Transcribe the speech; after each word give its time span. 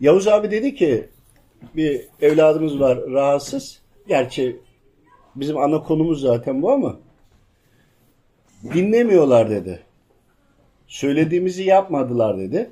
Yavuz 0.00 0.28
abi 0.28 0.50
dedi 0.50 0.74
ki 0.74 1.08
bir 1.76 2.06
evladımız 2.20 2.80
var 2.80 2.98
rahatsız. 3.10 3.80
Gerçi 4.08 4.56
bizim 5.36 5.56
ana 5.56 5.82
konumuz 5.82 6.20
zaten 6.20 6.62
bu 6.62 6.72
ama 6.72 6.96
dinlemiyorlar 8.74 9.50
dedi. 9.50 9.80
Söylediğimizi 10.86 11.64
yapmadılar 11.64 12.38
dedi. 12.38 12.70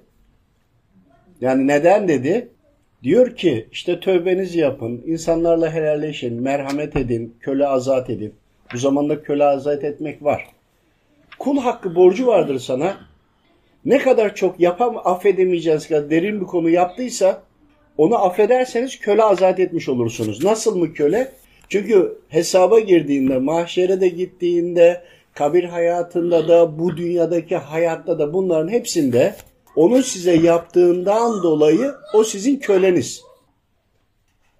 Yani 1.40 1.66
neden 1.66 2.08
dedi? 2.08 2.48
Diyor 3.02 3.36
ki 3.36 3.68
işte 3.72 4.00
tövbenizi 4.00 4.58
yapın, 4.58 5.02
insanlarla 5.06 5.72
helalleşin, 5.72 6.42
merhamet 6.42 6.96
edin, 6.96 7.36
köle 7.40 7.66
azat 7.66 8.10
edin. 8.10 8.34
Bu 8.72 8.78
zamanda 8.78 9.22
köle 9.22 9.44
azat 9.44 9.84
etmek 9.84 10.22
var. 10.22 10.46
Kul 11.38 11.58
hakkı 11.58 11.94
borcu 11.94 12.26
vardır 12.26 12.58
sana. 12.58 12.96
Ne 13.84 13.98
kadar 13.98 14.34
çok 14.34 14.60
yapam 14.60 14.96
affedemeyeceğiniz 15.04 15.88
kadar 15.88 16.10
derin 16.10 16.40
bir 16.40 16.46
konu 16.46 16.70
yaptıysa 16.70 17.42
onu 17.98 18.24
affederseniz 18.24 18.98
köle 18.98 19.22
azat 19.22 19.60
etmiş 19.60 19.88
olursunuz. 19.88 20.44
Nasıl 20.44 20.76
mı 20.76 20.92
köle? 20.92 21.32
Çünkü 21.68 22.18
hesaba 22.28 22.80
girdiğinde, 22.80 23.38
mahşere 23.38 24.00
de 24.00 24.08
gittiğinde, 24.08 25.02
kabir 25.34 25.64
hayatında 25.64 26.48
da, 26.48 26.78
bu 26.78 26.96
dünyadaki 26.96 27.56
hayatta 27.56 28.18
da 28.18 28.32
bunların 28.32 28.68
hepsinde 28.68 29.34
onu 29.76 30.02
size 30.02 30.36
yaptığından 30.36 31.42
dolayı 31.42 31.92
o 32.14 32.24
sizin 32.24 32.56
köleniz. 32.56 33.22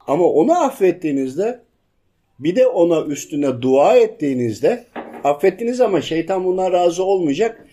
Ama 0.07 0.25
onu 0.25 0.65
affettiğinizde 0.65 1.61
bir 2.39 2.57
de 2.57 2.67
ona 2.67 3.05
üstüne 3.05 3.63
dua 3.63 3.97
ettiğinizde 3.97 4.85
affettiniz 5.25 5.81
ama 5.81 6.01
şeytan 6.01 6.45
bundan 6.45 6.73
razı 6.73 7.05
olmayacak. 7.05 7.64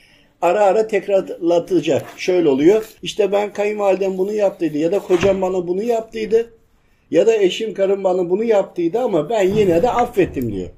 Ara 0.41 0.59
ara 0.66 0.88
tekrarlatacak. 0.88 2.05
Şöyle 2.18 2.50
oluyor. 2.50 2.86
İşte 3.04 3.31
ben 3.31 3.54
kayınvalidem 3.54 4.18
bunu 4.18 4.34
yaptıydı 4.34 4.77
ya 4.77 4.91
da 4.91 5.00
kocam 5.00 5.41
bana 5.41 5.67
bunu 5.67 5.84
yaptıydı. 5.84 6.54
Ya 7.12 7.27
da 7.27 7.38
eşim 7.38 7.73
karım 7.73 8.04
bana 8.04 8.30
bunu 8.30 8.44
yaptıydı 8.44 9.00
ama 9.00 9.30
ben 9.30 9.48
yine 9.48 9.83
de 9.83 9.89
affettim 9.92 10.53
diyor. 10.53 10.70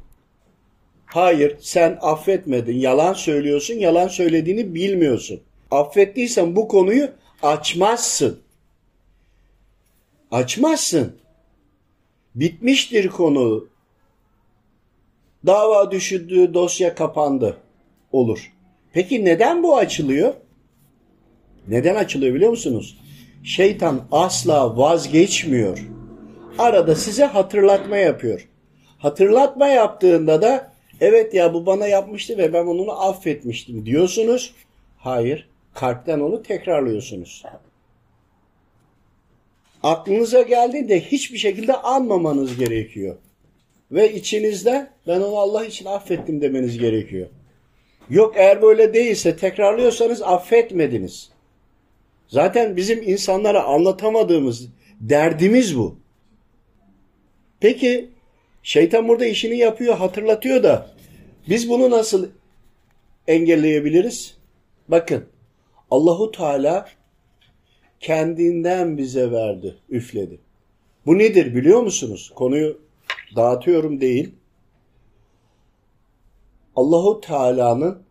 Hayır 1.06 1.58
sen 1.60 1.98
affetmedin. 2.02 2.80
Yalan 2.80 3.14
söylüyorsun. 3.14 3.74
Yalan 3.74 4.08
söylediğini 4.08 4.76
bilmiyorsun. 4.76 5.42
Affettiysen 5.72 6.56
bu 6.56 6.68
konuyu 6.68 7.10
açmazsın. 7.42 8.40
Açmazsın. 10.32 11.16
Bitmiştir 12.36 13.10
konu. 13.10 13.68
Dava 15.46 15.92
düşürdü, 15.92 16.54
dosya 16.54 16.96
kapandı. 16.96 17.58
Olur. 18.12 18.53
Peki 18.94 19.26
neden 19.26 19.64
bu 19.64 19.78
açılıyor? 19.78 20.34
Neden 21.68 21.96
açılıyor 21.96 22.36
biliyor 22.36 22.50
musunuz? 22.52 22.98
Şeytan 23.44 24.02
asla 24.12 24.78
vazgeçmiyor. 24.78 25.88
Arada 26.58 26.96
size 26.96 27.26
hatırlatma 27.26 27.98
yapıyor. 27.98 28.48
Hatırlatma 28.98 29.68
yaptığında 29.68 30.42
da 30.42 30.72
evet 31.02 31.34
ya 31.34 31.54
bu 31.54 31.66
bana 31.66 31.88
yapmıştı 31.88 32.38
ve 32.38 32.54
ben 32.54 32.66
onu 32.66 32.92
affetmiştim 32.92 33.86
diyorsunuz. 33.86 34.54
Hayır, 34.98 35.50
kalpten 35.74 36.20
onu 36.20 36.44
tekrarlıyorsunuz. 36.44 37.44
Aklınıza 39.84 40.42
geldiğinde 40.42 41.00
hiçbir 41.02 41.38
şekilde 41.38 41.74
anmamanız 41.74 42.58
gerekiyor. 42.58 43.16
Ve 43.92 44.14
içinizde 44.14 44.88
ben 45.08 45.22
onu 45.22 45.38
Allah 45.38 45.66
için 45.66 45.86
affettim 45.86 46.42
demeniz 46.42 46.78
gerekiyor. 46.78 47.28
Yok 48.10 48.34
eğer 48.38 48.62
böyle 48.62 48.94
değilse 48.94 49.38
tekrarlıyorsanız 49.38 50.22
affetmediniz. 50.22 51.30
Zaten 52.28 52.76
bizim 52.76 53.02
insanlara 53.02 53.64
anlatamadığımız 53.64 54.68
derdimiz 55.00 55.78
bu. 55.78 55.96
Peki 57.60 58.10
şeytan 58.64 59.08
burada 59.08 59.26
işini 59.26 59.58
yapıyor, 59.58 59.98
hatırlatıyor 59.98 60.64
da 60.64 60.90
biz 61.50 61.70
bunu 61.70 61.90
nasıl 61.90 62.30
engelleyebiliriz? 63.28 64.38
Bakın 64.88 65.26
Allahu 65.92 66.32
Teala 66.32 66.90
kendinden 68.00 68.98
bize 68.98 69.32
verdi, 69.32 69.76
üfledi. 69.90 70.40
Bu 71.06 71.18
nedir 71.18 71.56
biliyor 71.56 71.82
musunuz? 71.82 72.32
Konuyu 72.36 72.82
dağıtıyorum 73.36 74.02
değil. 74.02 74.32
Allahu 76.76 77.22
Teala'nın 77.22 78.04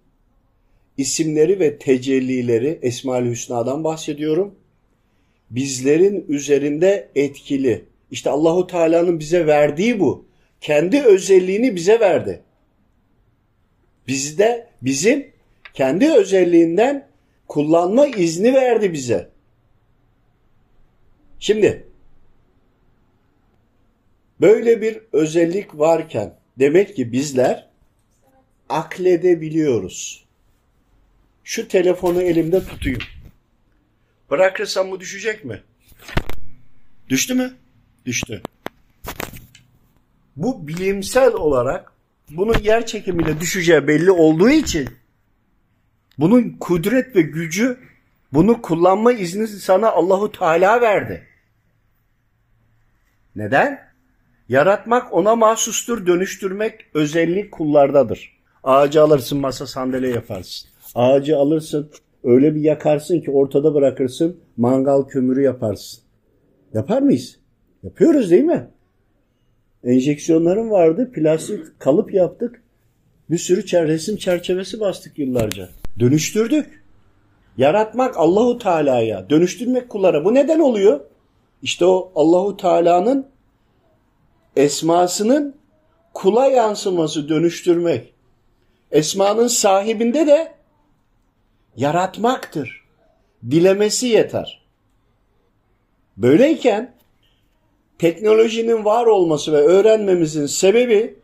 isimleri 0.97 1.61
ve 1.61 1.79
tecellileri 1.79 2.79
Esmaül 2.83 3.31
Hüsna'dan 3.31 3.85
bahsediyorum. 3.85 4.55
Bizlerin 5.51 6.25
üzerinde 6.29 7.09
etkili. 7.15 7.85
İşte 8.11 8.31
Allahu 8.31 8.67
Teala'nın 8.67 9.19
bize 9.19 9.47
verdiği 9.47 10.01
bu. 10.01 10.25
Kendi 10.61 11.03
özelliğini 11.03 11.77
bize 11.77 12.01
verdi. 12.01 12.43
Bizde 14.09 14.69
bizim 14.83 15.33
kendi 15.75 16.11
özelliğinden 16.11 17.09
kullanma 17.49 18.07
izni 18.07 18.55
verdi 18.55 18.93
bize. 18.93 19.29
Şimdi 21.39 21.87
böyle 24.41 24.81
bir 24.81 25.01
özellik 25.13 25.79
varken 25.79 26.35
demek 26.59 26.97
ki 26.97 27.13
bizler 27.13 27.72
akledebiliyoruz. 28.73 30.25
Şu 31.45 31.69
telefonu 31.69 32.23
elimde 32.23 32.65
tutayım. 32.67 33.03
Bırakırsam 34.31 34.91
bu 34.91 35.01
düşecek 35.01 35.45
mi? 35.45 35.63
Düştü 37.09 37.35
mü? 37.35 37.55
Düştü. 38.07 38.43
Bu 40.37 40.69
bilimsel 40.69 41.33
olarak 41.33 41.93
bunun 42.31 42.59
yer 42.59 42.87
çekimiyle 42.87 43.41
düşeceği 43.41 43.89
belli 43.89 44.11
olduğu 44.11 44.51
için 44.51 44.89
bunun 46.19 46.57
kudret 46.61 47.17
ve 47.17 47.21
gücü 47.21 47.79
bunu 48.33 48.63
kullanma 48.63 49.13
izni 49.13 49.47
sana 49.47 49.91
Allahu 49.91 50.33
Teala 50.33 50.81
verdi. 50.81 51.27
Neden? 53.37 53.93
Yaratmak 54.49 55.13
ona 55.13 55.37
mahsustur, 55.37 56.07
dönüştürmek 56.07 56.87
özellik 56.95 57.53
kullardadır. 57.53 58.42
Ağacı 58.65 59.03
alırsın 59.03 59.41
masa 59.41 59.67
sandalye 59.67 60.11
yaparsın. 60.11 60.69
Ağacı 60.95 61.37
alırsın 61.37 61.91
öyle 62.25 62.55
bir 62.55 62.61
yakarsın 62.61 63.21
ki 63.21 63.31
ortada 63.31 63.75
bırakırsın 63.75 64.41
mangal 64.57 65.03
kömürü 65.03 65.43
yaparsın. 65.43 66.03
Yapar 66.75 67.03
mıyız? 67.03 67.39
Yapıyoruz 67.83 68.31
değil 68.31 68.45
mi? 68.45 68.71
Enjeksiyonların 69.85 70.71
vardı 70.71 71.11
plastik 71.15 71.81
kalıp 71.81 72.15
yaptık. 72.15 72.63
Bir 73.31 73.39
sürü 73.39 73.89
resim 73.89 74.17
çerçevesi 74.17 74.81
bastık 74.81 75.19
yıllarca. 75.19 75.69
Dönüştürdük. 75.99 76.83
Yaratmak 77.57 78.17
Allahu 78.17 78.59
Teala'ya, 78.59 79.31
dönüştürmek 79.31 79.89
kullara. 79.89 80.25
Bu 80.25 80.35
neden 80.35 80.59
oluyor? 80.59 81.01
İşte 81.63 81.85
o 81.85 82.13
Allahu 82.15 82.57
Teala'nın 82.57 83.27
esmasının 84.57 85.55
kula 86.15 86.47
yansıması, 86.47 87.29
dönüştürmek. 87.29 88.12
Esmanın 88.93 89.47
sahibinde 89.47 90.27
de 90.27 90.53
yaratmaktır. 91.77 92.83
Dilemesi 93.51 94.07
yeter. 94.07 94.63
Böyleyken 96.17 96.95
teknolojinin 97.99 98.85
var 98.85 99.07
olması 99.07 99.53
ve 99.53 99.57
öğrenmemizin 99.57 100.47
sebebi 100.47 101.15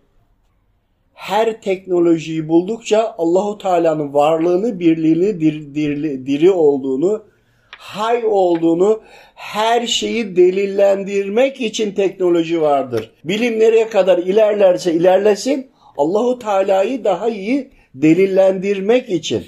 her 1.15 1.61
teknolojiyi 1.63 2.49
buldukça 2.49 3.15
Allahu 3.19 3.59
Teala'nın 3.59 4.15
varlığını, 4.15 4.81
birliğini, 4.81 5.41
dir, 5.41 5.75
dir, 5.75 6.27
diri 6.27 6.51
olduğunu, 6.51 7.25
hay 7.71 8.25
olduğunu, 8.27 9.03
her 9.35 9.87
şeyi 9.87 10.37
delillendirmek 10.37 11.61
için 11.61 11.93
teknoloji 11.93 12.61
vardır. 12.61 13.11
Bilim 13.25 13.59
nereye 13.59 13.89
kadar 13.89 14.19
ilerlerse 14.19 14.93
ilerlesin, 14.93 15.71
Allahu 15.99 16.39
Teala'yı 16.39 17.05
daha 17.05 17.29
iyi 17.29 17.71
delillendirmek 17.95 19.09
için. 19.09 19.47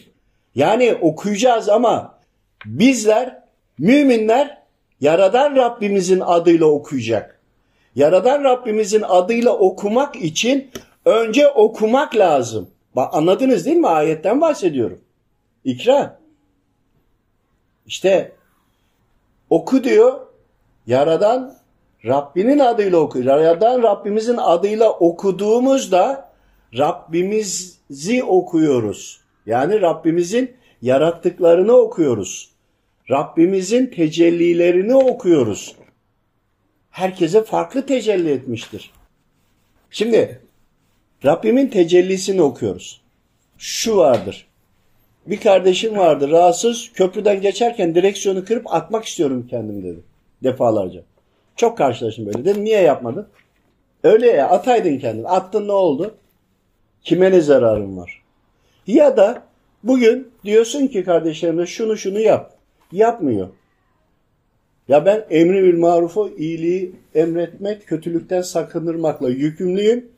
Yani 0.54 0.94
okuyacağız 0.94 1.68
ama 1.68 2.18
bizler 2.64 3.42
müminler 3.78 4.60
Yaradan 5.00 5.56
Rabbimizin 5.56 6.20
adıyla 6.20 6.66
okuyacak. 6.66 7.40
Yaradan 7.94 8.44
Rabbimizin 8.44 9.02
adıyla 9.02 9.52
okumak 9.52 10.16
için 10.16 10.70
önce 11.04 11.48
okumak 11.48 12.16
lazım. 12.16 12.70
Bak 12.96 13.14
anladınız 13.14 13.66
değil 13.66 13.76
mi? 13.76 13.88
Ayetten 13.88 14.40
bahsediyorum. 14.40 15.00
İkra. 15.64 16.18
İşte 17.86 18.32
oku 19.50 19.84
diyor. 19.84 20.20
Yaradan 20.86 21.54
Rabbinin 22.04 22.58
adıyla 22.58 22.98
oku. 22.98 23.18
Yaradan 23.18 23.82
Rabbimizin 23.82 24.36
adıyla 24.36 24.90
okuduğumuzda 24.90 26.29
Rabbimizi 26.78 28.24
okuyoruz. 28.24 29.20
Yani 29.46 29.80
Rabbimizin 29.80 30.52
yarattıklarını 30.82 31.72
okuyoruz. 31.72 32.50
Rabbimizin 33.10 33.86
tecellilerini 33.86 34.94
okuyoruz. 34.94 35.76
Herkese 36.90 37.44
farklı 37.44 37.86
tecelli 37.86 38.30
etmiştir. 38.30 38.90
Şimdi 39.90 40.40
Rabbimin 41.24 41.68
tecellisini 41.68 42.42
okuyoruz. 42.42 43.00
Şu 43.58 43.96
vardır. 43.96 44.46
Bir 45.26 45.40
kardeşim 45.40 45.96
vardı 45.96 46.30
rahatsız 46.30 46.92
köprüden 46.94 47.40
geçerken 47.40 47.94
direksiyonu 47.94 48.44
kırıp 48.44 48.74
atmak 48.74 49.04
istiyorum 49.04 49.46
kendim 49.50 49.84
dedi. 49.84 50.00
Defalarca. 50.42 51.02
Çok 51.56 51.78
karşılaştım 51.78 52.26
böyle. 52.26 52.44
Dedim 52.44 52.64
niye 52.64 52.80
yapmadın? 52.80 53.28
Öyle 54.02 54.26
ya 54.26 54.48
ataydın 54.48 54.98
kendini. 54.98 55.28
Attın 55.28 55.68
ne 55.68 55.72
oldu? 55.72 56.14
Kime 57.04 57.30
ne 57.30 57.40
zararın 57.40 57.96
var? 57.96 58.22
Ya 58.86 59.16
da 59.16 59.42
bugün 59.82 60.30
diyorsun 60.44 60.86
ki 60.86 61.04
kardeşlerime 61.04 61.66
şunu 61.66 61.96
şunu 61.96 62.18
yap. 62.18 62.54
Yapmıyor. 62.92 63.48
Ya 64.88 65.04
ben 65.06 65.24
emri 65.30 65.64
bil 65.64 65.78
marufu 65.78 66.28
iyiliği 66.38 66.92
emretmek, 67.14 67.86
kötülükten 67.86 68.42
sakındırmakla 68.42 69.30
yükümlüyüm. 69.30 70.08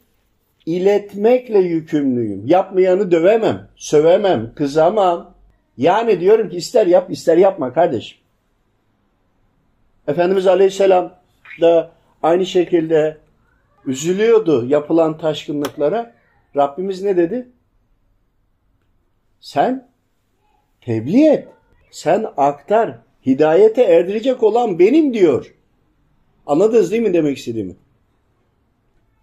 İletmekle 0.67 1.59
yükümlüyüm. 1.59 2.47
Yapmayanı 2.47 3.11
dövemem, 3.11 3.69
sövemem, 3.77 4.53
kızamam. 4.55 5.35
Yani 5.77 6.21
diyorum 6.21 6.49
ki 6.49 6.57
ister 6.57 6.87
yap 6.87 7.11
ister 7.11 7.37
yapma 7.37 7.73
kardeşim. 7.73 8.19
Efendimiz 10.09 10.47
Aleyhisselam 10.47 11.15
da 11.61 11.91
aynı 12.23 12.47
şekilde 12.47 13.17
üzülüyordu 13.87 14.65
yapılan 14.67 15.19
taşkınlıklara. 15.19 16.15
Rabbimiz 16.57 17.03
ne 17.03 17.17
dedi? 17.17 17.49
Sen 19.41 19.89
tebliğ 20.81 21.27
et. 21.27 21.49
Sen 21.91 22.27
aktar. 22.37 22.99
Hidayete 23.27 23.83
erdirecek 23.83 24.43
olan 24.43 24.79
benim 24.79 25.15
diyor. 25.15 25.55
Anladınız 26.47 26.91
değil 26.91 27.03
mi 27.03 27.15
demek 27.15 27.39
istediğimi? 27.39 27.77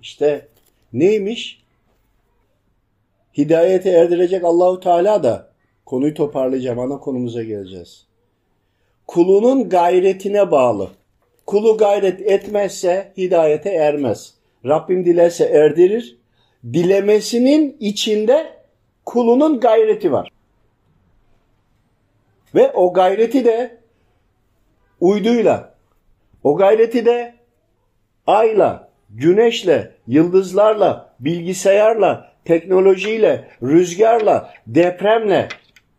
İşte 0.02 0.48
neymiş? 0.94 1.64
Hidayete 3.38 3.90
erdirecek 3.90 4.44
Allahu 4.44 4.80
Teala 4.80 5.24
da 5.24 5.50
konuyu 5.86 6.14
toparlayacağım. 6.14 6.80
Ana 6.80 7.00
konumuza 7.00 7.44
geleceğiz. 7.44 8.06
Kulunun 9.08 9.70
gayretine 9.70 10.52
bağlı. 10.52 10.90
Kulu 11.46 11.78
gayret 11.78 12.22
etmezse 12.22 13.14
hidayete 13.18 13.70
ermez. 13.70 14.34
Rabbim 14.66 15.06
dilerse 15.06 15.46
erdirir. 15.46 16.19
Dilemesinin 16.64 17.78
içinde 17.80 18.54
kulunun 19.06 19.60
gayreti 19.60 20.12
var. 20.12 20.32
Ve 22.56 22.72
o 22.72 22.94
gayreti 22.94 23.46
de 23.46 23.78
uyduyla, 25.00 25.74
o 26.44 26.56
gayreti 26.56 27.06
de 27.06 27.34
ayla, 28.28 28.90
güneşle, 29.10 29.92
yıldızlarla, 30.08 31.14
bilgisayarla, 31.20 32.32
teknolojiyle, 32.46 33.48
rüzgarla, 33.64 34.54
depremle, 34.68 35.48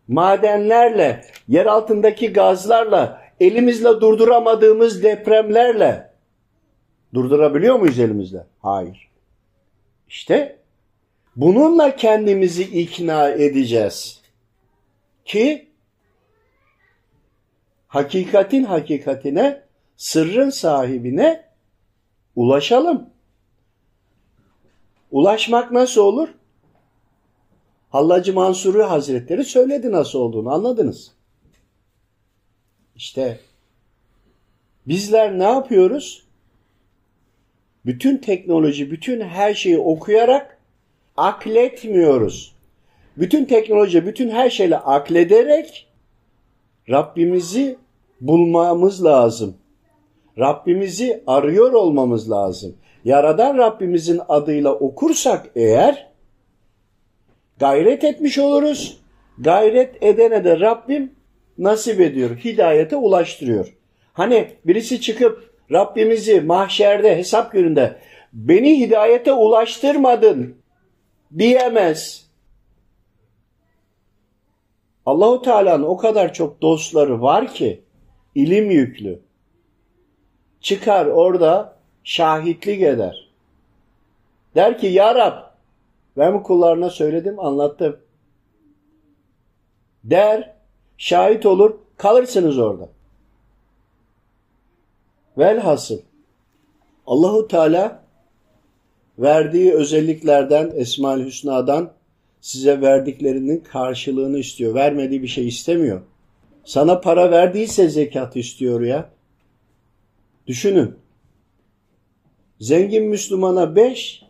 madenlerle, 0.07 1.25
yer 1.47 1.65
altındaki 1.65 2.33
gazlarla, 2.33 3.21
elimizle 3.39 3.89
durduramadığımız 3.89 5.03
depremlerle 5.03 6.11
durdurabiliyor 7.13 7.75
muyuz 7.75 7.99
elimizle? 7.99 8.45
Hayır. 8.61 9.10
İşte 10.11 10.59
bununla 11.35 11.95
kendimizi 11.95 12.63
ikna 12.63 13.29
edeceğiz 13.29 14.21
ki 15.25 15.67
hakikatin 17.87 18.63
hakikatine, 18.63 19.63
sırrın 19.97 20.49
sahibine 20.49 21.45
ulaşalım. 22.35 23.09
Ulaşmak 25.11 25.71
nasıl 25.71 26.01
olur? 26.01 26.29
Hallacı 27.89 28.33
Mansuri 28.33 28.83
Hazretleri 28.83 29.45
söyledi 29.45 29.91
nasıl 29.91 30.19
olduğunu 30.19 30.53
anladınız. 30.53 31.11
İşte 32.95 33.39
bizler 34.87 35.39
ne 35.39 35.43
yapıyoruz? 35.43 36.30
Bütün 37.85 38.17
teknoloji, 38.17 38.91
bütün 38.91 39.21
her 39.21 39.53
şeyi 39.53 39.77
okuyarak 39.77 40.57
akletmiyoruz. 41.17 42.55
Bütün 43.17 43.45
teknoloji, 43.45 44.05
bütün 44.05 44.29
her 44.29 44.49
şeyle 44.49 44.77
aklederek 44.77 45.87
Rabbimizi 46.89 47.77
bulmamız 48.21 49.05
lazım. 49.05 49.57
Rabbimizi 50.39 51.23
arıyor 51.27 51.73
olmamız 51.73 52.31
lazım. 52.31 52.75
Yaradan 53.05 53.57
Rabbimizin 53.57 54.21
adıyla 54.29 54.73
okursak 54.73 55.49
eğer 55.55 56.07
gayret 57.59 58.03
etmiş 58.03 58.37
oluruz. 58.37 58.97
Gayret 59.39 60.03
edene 60.03 60.43
de 60.43 60.59
Rabbim 60.59 61.11
nasip 61.57 62.01
ediyor, 62.01 62.37
hidayete 62.37 62.95
ulaştırıyor. 62.95 63.73
Hani 64.13 64.47
birisi 64.65 65.01
çıkıp 65.01 65.50
Rabbimizi 65.71 66.41
mahşerde 66.41 67.17
hesap 67.17 67.51
gününde 67.51 67.97
beni 68.33 68.79
hidayete 68.79 69.33
ulaştırmadın 69.33 70.55
diyemez. 71.37 72.29
Allahu 75.05 75.41
Teala'nın 75.41 75.83
o 75.83 75.97
kadar 75.97 76.33
çok 76.33 76.61
dostları 76.61 77.21
var 77.21 77.53
ki 77.53 77.81
ilim 78.35 78.71
yüklü. 78.71 79.19
Çıkar 80.61 81.05
orada 81.05 81.77
şahitlik 82.03 82.81
eder. 82.81 83.29
Der 84.55 84.77
ki 84.77 84.87
ya 84.87 85.15
Rab 85.15 85.37
ben 86.17 86.43
kullarına 86.43 86.89
söyledim 86.89 87.39
anlattım. 87.39 87.99
Der 90.03 90.53
şahit 90.97 91.45
olur 91.45 91.77
kalırsınız 91.97 92.59
orada. 92.59 92.89
Velhasıl 95.37 95.99
Allahu 97.07 97.47
Teala 97.47 98.03
verdiği 99.19 99.73
özelliklerden 99.73 100.71
Esmaül 100.75 101.25
Hüsna'dan 101.25 101.91
size 102.41 102.81
verdiklerinin 102.81 103.59
karşılığını 103.59 104.39
istiyor. 104.39 104.75
Vermediği 104.75 105.23
bir 105.23 105.27
şey 105.27 105.47
istemiyor. 105.47 106.01
Sana 106.65 107.01
para 107.01 107.31
verdiyse 107.31 107.89
zekat 107.89 108.35
istiyor 108.35 108.81
ya. 108.81 109.09
Düşünün. 110.47 110.95
Zengin 112.59 113.03
Müslümana 113.03 113.75
beş, 113.75 114.23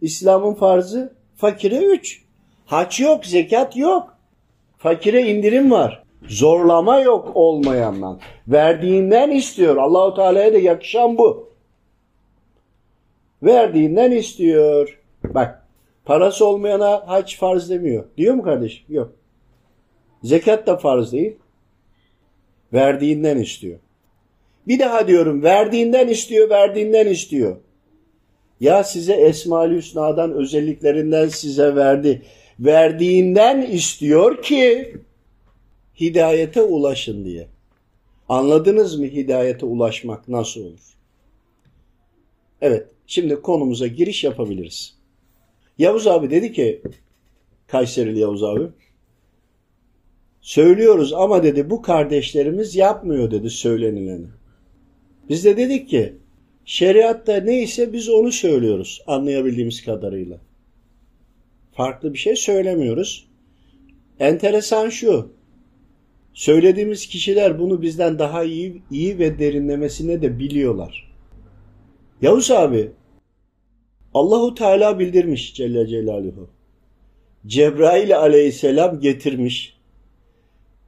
İslam'ın 0.00 0.54
farzı 0.54 1.12
fakire 1.36 1.76
üç. 1.76 2.22
Haç 2.66 3.00
yok, 3.00 3.26
zekat 3.26 3.76
yok. 3.76 4.18
Fakire 4.78 5.22
indirim 5.22 5.70
var. 5.70 6.02
Zorlama 6.28 7.00
yok 7.00 7.32
olmayandan. 7.34 8.20
Verdiğinden 8.48 9.30
istiyor. 9.30 9.76
Allahu 9.76 10.14
Teala'ya 10.14 10.52
da 10.52 10.58
yakışan 10.58 11.18
bu. 11.18 11.50
Verdiğinden 13.42 14.10
istiyor. 14.10 15.00
Bak 15.24 15.66
parası 16.04 16.46
olmayana 16.46 17.02
hac 17.06 17.36
farz 17.36 17.70
demiyor. 17.70 18.04
Diyor 18.16 18.34
mu 18.34 18.42
kardeşim? 18.42 18.84
Yok. 18.88 19.12
Zekat 20.22 20.66
da 20.66 20.76
farz 20.76 21.12
değil. 21.12 21.36
Verdiğinden 22.72 23.38
istiyor. 23.38 23.78
Bir 24.68 24.78
daha 24.78 25.08
diyorum 25.08 25.42
verdiğinden 25.42 26.08
istiyor, 26.08 26.50
verdiğinden 26.50 27.06
istiyor. 27.06 27.56
Ya 28.60 28.84
size 28.84 29.14
Esma-ül 29.14 29.76
Hüsna'dan 29.76 30.32
özelliklerinden 30.32 31.28
size 31.28 31.76
verdi. 31.76 32.22
Verdiğinden 32.60 33.62
istiyor 33.62 34.42
ki 34.42 34.94
hidayete 36.00 36.62
ulaşın 36.62 37.24
diye. 37.24 37.48
Anladınız 38.28 38.98
mı 38.98 39.04
hidayete 39.04 39.66
ulaşmak 39.66 40.28
nasıl 40.28 40.60
olur? 40.60 40.96
Evet, 42.60 42.88
şimdi 43.06 43.34
konumuza 43.42 43.86
giriş 43.86 44.24
yapabiliriz. 44.24 44.94
Yavuz 45.78 46.06
abi 46.06 46.30
dedi 46.30 46.52
ki, 46.52 46.82
Kayserili 47.66 48.18
Yavuz 48.18 48.42
abi, 48.42 48.68
söylüyoruz 50.40 51.12
ama 51.12 51.42
dedi 51.42 51.70
bu 51.70 51.82
kardeşlerimiz 51.82 52.76
yapmıyor 52.76 53.30
dedi 53.30 53.50
söylenileni. 53.50 54.26
Biz 55.28 55.44
de 55.44 55.56
dedik 55.56 55.88
ki, 55.88 56.14
şeriatta 56.64 57.36
neyse 57.36 57.92
biz 57.92 58.08
onu 58.08 58.32
söylüyoruz 58.32 59.02
anlayabildiğimiz 59.06 59.84
kadarıyla. 59.84 60.40
Farklı 61.72 62.12
bir 62.12 62.18
şey 62.18 62.36
söylemiyoruz. 62.36 63.28
Enteresan 64.20 64.88
şu, 64.88 65.32
Söylediğimiz 66.34 67.06
kişiler 67.06 67.58
bunu 67.58 67.82
bizden 67.82 68.18
daha 68.18 68.44
iyi, 68.44 68.82
iyi 68.90 69.18
ve 69.18 69.38
derinlemesine 69.38 70.22
de 70.22 70.38
biliyorlar. 70.38 71.10
Yavuz 72.22 72.50
abi 72.50 72.90
Allahu 74.14 74.54
Teala 74.54 74.98
bildirmiş 74.98 75.54
Celle 75.54 75.86
Celaluhu. 75.86 76.50
Cebrail 77.46 78.18
aleyhisselam 78.18 79.00
getirmiş. 79.00 79.76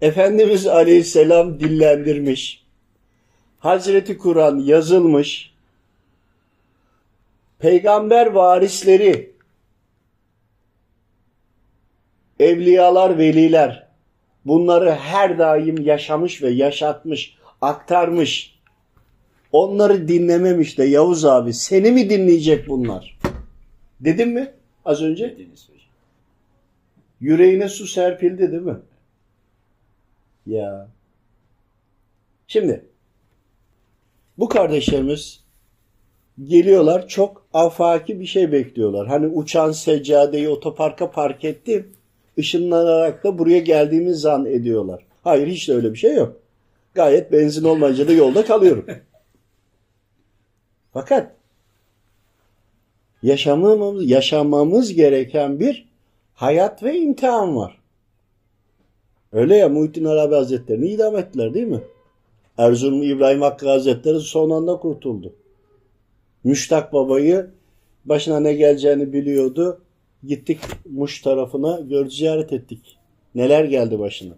Efendimiz 0.01 0.67
Aleyhisselam 0.67 1.61
dillendirmiş. 1.61 2.65
Hazreti 3.59 4.19
Kur'an 4.19 4.59
yazılmış. 4.59 5.55
Peygamber 7.59 8.27
varisleri 8.27 9.33
evliyalar, 12.41 13.19
veliler 13.19 13.92
bunları 14.47 14.91
her 14.91 15.39
daim 15.39 15.83
yaşamış 15.83 16.43
ve 16.43 16.51
yaşatmış, 16.51 17.37
aktarmış. 17.61 18.59
Onları 19.53 20.09
dinlememiş 20.09 20.79
de 20.79 20.85
Yavuz 20.85 21.25
abi 21.25 21.53
seni 21.53 21.91
mi 21.91 22.11
dinleyecek 22.11 22.69
bunlar? 22.69 23.19
Dedim 24.01 24.33
mi 24.33 24.53
az 24.85 25.03
önce? 25.03 25.37
Yüreğine 27.21 27.69
su 27.69 27.87
serpildi 27.87 28.53
değil 28.53 28.63
mi? 28.63 28.77
Ya. 30.47 30.89
Şimdi 32.47 32.85
bu 34.39 34.49
kardeşlerimiz 34.49 35.41
geliyorlar 36.45 37.09
çok 37.09 37.47
afaki 37.53 38.21
bir 38.21 38.27
şey 38.27 38.53
bekliyorlar. 38.53 39.07
Hani 39.07 39.27
uçan 39.27 39.73
seccadeyi 39.73 40.49
otoparka 40.49 41.11
park 41.11 41.45
ettim. 41.45 41.93
Işınlanarak 42.39 43.25
da 43.25 43.39
buraya 43.39 43.59
geldiğimiz 43.59 44.21
zan 44.21 44.47
ediyorlar. 44.47 45.07
Hayır 45.25 45.47
hiç 45.47 45.69
de 45.69 45.75
öyle 45.75 45.93
bir 45.93 45.99
şey 45.99 46.15
yok. 46.15 46.37
Gayet 46.95 47.33
benzin 47.33 47.65
olmayınca 47.65 48.09
da 48.09 48.13
yolda 48.13 48.45
kalıyorum. 48.45 48.87
Fakat 50.93 51.33
yaşamamız, 53.23 54.11
yaşamamız 54.11 54.95
gereken 54.95 55.61
bir 55.61 55.89
hayat 56.35 56.83
ve 56.83 56.99
imtihan 56.99 57.57
var. 57.57 57.79
Öyle 59.33 59.57
ya 59.57 59.69
Muhittin 59.69 60.05
Arabi 60.05 60.35
Hazretleri'ni 60.35 60.89
idam 60.89 61.17
ettiler 61.17 61.55
değil 61.55 61.67
mi? 61.67 61.81
Erzurum 62.59 63.03
İbrahim 63.03 63.43
Hakkı 63.43 63.69
Hazretleri 63.69 64.21
son 64.21 64.51
anda 64.51 64.77
kurtuldu. 64.77 65.35
Müştak 66.45 66.93
babayı 66.93 67.51
başına 68.05 68.41
ne 68.41 68.53
geleceğini 68.53 69.13
biliyordu. 69.13 69.81
Gittik 70.27 70.59
Muş 70.91 71.21
tarafına 71.21 71.81
gördü 71.81 72.11
ziyaret 72.11 72.53
ettik. 72.53 72.99
Neler 73.35 73.65
geldi 73.65 73.99
başına. 73.99 74.35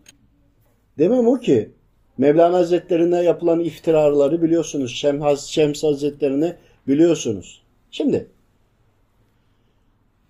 Demem 0.99 1.29
o 1.29 1.41
ki 1.41 1.71
Mevlana 2.19 2.57
Hazretlerine 2.57 3.23
yapılan 3.23 3.61
iftiraları 3.61 4.43
biliyorsunuz. 4.43 4.95
Şemhaz, 4.95 5.47
Şems 5.47 5.83
Hazretlerine 5.83 6.57
biliyorsunuz. 6.89 7.63
Şimdi 7.91 8.29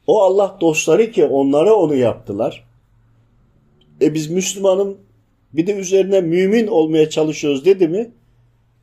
o 0.06 0.23
Allah 0.23 0.58
dostları 0.61 1.11
ki 1.11 1.25
onlara 1.25 1.75
onu 1.75 1.94
yaptılar. 1.94 2.64
E 4.00 4.14
biz 4.14 4.30
Müslümanım 4.30 4.99
bir 5.52 5.66
de 5.66 5.75
üzerine 5.75 6.20
mümin 6.20 6.66
olmaya 6.66 7.11
çalışıyoruz 7.11 7.64
dedi 7.64 7.88
mi? 7.88 8.12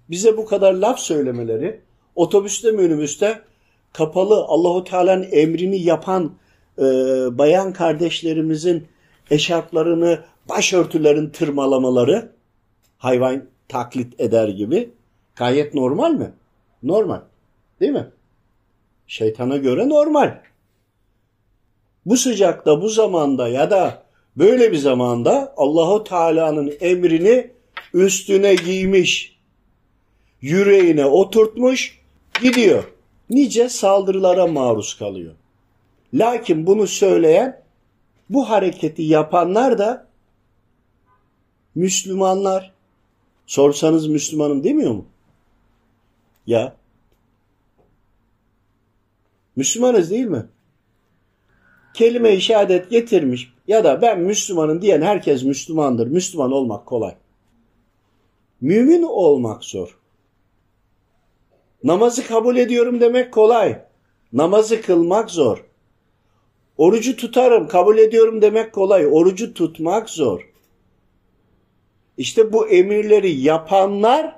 Bize 0.10 0.38
bu 0.38 0.46
kadar 0.46 0.74
laf 0.74 1.00
söylemeleri 1.00 1.82
otobüste 2.16 2.72
minibüste 2.72 3.42
kapalı 3.94 4.36
Allahu 4.36 4.84
Teala'nın 4.84 5.28
emrini 5.32 5.82
yapan 5.82 6.32
e, 6.78 6.84
bayan 7.38 7.74
kardeşlerimizin 7.74 8.88
eşarplarını, 9.32 10.20
başörtülerin 10.50 11.30
tırmalamaları 11.30 12.32
hayvan 12.98 13.46
taklit 13.68 14.20
eder 14.20 14.48
gibi 14.48 14.90
gayet 15.36 15.74
normal 15.74 16.12
mi? 16.12 16.34
Normal. 16.84 17.22
Değil 17.80 17.92
mi? 17.92 18.08
Şeytana 19.08 19.58
göre 19.58 19.90
normal. 19.90 20.42
Bu 22.06 22.18
sıcakta, 22.18 22.82
bu 22.82 22.90
zamanda 22.90 23.48
ya 23.48 23.72
da 23.72 24.04
böyle 24.38 24.72
bir 24.72 24.78
zamanda 24.78 25.54
Allahu 25.58 26.04
Teala'nın 26.04 26.74
emrini 26.82 27.52
üstüne 27.94 28.56
giymiş, 28.56 29.38
yüreğine 30.42 31.06
oturtmuş, 31.06 32.02
gidiyor. 32.42 32.84
Nice 33.30 33.70
saldırılara 33.70 34.48
maruz 34.48 34.98
kalıyor. 34.98 35.34
Lakin 36.14 36.68
bunu 36.68 36.88
söyleyen, 36.88 37.62
bu 38.30 38.50
hareketi 38.50 39.04
yapanlar 39.04 39.78
da 39.78 40.08
Müslümanlar. 41.76 42.72
Sorsanız 43.46 44.08
Müslümanım 44.08 44.64
demiyor 44.64 44.92
mu? 44.92 45.06
Ya. 46.48 46.76
Müslümanız 49.56 50.12
değil 50.12 50.26
mi? 50.26 50.46
Kelime-i 51.94 52.42
şehadet 52.42 52.90
getirmiş 52.90 53.54
ya 53.68 53.84
da 53.84 54.02
ben 54.02 54.20
Müslümanım 54.20 54.82
diyen 54.82 55.02
herkes 55.02 55.44
Müslümandır. 55.44 56.08
Müslüman 56.08 56.52
olmak 56.52 56.86
kolay. 56.86 57.16
Mümin 58.62 59.04
olmak 59.04 59.64
zor. 59.64 59.98
Namazı 61.84 62.28
kabul 62.28 62.58
ediyorum 62.58 63.02
demek 63.02 63.34
kolay. 63.34 63.82
Namazı 64.34 64.82
kılmak 64.82 65.30
zor. 65.30 65.71
Orucu 66.82 67.16
tutarım, 67.16 67.68
kabul 67.68 67.98
ediyorum 67.98 68.42
demek 68.42 68.74
kolay. 68.74 69.08
Orucu 69.12 69.54
tutmak 69.54 70.10
zor. 70.10 70.50
İşte 72.18 72.54
bu 72.54 72.68
emirleri 72.68 73.32
yapanlar 73.32 74.36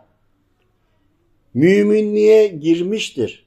müminliğe 1.54 2.48
girmiştir. 2.48 3.46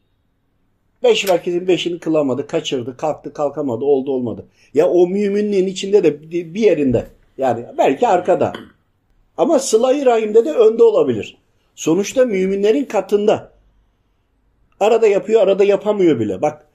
Beş 1.02 1.30
vakitin 1.30 1.68
beşini 1.68 1.98
kılamadı, 1.98 2.46
kaçırdı, 2.46 2.96
kalktı, 2.96 3.32
kalkamadı, 3.32 3.84
oldu 3.84 4.12
olmadı. 4.12 4.46
Ya 4.74 4.88
o 4.88 5.06
müminliğin 5.06 5.66
içinde 5.66 6.04
de 6.04 6.30
bir 6.30 6.60
yerinde. 6.60 7.06
Yani 7.38 7.66
belki 7.78 8.08
arkada. 8.08 8.52
Ama 9.36 9.58
sıla-i 9.58 10.06
rahimde 10.06 10.44
de 10.44 10.52
önde 10.52 10.82
olabilir. 10.82 11.38
Sonuçta 11.74 12.24
müminlerin 12.24 12.84
katında. 12.84 13.52
Arada 14.80 15.06
yapıyor, 15.06 15.42
arada 15.42 15.64
yapamıyor 15.64 16.20
bile. 16.20 16.42
Bak 16.42 16.65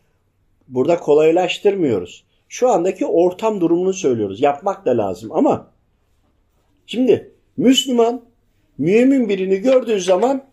burada 0.67 0.99
kolaylaştırmıyoruz. 0.99 2.23
Şu 2.49 2.69
andaki 2.69 3.05
ortam 3.05 3.61
durumunu 3.61 3.93
söylüyoruz. 3.93 4.41
Yapmak 4.41 4.85
da 4.85 4.97
lazım 4.97 5.31
ama 5.31 5.67
şimdi 6.85 7.31
Müslüman 7.57 8.21
mümin 8.77 9.29
birini 9.29 9.57
gördüğü 9.57 10.01
zaman 10.01 10.43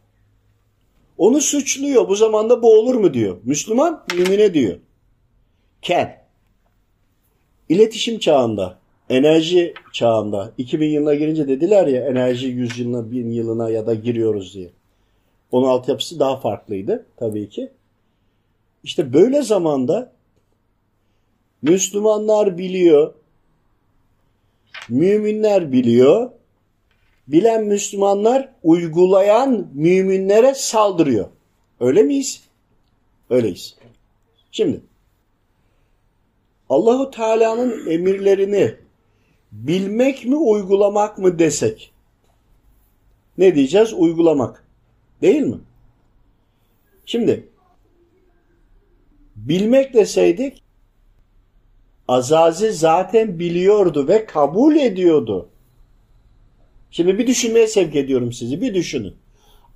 onu 1.18 1.40
suçluyor. 1.40 2.08
Bu 2.08 2.16
zamanda 2.16 2.62
bu 2.62 2.78
olur 2.78 2.94
mu 2.94 3.14
diyor. 3.14 3.36
Müslüman 3.44 4.04
mümine 4.14 4.54
diyor. 4.54 4.78
Ken. 5.82 6.18
İletişim 7.68 8.18
çağında, 8.18 8.78
enerji 9.10 9.74
çağında 9.92 10.52
2000 10.58 10.90
yılına 10.90 11.14
girince 11.14 11.48
dediler 11.48 11.86
ya 11.86 12.08
enerji 12.08 12.46
100 12.46 12.78
yılına, 12.78 13.10
1000 13.10 13.30
yılına 13.30 13.70
ya 13.70 13.86
da 13.86 13.94
giriyoruz 13.94 14.54
diye. 14.54 14.70
Onun 15.52 15.68
altyapısı 15.68 16.20
daha 16.20 16.36
farklıydı 16.36 17.06
tabii 17.16 17.48
ki. 17.48 17.70
İşte 18.84 19.12
böyle 19.12 19.42
zamanda 19.42 20.12
Müslümanlar 21.62 22.58
biliyor, 22.58 23.14
müminler 24.88 25.72
biliyor, 25.72 26.30
bilen 27.28 27.64
Müslümanlar 27.64 28.52
uygulayan 28.62 29.68
müminlere 29.74 30.54
saldırıyor. 30.54 31.28
Öyle 31.80 32.02
miyiz? 32.02 32.42
Öyleyiz. 33.30 33.76
Şimdi 34.52 34.80
Allahu 36.68 37.10
Teala'nın 37.10 37.90
emirlerini 37.90 38.74
bilmek 39.52 40.24
mi 40.24 40.36
uygulamak 40.36 41.18
mı 41.18 41.38
desek? 41.38 41.92
Ne 43.38 43.54
diyeceğiz? 43.54 43.92
Uygulamak. 43.92 44.64
Değil 45.22 45.42
mi? 45.42 45.58
Şimdi 47.06 47.48
bilmek 49.48 49.94
deseydik 49.94 50.62
Azazi 52.08 52.72
zaten 52.72 53.38
biliyordu 53.38 54.08
ve 54.08 54.26
kabul 54.26 54.76
ediyordu. 54.76 55.48
Şimdi 56.90 57.18
bir 57.18 57.26
düşünmeye 57.26 57.66
sevk 57.66 57.96
ediyorum 57.96 58.32
sizi. 58.32 58.60
Bir 58.60 58.74
düşünün. 58.74 59.14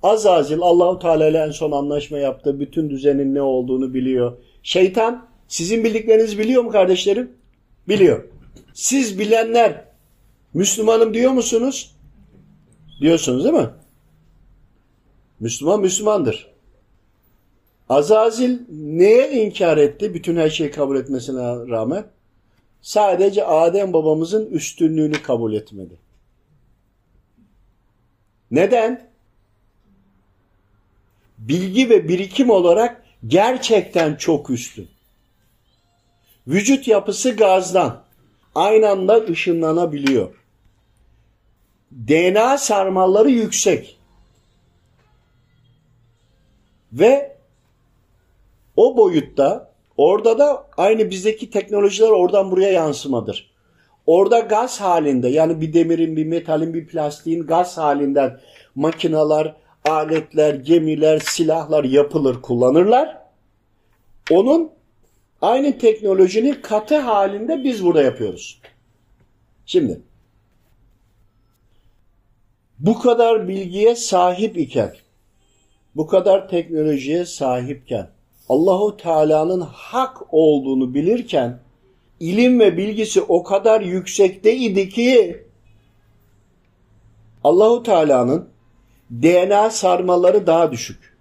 Azazil 0.03 0.59
Allahu 0.61 0.99
Teala 0.99 1.29
ile 1.29 1.37
en 1.37 1.51
son 1.51 1.71
anlaşma 1.71 2.17
yaptı. 2.17 2.59
Bütün 2.59 2.89
düzenin 2.89 3.35
ne 3.35 3.41
olduğunu 3.41 3.93
biliyor. 3.93 4.37
Şeytan 4.63 5.27
sizin 5.47 5.83
bildiklerinizi 5.83 6.39
biliyor 6.39 6.63
mu 6.63 6.71
kardeşlerim? 6.71 7.31
Biliyor. 7.87 8.23
Siz 8.73 9.19
bilenler 9.19 9.85
Müslümanım 10.53 11.13
diyor 11.13 11.31
musunuz? 11.31 11.95
Diyorsunuz 13.01 13.43
değil 13.43 13.55
mi? 13.55 13.69
Müslüman 15.39 15.81
Müslümandır. 15.81 16.52
Azazil 17.89 18.59
neye 18.69 19.31
inkar 19.31 19.77
etti 19.77 20.13
bütün 20.13 20.35
her 20.35 20.49
şeyi 20.49 20.71
kabul 20.71 20.95
etmesine 20.95 21.41
rağmen? 21.43 22.05
Sadece 22.81 23.45
Adem 23.45 23.93
babamızın 23.93 24.45
üstünlüğünü 24.45 25.21
kabul 25.21 25.53
etmedi. 25.53 25.99
Neden? 28.51 29.09
Bilgi 31.37 31.89
ve 31.89 32.07
birikim 32.07 32.49
olarak 32.49 33.03
gerçekten 33.27 34.15
çok 34.15 34.49
üstün. 34.49 34.89
Vücut 36.47 36.87
yapısı 36.87 37.35
gazdan 37.35 38.03
aynı 38.55 38.89
anda 38.89 39.23
ışınlanabiliyor. 39.23 40.35
DNA 41.91 42.57
sarmalları 42.57 43.29
yüksek. 43.29 43.99
Ve 46.93 47.32
o 48.75 48.97
boyutta 48.97 49.71
orada 49.97 50.39
da 50.39 50.67
aynı 50.77 51.09
bizdeki 51.09 51.49
teknolojiler 51.49 52.09
oradan 52.09 52.51
buraya 52.51 52.71
yansımadır. 52.71 53.53
Orada 54.07 54.39
gaz 54.39 54.81
halinde 54.81 55.29
yani 55.29 55.61
bir 55.61 55.73
demirin, 55.73 56.17
bir 56.17 56.25
metalin, 56.25 56.73
bir 56.73 56.87
plastiğin 56.87 57.45
gaz 57.45 57.77
halinden 57.77 58.39
makinalar, 58.75 59.55
aletler, 59.85 60.53
gemiler, 60.53 61.19
silahlar 61.19 61.83
yapılır, 61.83 62.41
kullanırlar. 62.41 63.17
Onun 64.31 64.71
aynı 65.41 65.77
teknolojinin 65.77 66.53
katı 66.53 66.97
halinde 66.97 67.63
biz 67.63 67.85
burada 67.85 68.01
yapıyoruz. 68.01 68.61
Şimdi 69.65 70.01
bu 72.79 72.99
kadar 72.99 73.47
bilgiye 73.47 73.95
sahip 73.95 74.57
iken, 74.57 74.93
bu 75.95 76.07
kadar 76.07 76.49
teknolojiye 76.49 77.25
sahipken, 77.25 78.09
Allahu 78.49 78.97
Teala'nın 78.97 79.61
hak 79.61 80.17
olduğunu 80.33 80.93
bilirken 80.93 81.59
ilim 82.19 82.59
ve 82.59 82.77
bilgisi 82.77 83.21
o 83.21 83.43
kadar 83.43 83.81
yüksekteydi 83.81 84.89
ki 84.89 85.43
Allahu 87.43 87.83
Teala'nın 87.83 88.49
DNA 89.11 89.69
sarmaları 89.69 90.47
daha 90.47 90.71
düşük. 90.71 91.17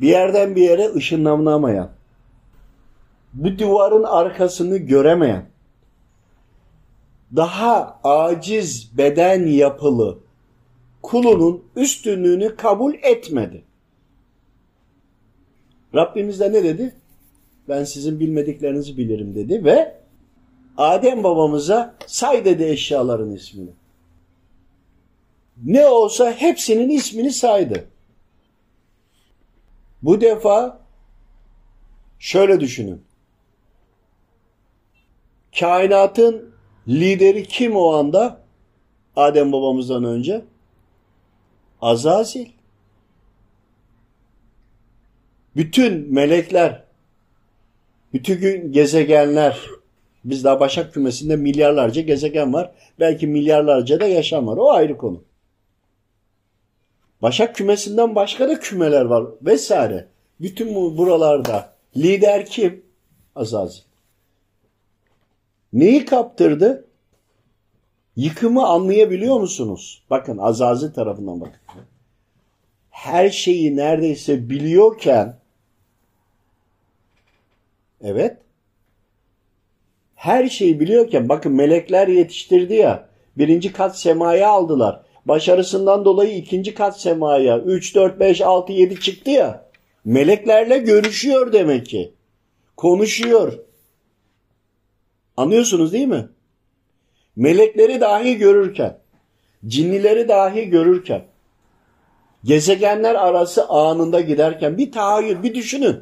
Bir 0.00 0.08
yerden 0.08 0.56
bir 0.56 0.62
yere 0.62 0.94
ışınlanamayan, 0.94 1.90
bu 3.34 3.58
duvarın 3.58 4.02
arkasını 4.02 4.76
göremeyen, 4.76 5.46
daha 7.36 8.00
aciz 8.04 8.98
beden 8.98 9.46
yapılı 9.46 10.18
kulunun 11.02 11.64
üstünlüğünü 11.76 12.56
kabul 12.56 12.94
etmedi. 12.94 13.65
Rabbimiz 15.96 16.40
de 16.40 16.52
ne 16.52 16.64
dedi? 16.64 16.94
Ben 17.68 17.84
sizin 17.84 18.20
bilmediklerinizi 18.20 18.98
bilirim 18.98 19.34
dedi 19.34 19.64
ve 19.64 19.96
Adem 20.76 21.24
babamıza 21.24 21.94
say 22.06 22.44
dedi 22.44 22.64
eşyaların 22.64 23.30
ismini. 23.30 23.70
Ne 25.64 25.86
olsa 25.86 26.32
hepsinin 26.32 26.90
ismini 26.90 27.32
saydı. 27.32 27.84
Bu 30.02 30.20
defa 30.20 30.80
şöyle 32.18 32.60
düşünün. 32.60 33.02
Kainatın 35.58 36.54
lideri 36.88 37.48
kim 37.48 37.76
o 37.76 37.92
anda? 37.92 38.40
Adem 39.16 39.52
babamızdan 39.52 40.04
önce? 40.04 40.44
Azazil. 41.80 42.55
Bütün 45.56 46.14
melekler, 46.14 46.82
bütün 48.12 48.72
gezegenler, 48.72 49.60
biz 50.24 50.44
daha 50.44 50.60
Başak 50.60 50.94
kümesinde 50.94 51.36
milyarlarca 51.36 52.02
gezegen 52.02 52.52
var. 52.52 52.72
Belki 53.00 53.26
milyarlarca 53.26 54.00
da 54.00 54.06
yaşam 54.06 54.46
var. 54.46 54.56
O 54.56 54.70
ayrı 54.70 54.96
konu. 54.96 55.24
Başak 57.22 57.54
kümesinden 57.54 58.14
başka 58.14 58.48
da 58.48 58.60
kümeler 58.60 59.04
var 59.04 59.24
vesaire. 59.42 60.08
Bütün 60.40 60.74
bu 60.74 60.98
buralarda 60.98 61.72
lider 61.96 62.46
kim? 62.46 62.82
Azazil. 63.36 63.82
Neyi 65.72 66.04
kaptırdı? 66.04 66.84
Yıkımı 68.16 68.66
anlayabiliyor 68.66 69.40
musunuz? 69.40 70.02
Bakın 70.10 70.38
Azazil 70.38 70.92
tarafından 70.92 71.40
bakın. 71.40 71.60
Her 72.90 73.30
şeyi 73.30 73.76
neredeyse 73.76 74.50
biliyorken 74.50 75.36
evet 78.02 78.36
her 80.14 80.48
şeyi 80.48 80.80
biliyorken 80.80 81.28
bakın 81.28 81.52
melekler 81.52 82.08
yetiştirdi 82.08 82.74
ya 82.74 83.08
birinci 83.38 83.72
kat 83.72 83.98
semaya 83.98 84.48
aldılar. 84.48 85.02
Başarısından 85.26 86.04
dolayı 86.04 86.36
ikinci 86.36 86.74
kat 86.74 87.00
semaya 87.00 87.58
3, 87.58 87.94
4, 87.94 88.20
5, 88.20 88.40
6, 88.40 88.72
7 88.72 89.00
çıktı 89.00 89.30
ya. 89.30 89.66
Meleklerle 90.04 90.78
görüşüyor 90.78 91.52
demek 91.52 91.86
ki. 91.86 92.12
Konuşuyor. 92.76 93.58
Anlıyorsunuz 95.36 95.92
değil 95.92 96.06
mi? 96.06 96.28
Melekleri 97.36 98.00
dahi 98.00 98.36
görürken, 98.36 98.98
cinnileri 99.66 100.28
dahi 100.28 100.68
görürken, 100.68 101.24
gezegenler 102.44 103.14
arası 103.14 103.68
anında 103.68 104.20
giderken 104.20 104.78
bir 104.78 104.92
tahayyül, 104.92 105.42
bir 105.42 105.54
düşünün. 105.54 105.96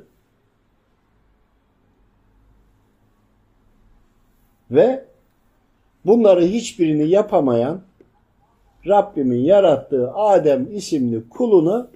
Ve 4.71 5.05
bunları 6.07 6.45
hiçbirini 6.45 7.09
yapamayan 7.09 7.83
Rabbimin 8.87 9.41
yarattığı 9.41 10.13
Adem 10.13 10.77
isimli 10.77 11.29
kulunu 11.29 11.91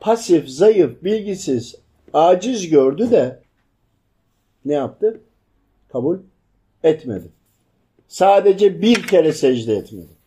pasif, 0.00 0.48
zayıf, 0.48 1.04
bilgisiz, 1.04 1.74
aciz 2.12 2.68
gördü 2.68 3.10
de 3.10 3.40
ne 4.64 4.74
yaptı? 4.74 5.20
Kabul 5.88 6.18
etmedi. 6.82 7.28
Sadece 8.08 8.82
bir 8.82 9.06
kere 9.06 9.32
secde 9.32 9.74
etmedi. 9.74 10.18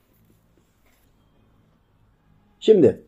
Şimdi 2.59 3.01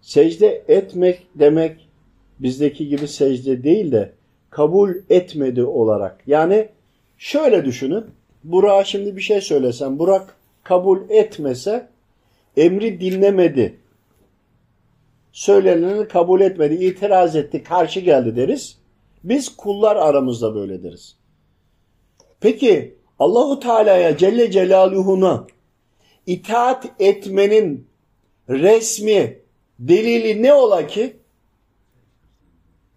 secde 0.00 0.64
etmek 0.68 1.26
demek 1.34 1.88
bizdeki 2.38 2.88
gibi 2.88 3.08
secde 3.08 3.64
değil 3.64 3.92
de 3.92 4.12
kabul 4.50 4.94
etmedi 5.10 5.64
olarak. 5.64 6.22
Yani 6.26 6.68
şöyle 7.18 7.64
düşünün. 7.64 8.04
Burak'a 8.44 8.84
şimdi 8.84 9.16
bir 9.16 9.20
şey 9.20 9.40
söylesem 9.40 9.98
Burak 9.98 10.36
kabul 10.62 11.10
etmese 11.10 11.88
emri 12.56 13.00
dinlemedi. 13.00 13.76
Söyleneni 15.32 16.08
kabul 16.08 16.40
etmedi, 16.40 16.74
itiraz 16.74 17.36
etti, 17.36 17.62
karşı 17.62 18.00
geldi 18.00 18.36
deriz. 18.36 18.78
Biz 19.24 19.56
kullar 19.56 19.96
aramızda 19.96 20.54
böyle 20.54 20.82
deriz. 20.82 21.16
Peki 22.40 22.94
Allahu 23.18 23.60
Teala'ya 23.60 24.16
Celle 24.16 24.50
Celaluhu'na 24.50 25.46
itaat 26.26 26.86
etmenin 26.98 27.86
resmi 28.48 29.38
delili 29.78 30.42
ne 30.42 30.54
ola 30.54 30.86
ki? 30.86 31.16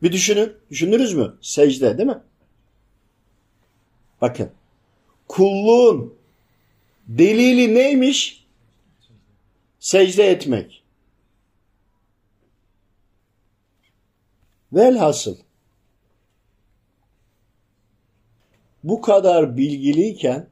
Bir 0.04 0.12
düşünün. 0.12 0.54
Düşünürüz 0.70 1.14
mü? 1.14 1.38
Secde 1.42 1.98
değil 1.98 2.10
mi? 2.10 2.22
Bakın. 4.22 4.52
Kulluğun 5.28 6.16
delili 7.08 7.76
neymiş? 7.76 8.48
Secde 9.80 10.24
etmek. 10.24 10.84
Velhasıl 14.74 15.38
bu 18.84 19.02
kadar 19.02 19.58
bilgiliyken 19.58 20.50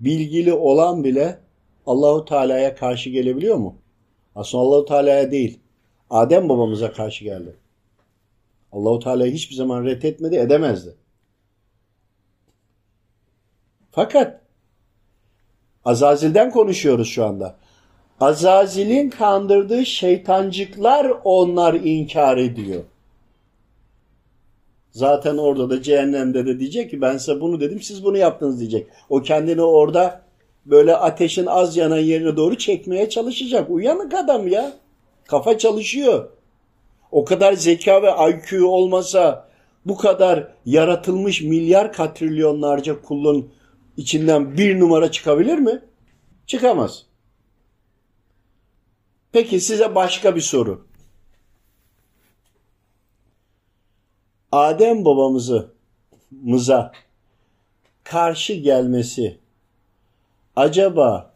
bilgili 0.00 0.52
olan 0.52 1.04
bile 1.04 1.40
Allahu 1.86 2.24
Teala'ya 2.24 2.74
karşı 2.74 3.10
gelebiliyor 3.10 3.56
mu? 3.56 3.78
Aslında 4.34 4.64
Allahu 4.64 4.84
Teala'ya 4.84 5.30
değil. 5.30 5.60
Adem 6.10 6.48
babamıza 6.48 6.92
karşı 6.92 7.24
geldi. 7.24 7.56
Allahu 8.72 8.98
Teala'yı 8.98 9.32
hiçbir 9.32 9.54
zaman 9.54 9.84
reddetmedi, 9.84 10.36
edemezdi. 10.36 10.94
Fakat 13.90 14.40
Azazil'den 15.84 16.50
konuşuyoruz 16.50 17.08
şu 17.08 17.26
anda. 17.26 17.56
Azazil'in 18.20 19.10
kandırdığı 19.10 19.86
şeytancıklar 19.86 21.12
onlar 21.24 21.74
inkar 21.74 22.36
ediyor. 22.36 22.84
Zaten 24.90 25.36
orada 25.36 25.70
da 25.70 25.82
cehennemde 25.82 26.46
de 26.46 26.58
diyecek 26.58 26.90
ki 26.90 27.00
ben 27.00 27.16
size 27.16 27.40
bunu 27.40 27.60
dedim 27.60 27.82
siz 27.82 28.04
bunu 28.04 28.18
yaptınız 28.18 28.60
diyecek. 28.60 28.86
O 29.08 29.22
kendini 29.22 29.62
orada 29.62 30.22
böyle 30.66 30.96
ateşin 30.96 31.46
az 31.46 31.76
yanan 31.76 31.98
yerine 31.98 32.36
doğru 32.36 32.58
çekmeye 32.58 33.08
çalışacak. 33.08 33.70
Uyanık 33.70 34.14
adam 34.14 34.48
ya. 34.48 34.72
Kafa 35.28 35.58
çalışıyor. 35.58 36.30
O 37.10 37.24
kadar 37.24 37.52
zeka 37.52 38.02
ve 38.02 38.30
IQ 38.30 38.66
olmasa 38.66 39.48
bu 39.86 39.96
kadar 39.96 40.54
yaratılmış 40.64 41.40
milyar 41.40 41.92
katrilyonlarca 41.92 43.02
kulun 43.02 43.52
içinden 43.96 44.56
bir 44.56 44.80
numara 44.80 45.10
çıkabilir 45.10 45.58
mi? 45.58 45.82
Çıkamaz. 46.46 47.06
Peki 49.32 49.60
size 49.60 49.94
başka 49.94 50.36
bir 50.36 50.40
soru. 50.40 50.86
Adem 54.52 55.04
babamızı 55.04 55.72
mıza 56.30 56.92
karşı 58.04 58.52
gelmesi 58.52 59.38
acaba 60.56 61.34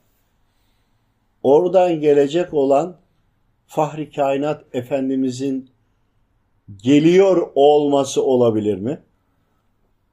oradan 1.43 2.01
gelecek 2.01 2.55
olan 2.55 3.02
Fahri 3.73 4.11
Kainat 4.11 4.65
Efendimizin 4.73 5.71
geliyor 6.83 7.51
olması 7.55 8.23
olabilir 8.23 8.77
mi? 8.77 9.01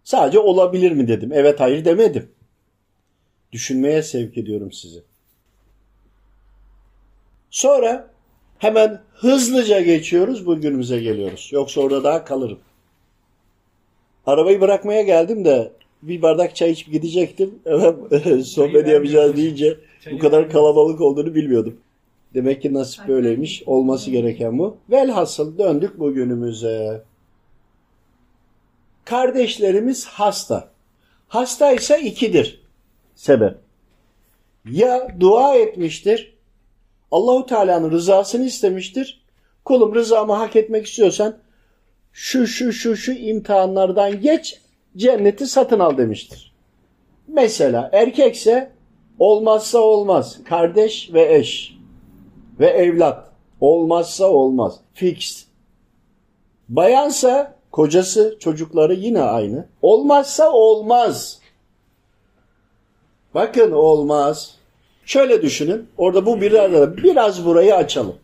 Sadece 0.04 0.40
olabilir 0.40 0.92
mi 0.92 1.08
dedim. 1.08 1.32
Evet 1.34 1.60
hayır 1.60 1.86
demedim. 1.86 2.32
Düşünmeye 3.52 4.04
sevk 4.04 4.38
ediyorum 4.38 4.72
sizi. 4.72 5.04
Sonra 7.50 8.12
hemen 8.58 9.02
hızlıca 9.14 9.82
geçiyoruz 9.82 10.46
bugünümüze 10.46 11.00
geliyoruz. 11.00 11.50
Yoksa 11.54 11.82
orada 11.82 12.04
daha 12.04 12.26
kalırım. 12.26 12.60
Arabayı 14.26 14.62
bırakmaya 14.62 15.02
geldim 15.02 15.46
de 15.46 15.72
bir 16.02 16.22
bardak 16.22 16.56
çay 16.56 16.72
içip 16.72 16.92
gidecektim. 16.92 17.60
Evet, 17.66 18.46
sohbet 18.46 18.88
yapacağız 18.88 19.38
deyince 19.38 19.78
bu 20.12 20.20
kadar 20.20 20.50
kalabalık 20.50 21.02
olduğunu 21.02 21.36
bilmiyordum. 21.36 21.80
Demek 22.34 22.62
ki 22.62 22.74
nasip 22.74 23.08
böyleymiş. 23.08 23.64
Olması 23.66 24.12
gereken 24.12 24.60
bu. 24.60 24.78
Velhasıl 24.90 25.58
döndük 25.58 26.00
bugünümüze. 26.00 27.04
Kardeşlerimiz 29.06 30.06
hasta. 30.06 30.70
Hasta 31.28 31.72
ise 31.72 32.02
ikidir 32.02 32.62
sebep. 33.16 33.58
Ya 34.66 35.16
dua 35.20 35.56
etmiştir. 35.56 36.38
Allahu 37.12 37.46
Teala'nın 37.46 37.92
rızasını 37.92 38.46
istemiştir. 38.46 39.22
Kulum 39.66 39.96
rızamı 39.96 40.34
hak 40.34 40.56
etmek 40.56 40.86
istiyorsan 40.86 41.38
şu 42.14 42.48
şu 42.48 42.74
şu 42.74 42.96
şu 42.96 43.12
imtihanlardan 43.12 44.22
geç 44.22 44.62
cenneti 44.98 45.48
satın 45.48 45.80
al 45.80 45.98
demiştir. 45.98 46.54
Mesela 47.28 47.90
erkekse 47.94 48.72
olmazsa 49.20 49.80
olmaz. 49.80 50.40
Kardeş 50.46 51.14
ve 51.14 51.36
eş 51.36 51.79
ve 52.60 52.68
evlat. 52.68 53.30
Olmazsa 53.62 54.26
olmaz. 54.26 54.80
Fix. 54.94 55.46
Bayansa 56.70 57.56
kocası, 57.72 58.38
çocukları 58.40 58.94
yine 58.94 59.22
aynı. 59.22 59.68
Olmazsa 59.82 60.52
olmaz. 60.52 61.40
Bakın 63.34 63.72
olmaz. 63.72 64.56
Şöyle 65.06 65.42
düşünün. 65.42 65.90
Orada 65.98 66.26
bu 66.26 66.42
bir 66.42 66.54
arada 66.54 66.98
biraz 66.98 67.46
burayı 67.46 67.76
açalım. 67.76 68.16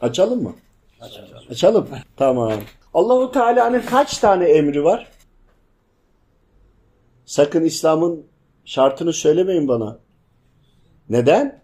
Açalım 0.00 0.42
mı? 0.42 0.54
Açalım. 1.00 1.28
Açalım. 1.50 1.88
Tamam. 2.16 2.52
Allahu 2.94 3.32
Teala'nın 3.32 3.80
kaç 3.80 4.18
tane 4.18 4.44
emri 4.44 4.84
var? 4.84 5.08
Sakın 7.26 7.64
İslam'ın 7.64 8.26
şartını 8.64 9.12
söylemeyin 9.12 9.68
bana. 9.68 9.98
Neden? 11.08 11.62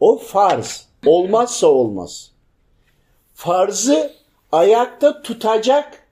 O 0.00 0.18
farz. 0.18 0.91
Olmazsa 1.06 1.66
olmaz. 1.66 2.32
Farzı 3.34 4.12
ayakta 4.52 5.22
tutacak 5.22 6.02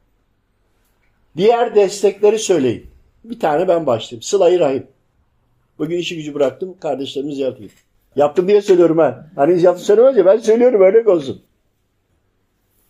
diğer 1.36 1.74
destekleri 1.74 2.38
söyleyin. 2.38 2.86
Bir 3.24 3.40
tane 3.40 3.68
ben 3.68 3.86
başlayayım. 3.86 4.22
Sıla-i 4.22 4.58
Rahim. 4.58 4.86
Bugün 5.78 5.98
işi 5.98 6.16
gücü 6.16 6.34
bıraktım. 6.34 6.76
Kardeşlerimi 6.80 7.34
ziyaret 7.34 7.56
ettim. 7.60 7.78
Yaptım 8.16 8.48
diye 8.48 8.62
söylüyorum 8.62 8.98
ha. 8.98 9.26
Hani 9.36 9.62
yaptım 9.62 9.84
söylemez 9.84 10.16
ya 10.16 10.26
ben 10.26 10.38
söylüyorum 10.38 10.80
örnek 10.80 11.08
olsun. 11.08 11.42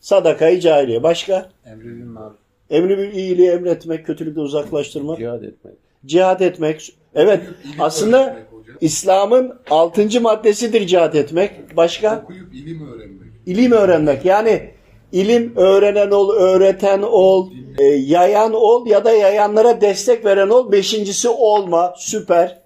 Sadakayı 0.01 0.61
cahiliye. 0.61 1.03
Başka? 1.03 1.51
Emri 1.67 1.85
bil 1.97 2.05
maruf. 2.05 2.37
Emri 2.71 2.99
bir 2.99 3.13
iyiliği 3.13 3.51
emretmek, 3.51 4.07
kötülükten 4.07 4.41
uzaklaştırmak. 4.41 5.19
Cihad 5.19 5.43
etmek. 5.43 5.75
Cihad 6.07 6.41
etmek. 6.41 6.93
Evet 7.15 7.43
aslında 7.79 8.39
İslam'ın 8.81 9.59
altıncı 9.71 10.21
maddesidir 10.21 10.87
cihad 10.87 11.15
etmek. 11.15 11.77
Başka? 11.77 12.23
Okuyup 12.25 12.55
ilim 12.55 12.93
öğrenmek. 12.93 13.29
İlim 13.47 13.73
öğrenmek. 13.73 14.25
Yani 14.25 14.71
ilim 15.13 15.57
öğrenen 15.57 16.11
ol, 16.11 16.35
öğreten 16.35 17.03
ol, 17.03 17.51
e, 17.79 17.85
yayan 17.85 18.53
ol 18.53 18.87
ya 18.87 19.05
da 19.05 19.13
yayanlara 19.13 19.81
destek 19.81 20.25
veren 20.25 20.49
ol. 20.49 20.73
Beşincisi 20.73 21.29
olma. 21.29 21.95
Süper. 21.97 22.61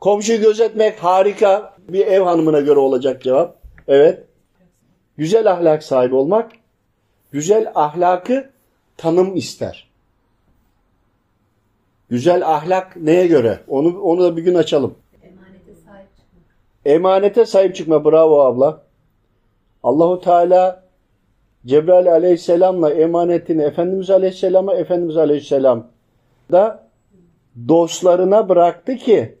Komşuyu 0.00 0.40
gözetmek 0.40 0.98
harika. 0.98 1.74
Bir 1.88 2.06
ev 2.06 2.22
hanımına 2.22 2.60
göre 2.60 2.78
olacak 2.78 3.22
cevap. 3.22 3.56
Evet. 3.88 4.24
Güzel 5.16 5.50
ahlak 5.50 5.82
sahibi 5.82 6.14
olmak. 6.14 6.52
Güzel 7.32 7.72
ahlakı 7.74 8.50
tanım 8.96 9.36
ister. 9.36 9.87
Güzel 12.10 12.48
ahlak 12.48 12.96
neye 12.96 13.26
göre? 13.26 13.60
Onu 13.68 14.00
onu 14.00 14.22
da 14.22 14.36
bir 14.36 14.42
gün 14.42 14.54
açalım. 14.54 14.94
Emanete 15.22 15.74
sahip 15.74 16.16
çıkmak. 16.16 16.42
Emanete 16.84 17.46
sahip 17.46 17.74
çıkma. 17.76 18.04
Bravo 18.04 18.40
abla. 18.40 18.82
Allahu 19.82 20.20
Teala 20.20 20.84
Cebrail 21.66 22.12
aleyhisselamla 22.12 22.94
emanetini 22.94 23.62
Efendimiz 23.62 24.10
aleyhisselama 24.10 24.74
Efendimiz 24.74 25.16
aleyhisselam 25.16 25.86
da 26.52 26.88
dostlarına 27.68 28.48
bıraktı 28.48 28.96
ki 28.96 29.34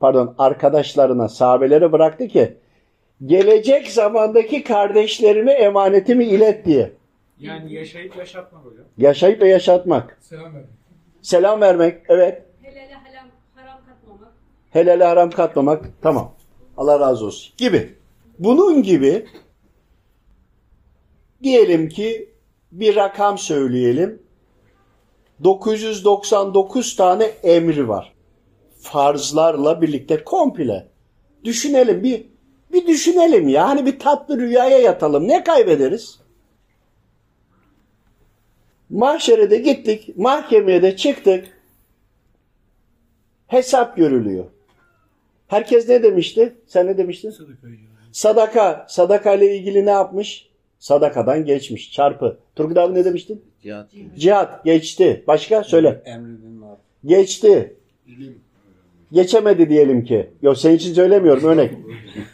pardon 0.00 0.34
arkadaşlarına 0.38 1.28
sahabelere 1.28 1.92
bıraktı 1.92 2.28
ki 2.28 2.56
gelecek 3.26 3.88
zamandaki 3.88 4.64
kardeşlerime 4.64 5.52
emanetimi 5.52 6.24
ilet 6.24 6.64
diye. 6.64 6.92
Yani 7.38 7.72
yaşayıp 7.72 8.16
yaşatmak 8.16 8.64
hocam. 8.64 8.84
Yaşayıp 8.98 9.42
ve 9.42 9.48
yaşatmak. 9.48 10.18
Selam 10.20 10.54
verin. 10.54 10.79
Selam 11.22 11.60
vermek. 11.60 12.02
Evet. 12.08 12.42
Helale 12.62 12.94
haram, 12.94 13.28
haram 13.54 13.80
katmamak. 13.86 14.32
Helale 14.70 15.04
haram 15.04 15.30
katmamak. 15.30 15.84
Tamam. 16.02 16.34
Allah 16.76 17.00
razı 17.00 17.26
olsun. 17.26 17.54
Gibi. 17.56 17.94
Bunun 18.38 18.82
gibi 18.82 19.26
diyelim 21.42 21.88
ki 21.88 22.34
bir 22.72 22.96
rakam 22.96 23.38
söyleyelim. 23.38 24.22
999 25.44 26.96
tane 26.96 27.24
emri 27.24 27.88
var. 27.88 28.12
Farzlarla 28.80 29.82
birlikte 29.82 30.24
komple. 30.24 30.88
Düşünelim 31.44 32.02
bir 32.02 32.26
bir 32.72 32.86
düşünelim 32.86 33.48
ya. 33.48 33.68
Hani 33.68 33.86
bir 33.86 33.98
tatlı 33.98 34.38
rüyaya 34.38 34.78
yatalım. 34.78 35.28
Ne 35.28 35.44
kaybederiz? 35.44 36.20
Mahşere 38.90 39.50
de 39.50 39.56
gittik. 39.56 40.16
Mahkemeye 40.16 40.82
de 40.82 40.96
çıktık. 40.96 41.44
Hesap 43.46 43.96
görülüyor. 43.96 44.44
Herkes 45.48 45.88
ne 45.88 46.02
demişti? 46.02 46.54
Sen 46.66 46.86
ne 46.86 46.98
demiştin? 46.98 47.34
Sadaka. 48.12 48.86
Sadaka 48.88 49.34
ile 49.34 49.56
ilgili 49.56 49.86
ne 49.86 49.90
yapmış? 49.90 50.48
Sadakadan 50.78 51.44
geçmiş. 51.44 51.92
Çarpı. 51.92 52.38
Turgut 52.56 52.76
abi 52.76 52.94
ne 52.94 53.04
demiştin? 53.04 53.44
Cihad. 53.62 53.90
Cihat. 54.16 54.64
Geçti. 54.64 55.24
Başka? 55.26 55.64
Söyle. 55.64 56.02
Emri 56.04 56.42
bil 56.42 56.48
maruf. 56.48 56.78
Geçti. 57.04 57.76
İlim. 58.06 58.38
Geçemedi 59.12 59.68
diyelim 59.68 60.04
ki. 60.04 60.30
Yok 60.42 60.58
senin 60.58 60.76
için 60.76 60.94
söylemiyorum 60.94 61.44
örnek. 61.44 61.72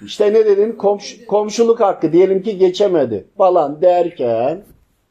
İşte 0.05 0.33
ne 0.33 0.47
dedin? 0.47 0.73
Komş- 0.73 1.27
komşuluk 1.27 1.81
hakkı 1.81 2.13
diyelim 2.13 2.43
ki 2.43 2.59
geçemedi 2.59 3.25
falan 3.37 3.83
derken 3.83 4.63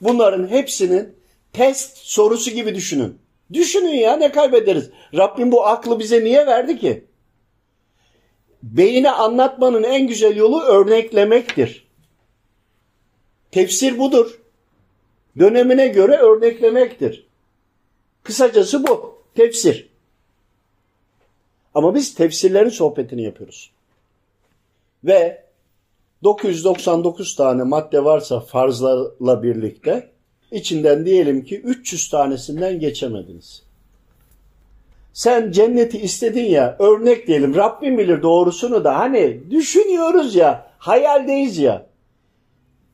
bunların 0.01 0.47
hepsinin 0.47 1.14
test 1.56 1.98
sorusu 1.98 2.52
gibi 2.52 2.76
düşünün. 2.76 3.20
Düşünün 3.54 3.96
ya 3.96 4.15
ne 4.15 4.32
kaybederiz? 4.32 4.89
Rabbim 5.13 5.52
bu 5.52 5.65
aklı 5.68 6.00
bize 6.00 6.24
niye 6.24 6.46
verdi 6.46 6.80
ki? 6.80 7.06
Beyine 8.63 9.12
anlatmanın 9.12 9.84
en 9.84 10.08
güzel 10.08 10.36
yolu 10.36 10.62
örneklemektir. 10.62 11.88
Tefsir 13.52 14.00
budur. 14.00 14.39
Dönemine 15.39 15.88
göre 15.88 16.15
örneklemektir. 16.15 17.28
Kısacası 18.24 18.88
bu. 18.88 19.22
Tefsir. 19.36 19.89
Ama 21.74 21.96
biz 21.96 22.15
tefsirlerin 22.15 22.70
sohbetini 22.70 23.24
yapıyoruz. 23.24 23.72
Ve 25.04 25.46
999 26.24 27.36
tane 27.36 27.63
madde 27.63 28.04
varsa 28.04 28.39
farzlarla 28.39 29.44
birlikte 29.44 30.14
içinden 30.56 31.06
diyelim 31.06 31.44
ki 31.44 31.60
300 31.60 32.10
tanesinden 32.10 32.80
geçemediniz. 32.80 33.63
Sen 35.13 35.52
cenneti 35.52 36.00
istedin 36.00 36.46
ya 36.46 36.76
örnek 36.80 37.28
diyelim 37.28 37.56
Rabbim 37.56 37.98
bilir 37.98 38.22
doğrusunu 38.22 38.84
da 38.84 39.00
hani 39.00 39.52
düşünüyoruz 39.52 40.36
ya 40.36 40.68
hayaldeyiz 40.78 41.58
ya. 41.58 41.86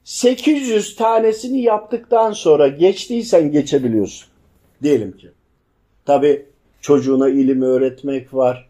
800 0.03 0.95
tanesini 0.95 1.61
yaptıktan 1.61 2.31
sonra 2.31 2.67
geçtiysen 2.67 3.51
geçebiliyorsun. 3.51 4.27
Diyelim 4.83 5.17
ki. 5.17 5.27
Tabi 6.05 6.45
çocuğuna 6.81 7.29
ilim 7.29 7.61
öğretmek 7.61 8.33
var. 8.33 8.67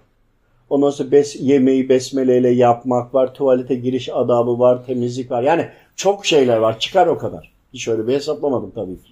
Ondan 0.70 0.90
sonra 0.90 1.12
bes, 1.12 1.36
yemeği 1.40 1.90
besmeleyle 1.90 2.50
yapmak 2.50 3.14
var. 3.14 3.34
Tuvalete 3.34 3.76
giriş 3.76 4.10
adabı 4.10 4.60
var. 4.60 4.86
Temizlik 4.86 5.32
var. 5.32 5.44
Yani 5.44 5.70
çok 5.96 6.26
şeyler 6.26 6.58
var. 6.58 6.80
Çıkar 6.80 7.08
o 7.08 7.18
kadar. 7.18 7.52
Hiç 7.74 7.88
öyle 7.88 8.08
bir 8.08 8.14
hesaplamadım 8.14 8.72
tabii 8.72 9.02
ki. 9.02 9.12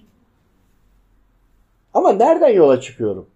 Ama 1.94 2.12
nereden 2.12 2.48
yola 2.48 2.80
çıkıyorum? 2.80 3.26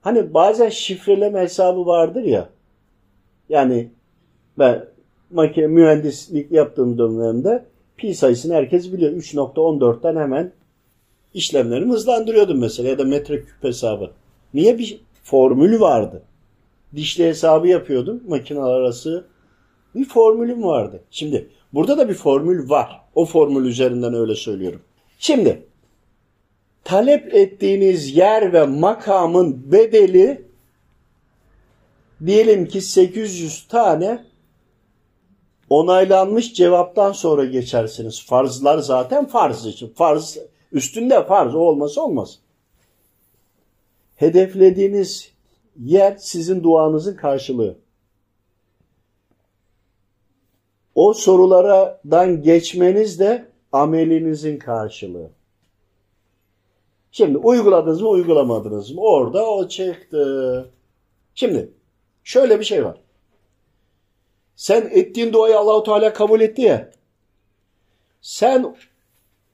Hani 0.00 0.34
bazen 0.34 0.68
şifreleme 0.68 1.40
hesabı 1.40 1.86
vardır 1.86 2.22
ya. 2.22 2.48
Yani 3.48 3.90
ben 4.58 4.84
makine 5.30 5.66
mühendislik 5.66 6.52
yaptığım 6.52 6.98
dönemde 6.98 7.64
pi 7.96 8.14
sayısını 8.14 8.54
herkes 8.54 8.92
biliyor. 8.92 9.12
3.14'ten 9.12 10.16
hemen 10.16 10.52
işlemlerimi 11.34 11.92
hızlandırıyordum 11.92 12.58
mesela 12.58 12.88
ya 12.88 12.98
da 12.98 13.04
metreküp 13.04 13.64
hesabı. 13.64 14.10
Niye 14.54 14.78
bir 14.78 15.00
formül 15.22 15.80
vardı? 15.80 16.22
Dişli 16.94 17.24
hesabı 17.24 17.68
yapıyordum 17.68 18.22
makineler 18.28 18.70
arası. 18.70 19.24
Bir 19.94 20.04
formülüm 20.04 20.62
vardı. 20.64 21.00
Şimdi 21.10 21.48
burada 21.74 21.98
da 21.98 22.08
bir 22.08 22.14
formül 22.14 22.70
var. 22.70 23.00
O 23.14 23.26
formül 23.26 23.64
üzerinden 23.64 24.14
öyle 24.14 24.34
söylüyorum. 24.34 24.82
Şimdi 25.18 25.66
talep 26.84 27.34
ettiğiniz 27.34 28.16
yer 28.16 28.52
ve 28.52 28.66
makamın 28.66 29.72
bedeli 29.72 30.48
diyelim 32.26 32.66
ki 32.66 32.80
800 32.80 33.66
tane 33.68 34.24
onaylanmış 35.70 36.54
cevaptan 36.54 37.12
sonra 37.12 37.44
geçersiniz. 37.44 38.24
Farzlar 38.26 38.78
zaten 38.78 39.26
farz 39.26 39.66
için. 39.66 39.88
Farz 39.88 40.38
üstünde 40.72 41.26
farz 41.26 41.54
o 41.54 41.58
olması 41.58 42.02
olmaz. 42.02 42.38
Hedeflediğiniz 44.16 45.32
yer 45.80 46.16
sizin 46.16 46.62
duanızın 46.62 47.16
karşılığı. 47.16 47.83
O 50.94 51.12
sorulardan 51.12 52.42
geçmeniz 52.42 53.20
de 53.20 53.48
amelinizin 53.72 54.58
karşılığı. 54.58 55.30
Şimdi 57.10 57.38
uyguladınız 57.38 58.02
mı 58.02 58.08
uygulamadınız 58.08 58.90
mı? 58.90 59.00
Orada 59.00 59.46
o 59.46 59.68
çıktı. 59.68 60.70
Şimdi 61.34 61.70
şöyle 62.24 62.60
bir 62.60 62.64
şey 62.64 62.84
var. 62.84 62.96
Sen 64.56 64.90
ettiğin 64.92 65.32
duayı 65.32 65.58
Allahu 65.58 65.82
Teala 65.82 66.12
kabul 66.12 66.40
etti 66.40 66.62
ya. 66.62 66.90
Sen 68.20 68.76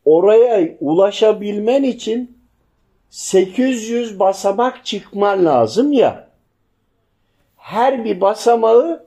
oraya 0.05 0.76
ulaşabilmen 0.81 1.83
için 1.83 2.38
800 3.11 4.18
basamak 4.18 4.87
çıkman 4.87 5.44
lazım 5.44 5.92
ya. 5.92 6.31
Her 7.57 8.05
bir 8.05 8.20
basamağı 8.20 9.07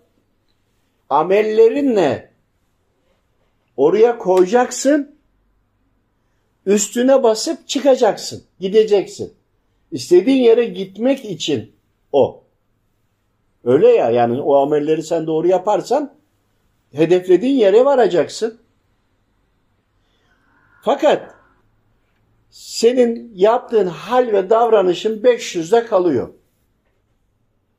amellerinle 1.10 2.34
oraya 3.78 4.18
koyacaksın. 4.18 5.16
Üstüne 6.66 7.24
basıp 7.24 7.68
çıkacaksın. 7.68 8.44
Gideceksin. 8.60 9.34
İstediğin 9.92 10.44
yere 10.44 10.66
gitmek 10.66 11.26
için 11.26 11.72
o. 12.12 12.44
Öyle 13.64 13.88
ya 13.88 14.10
yani 14.10 14.42
o 14.42 14.56
amelleri 14.56 15.04
sen 15.04 15.28
doğru 15.28 15.48
yaparsan 15.48 16.14
hedeflediğin 16.92 17.56
yere 17.56 17.86
varacaksın. 17.86 18.60
Fakat 20.82 21.36
senin 22.50 23.32
yaptığın 23.36 23.88
hal 23.88 24.28
ve 24.28 24.50
davranışın 24.50 25.22
500'de 25.22 25.86
kalıyor. 25.86 26.34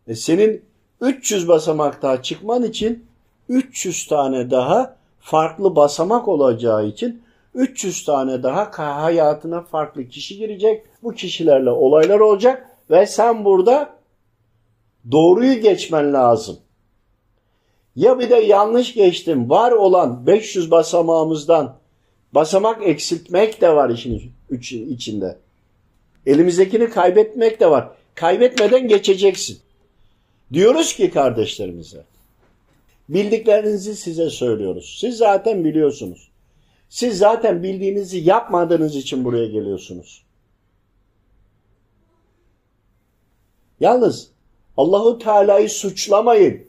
E 0.06 0.14
senin 0.14 0.64
300 1.00 1.48
basamak 1.48 2.02
daha 2.02 2.22
çıkman 2.22 2.62
için 2.62 3.06
300 3.48 4.06
tane 4.06 4.50
daha 4.50 4.96
farklı 5.20 5.76
basamak 5.76 6.28
olacağı 6.28 6.86
için 6.86 7.22
300 7.54 8.04
tane 8.04 8.42
daha 8.42 8.70
hayatına 9.02 9.60
farklı 9.60 10.08
kişi 10.08 10.38
girecek. 10.38 10.82
Bu 11.02 11.12
kişilerle 11.14 11.70
olaylar 11.70 12.20
olacak 12.20 12.70
ve 12.90 13.06
sen 13.06 13.44
burada 13.44 13.90
doğruyu 15.10 15.60
geçmen 15.60 16.12
lazım. 16.12 16.58
Ya 17.96 18.18
bir 18.18 18.30
de 18.30 18.36
yanlış 18.36 18.94
geçtim. 18.94 19.50
Var 19.50 19.72
olan 19.72 20.26
500 20.26 20.70
basamağımızdan 20.70 21.76
basamak 22.32 22.82
eksiltmek 22.82 23.60
de 23.60 23.76
var 23.76 23.90
işin 23.90 24.32
içinde. 24.90 25.38
Elimizdekini 26.26 26.90
kaybetmek 26.90 27.60
de 27.60 27.70
var. 27.70 27.88
Kaybetmeden 28.14 28.88
geçeceksin. 28.88 29.58
Diyoruz 30.52 30.96
ki 30.96 31.10
kardeşlerimize, 31.10 32.04
bildiklerinizi 33.08 33.96
size 33.96 34.30
söylüyoruz. 34.30 34.96
Siz 35.00 35.16
zaten 35.16 35.64
biliyorsunuz. 35.64 36.30
Siz 36.88 37.18
zaten 37.18 37.62
bildiğinizi 37.62 38.18
yapmadığınız 38.18 38.96
için 38.96 39.24
buraya 39.24 39.46
geliyorsunuz. 39.46 40.24
Yalnız 43.80 44.30
Allahu 44.76 45.18
Teala'yı 45.18 45.70
suçlamayın. 45.70 46.66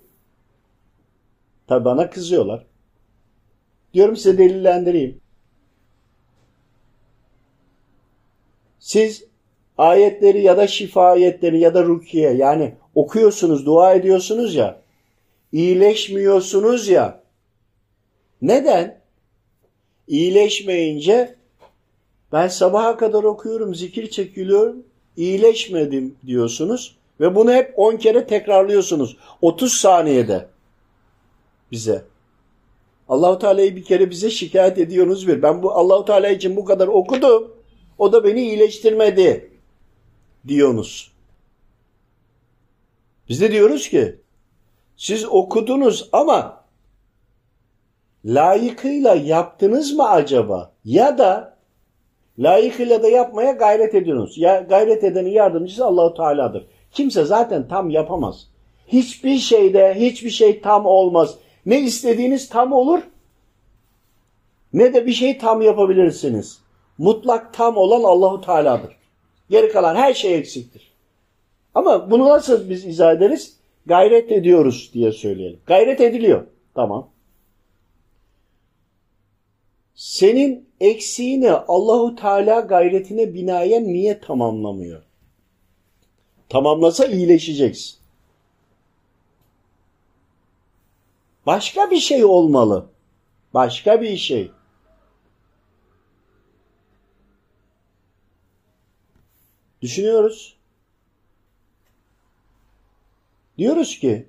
Tabi 1.68 1.86
bana 1.86 2.10
kızıyorlar. 2.10 2.66
Diyorum 3.94 4.16
size 4.16 4.38
delillendireyim. 4.38 5.22
Siz 8.80 9.24
ayetleri 9.78 10.42
ya 10.42 10.58
da 10.58 10.68
şifa 10.68 11.06
ayetleri 11.06 11.60
ya 11.60 11.74
da 11.74 11.84
rukiye 11.84 12.32
yani 12.32 12.76
okuyorsunuz, 12.96 13.66
dua 13.66 13.94
ediyorsunuz 13.94 14.56
ya, 14.56 14.82
iyileşmiyorsunuz 15.56 16.88
ya. 16.88 17.24
Neden? 18.42 19.02
İyileşmeyince 20.08 21.36
ben 22.32 22.48
sabaha 22.48 22.98
kadar 22.98 23.24
okuyorum, 23.24 23.76
zikir 23.76 24.10
çekiliyorum, 24.10 24.84
iyileşmedim 25.18 26.16
diyorsunuz 26.26 26.98
ve 27.20 27.36
bunu 27.36 27.54
hep 27.54 27.74
10 27.78 27.98
kere 27.98 28.28
tekrarlıyorsunuz. 28.28 29.18
30 29.42 29.74
saniyede 29.74 30.48
bize. 31.72 32.06
Allahu 33.10 33.40
Teala'yı 33.40 33.76
bir 33.76 33.84
kere 33.84 34.10
bize 34.10 34.30
şikayet 34.30 34.78
ediyorsunuz 34.78 35.28
bir. 35.28 35.42
Ben 35.42 35.64
bu 35.64 35.72
Allahu 35.72 36.06
Teala 36.06 36.30
için 36.30 36.56
bu 36.56 36.66
kadar 36.66 36.88
okudum. 36.88 37.56
O 37.98 38.14
da 38.14 38.24
beni 38.24 38.42
iyileştirmedi 38.42 39.52
diyorsunuz. 40.48 41.12
Biz 43.30 43.42
de 43.42 43.52
diyoruz 43.52 43.90
ki 43.90 44.25
siz 44.98 45.26
okudunuz 45.26 46.10
ama 46.12 46.64
layıkıyla 48.26 49.16
yaptınız 49.16 49.94
mı 49.94 50.10
acaba? 50.10 50.72
Ya 50.86 51.18
da 51.18 51.56
layıkıyla 52.40 53.04
da 53.04 53.08
yapmaya 53.08 53.52
gayret 53.52 53.96
ediyorsunuz. 53.96 54.38
Ya 54.38 54.60
gayret 54.60 55.04
edenin 55.04 55.30
yardımcısı 55.30 55.86
Allahu 55.86 56.14
Teala'dır. 56.14 56.66
Kimse 56.92 57.26
zaten 57.26 57.68
tam 57.68 57.90
yapamaz. 57.90 58.48
Hiçbir 58.88 59.38
şeyde 59.38 59.96
hiçbir 59.96 60.30
şey 60.30 60.62
tam 60.62 60.86
olmaz. 60.86 61.36
Ne 61.66 61.80
istediğiniz 61.80 62.50
tam 62.50 62.74
olur 62.74 63.02
ne 64.76 64.94
de 64.94 65.06
bir 65.06 65.14
şey 65.14 65.38
tam 65.38 65.62
yapabilirsiniz. 65.62 66.60
Mutlak 66.98 67.54
tam 67.54 67.78
olan 67.78 68.04
Allahu 68.04 68.42
Teala'dır. 68.42 68.98
Geri 69.50 69.72
kalan 69.72 69.96
her 69.96 70.14
şey 70.14 70.36
eksiktir. 70.36 70.92
Ama 71.76 72.12
bunu 72.12 72.30
nasıl 72.30 72.70
biz 72.70 72.86
izah 72.86 73.14
ederiz? 73.14 73.55
Gayret 73.86 74.32
ediyoruz 74.32 74.92
diye 74.94 75.12
söyleyelim. 75.12 75.60
Gayret 75.66 76.02
ediliyor. 76.02 76.48
Tamam. 76.76 77.10
Senin 79.96 80.70
eksiğini 80.80 81.52
Allahu 81.52 82.16
Teala 82.16 82.60
gayretine 82.60 83.34
binaen 83.34 83.84
niye 83.84 84.20
tamamlamıyor? 84.20 85.04
Tamamlasa 86.50 87.06
iyileşeceksin. 87.06 88.00
Başka 91.46 91.92
bir 91.92 92.00
şey 92.00 92.26
olmalı. 92.26 92.86
Başka 93.54 94.02
bir 94.02 94.18
şey. 94.18 94.52
Düşünüyoruz. 99.82 100.55
Diyoruz 103.58 104.00
ki 104.00 104.26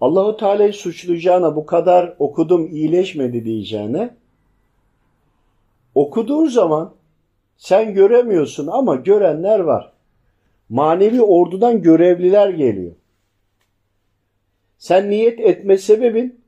Allahu 0.00 0.36
Teala'yı 0.36 0.72
suçlayacağına 0.72 1.56
bu 1.56 1.66
kadar 1.66 2.16
okudum 2.18 2.66
iyileşmedi 2.66 3.44
diyeceğine 3.44 4.16
okuduğun 5.94 6.46
zaman 6.46 6.94
sen 7.56 7.94
göremiyorsun 7.94 8.66
ama 8.66 8.94
görenler 8.94 9.58
var. 9.58 9.92
Manevi 10.68 11.22
ordudan 11.22 11.82
görevliler 11.82 12.48
geliyor. 12.48 12.92
Sen 14.78 15.10
niyet 15.10 15.40
etme 15.40 15.78
sebebin 15.78 16.40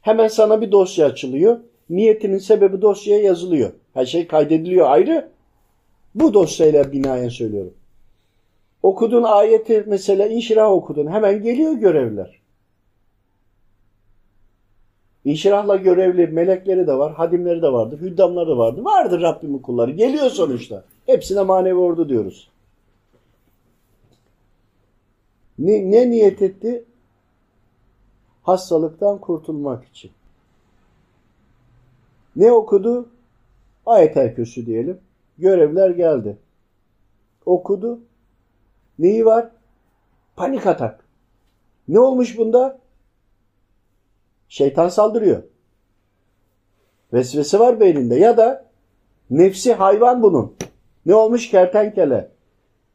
hemen 0.00 0.28
sana 0.28 0.60
bir 0.60 0.72
dosya 0.72 1.06
açılıyor. 1.06 1.60
Niyetinin 1.90 2.38
sebebi 2.38 2.82
dosyaya 2.82 3.22
yazılıyor. 3.22 3.72
Her 3.94 4.06
şey 4.06 4.26
kaydediliyor 4.26 4.90
ayrı. 4.90 5.28
Bu 6.14 6.34
dosyayla 6.34 6.92
binaen 6.92 7.28
söylüyorum. 7.28 7.74
Okudun 8.84 9.22
ayeti 9.22 9.84
mesela 9.86 10.26
inşirah 10.26 10.70
okudun. 10.70 11.06
Hemen 11.06 11.42
geliyor 11.42 11.72
görevler. 11.72 12.40
İnşirahla 15.24 15.76
görevli 15.76 16.26
melekleri 16.26 16.86
de 16.86 16.98
var, 16.98 17.12
hadimleri 17.12 17.62
de 17.62 17.72
vardır, 17.72 18.00
hüddamları 18.00 18.48
da 18.48 18.58
vardır. 18.58 18.82
Vardır 18.82 19.20
Rabbimin 19.20 19.58
kulları. 19.58 19.90
Geliyor 19.90 20.30
sonuçta. 20.30 20.84
Hepsine 21.06 21.42
manevi 21.42 21.74
ordu 21.74 22.08
diyoruz. 22.08 22.50
Ne, 25.58 25.90
ne 25.90 26.10
niyet 26.10 26.42
etti? 26.42 26.84
Hastalıktan 28.42 29.18
kurtulmak 29.18 29.84
için. 29.84 30.10
Ne 32.36 32.52
okudu? 32.52 33.08
Ayet 33.86 34.36
köşü 34.36 34.66
diyelim. 34.66 34.98
Görevler 35.38 35.90
geldi. 35.90 36.36
Okudu. 37.46 38.00
Neyi 38.98 39.24
var? 39.26 39.50
Panik 40.36 40.66
atak. 40.66 41.04
Ne 41.88 42.00
olmuş 42.00 42.38
bunda? 42.38 42.78
Şeytan 44.48 44.88
saldırıyor. 44.88 45.42
Vesvese 47.12 47.58
var 47.58 47.80
beyninde. 47.80 48.14
Ya 48.16 48.36
da 48.36 48.64
nefsi 49.30 49.72
hayvan 49.72 50.22
bunun. 50.22 50.54
Ne 51.06 51.14
olmuş? 51.14 51.50
Kertenkele. 51.50 52.30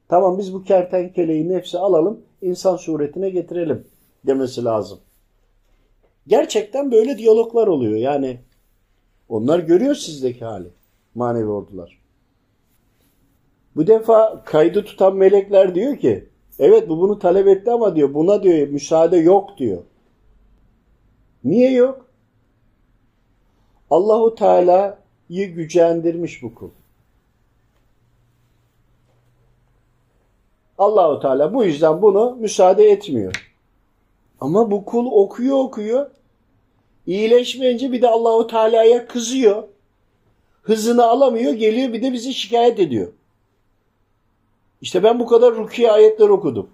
Tamam 0.09 0.37
biz 0.37 0.53
bu 0.53 0.63
kertenkeleyi 0.63 1.49
nefsi 1.49 1.77
alalım, 1.77 2.21
insan 2.41 2.75
suretine 2.75 3.29
getirelim 3.29 3.87
demesi 4.27 4.63
lazım. 4.63 4.99
Gerçekten 6.27 6.91
böyle 6.91 7.17
diyaloglar 7.17 7.67
oluyor. 7.67 7.95
Yani 7.95 8.39
onlar 9.29 9.59
görüyor 9.59 9.95
sizdeki 9.95 10.45
hali. 10.45 10.67
Manevi 11.15 11.47
ordular. 11.49 11.98
Bu 13.75 13.87
defa 13.87 14.43
kaydı 14.45 14.85
tutan 14.85 15.15
melekler 15.15 15.75
diyor 15.75 15.97
ki 15.97 16.29
evet 16.59 16.89
bu 16.89 17.01
bunu 17.01 17.19
talep 17.19 17.47
etti 17.47 17.71
ama 17.71 17.95
diyor 17.95 18.13
buna 18.13 18.43
diyor 18.43 18.67
müsaade 18.67 19.17
yok 19.17 19.57
diyor. 19.57 19.83
Niye 21.43 21.71
yok? 21.71 22.05
Allahu 23.89 24.35
Teala'yı 24.35 25.53
gücendirmiş 25.53 26.43
bu 26.43 26.55
kul. 26.55 26.69
Allahu 30.79 31.19
Teala 31.19 31.53
bu 31.53 31.63
yüzden 31.63 32.01
bunu 32.01 32.35
müsaade 32.39 32.91
etmiyor. 32.91 33.51
Ama 34.39 34.71
bu 34.71 34.85
kul 34.85 35.05
okuyor 35.11 35.57
okuyor. 35.57 36.11
İyileşmeyince 37.07 37.91
bir 37.91 38.01
de 38.01 38.07
Allahu 38.07 38.47
Teala'ya 38.47 39.07
kızıyor. 39.07 39.63
Hızını 40.61 41.05
alamıyor, 41.05 41.53
geliyor 41.53 41.93
bir 41.93 42.01
de 42.01 42.13
bizi 42.13 42.33
şikayet 42.33 42.79
ediyor. 42.79 43.13
İşte 44.81 45.03
ben 45.03 45.19
bu 45.19 45.25
kadar 45.25 45.55
rukiye 45.55 45.91
ayetler 45.91 46.29
okudum. 46.29 46.69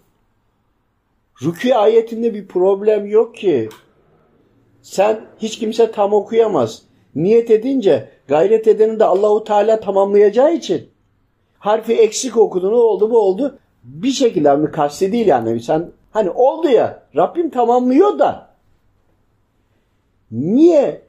Rukiye 1.43 1.75
ayetinde 1.75 2.33
bir 2.33 2.47
problem 2.47 3.05
yok 3.05 3.35
ki. 3.35 3.69
Sen 4.81 5.21
hiç 5.37 5.59
kimse 5.59 5.91
tam 5.91 6.13
okuyamaz. 6.13 6.81
Niyet 7.15 7.51
edince 7.51 8.09
gayret 8.27 8.67
edenin 8.67 8.99
de 8.99 9.05
Allahu 9.05 9.43
Teala 9.43 9.79
tamamlayacağı 9.79 10.53
için 10.53 10.89
harfi 11.59 11.93
eksik 11.93 12.37
okudu 12.37 12.71
ne 12.71 12.75
oldu 12.75 13.11
bu 13.11 13.19
oldu. 13.19 13.59
Bir 13.83 14.11
şekilde 14.11 14.55
mi 14.55 14.71
kasti 14.71 15.11
değil 15.11 15.27
yani 15.27 15.59
sen 15.59 15.91
hani 16.11 16.29
oldu 16.29 16.69
ya 16.69 17.03
Rabbim 17.15 17.49
tamamlıyor 17.49 18.19
da 18.19 18.49
niye 20.31 21.01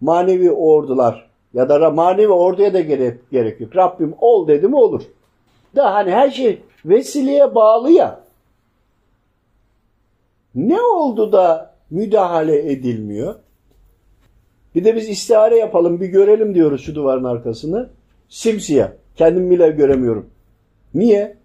manevi 0.00 0.50
ordular 0.50 1.30
ya 1.54 1.68
da 1.68 1.90
manevi 1.90 2.32
orduya 2.32 2.74
da 2.74 2.80
gerek, 2.80 3.30
gerek 3.30 3.60
yok. 3.60 3.76
Rabbim 3.76 4.14
ol 4.20 4.48
dedi 4.48 4.68
mi 4.68 4.76
olur. 4.76 5.02
Da 5.76 5.94
hani 5.94 6.10
her 6.10 6.30
şey 6.30 6.62
vesileye 6.84 7.54
bağlı 7.54 7.90
ya. 7.90 8.20
Ne 10.54 10.80
oldu 10.80 11.32
da 11.32 11.74
müdahale 11.90 12.72
edilmiyor? 12.72 13.34
Bir 14.74 14.84
de 14.84 14.96
biz 14.96 15.08
istihare 15.08 15.56
yapalım 15.56 16.00
bir 16.00 16.06
görelim 16.06 16.54
diyoruz 16.54 16.84
şu 16.84 16.94
duvarın 16.94 17.24
arkasını. 17.24 17.90
Simsiyah. 18.28 18.90
Kendim 19.16 19.50
bile 19.50 19.70
göremiyorum. 19.70 20.30
Niye? 20.94 21.36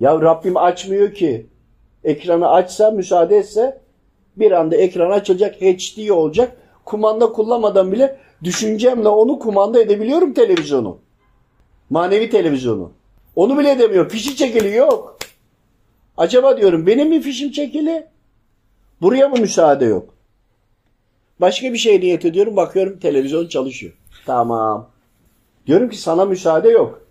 Ya 0.00 0.20
Rabbim 0.20 0.56
açmıyor 0.56 1.14
ki. 1.14 1.46
Ekranı 2.04 2.48
açsa, 2.48 2.90
müsaade 2.90 3.36
etse 3.36 3.80
bir 4.36 4.52
anda 4.52 4.76
ekran 4.76 5.10
açılacak, 5.10 5.54
HD 5.54 6.08
olacak. 6.08 6.56
Kumanda 6.84 7.32
kullanmadan 7.32 7.92
bile 7.92 8.16
düşüncemle 8.44 9.08
onu 9.08 9.38
kumanda 9.38 9.80
edebiliyorum 9.80 10.32
televizyonu. 10.32 10.98
Manevi 11.90 12.30
televizyonu. 12.30 12.92
Onu 13.36 13.58
bile 13.58 13.70
edemiyor. 13.70 14.10
Fişi 14.10 14.36
çekili 14.36 14.74
yok. 14.74 15.18
Acaba 16.16 16.56
diyorum 16.56 16.86
benim 16.86 17.08
mi 17.08 17.20
fişim 17.20 17.52
çekili? 17.52 18.06
Buraya 19.02 19.28
mı 19.28 19.36
müsaade 19.40 19.84
yok? 19.84 20.14
Başka 21.40 21.72
bir 21.72 21.78
şey 21.78 22.00
niyet 22.00 22.24
ediyorum. 22.24 22.56
Bakıyorum 22.56 22.98
televizyon 22.98 23.48
çalışıyor. 23.48 23.92
Tamam. 24.26 24.88
Diyorum 25.66 25.88
ki 25.90 25.96
sana 25.96 26.24
müsaade 26.24 26.68
yok. 26.68 27.02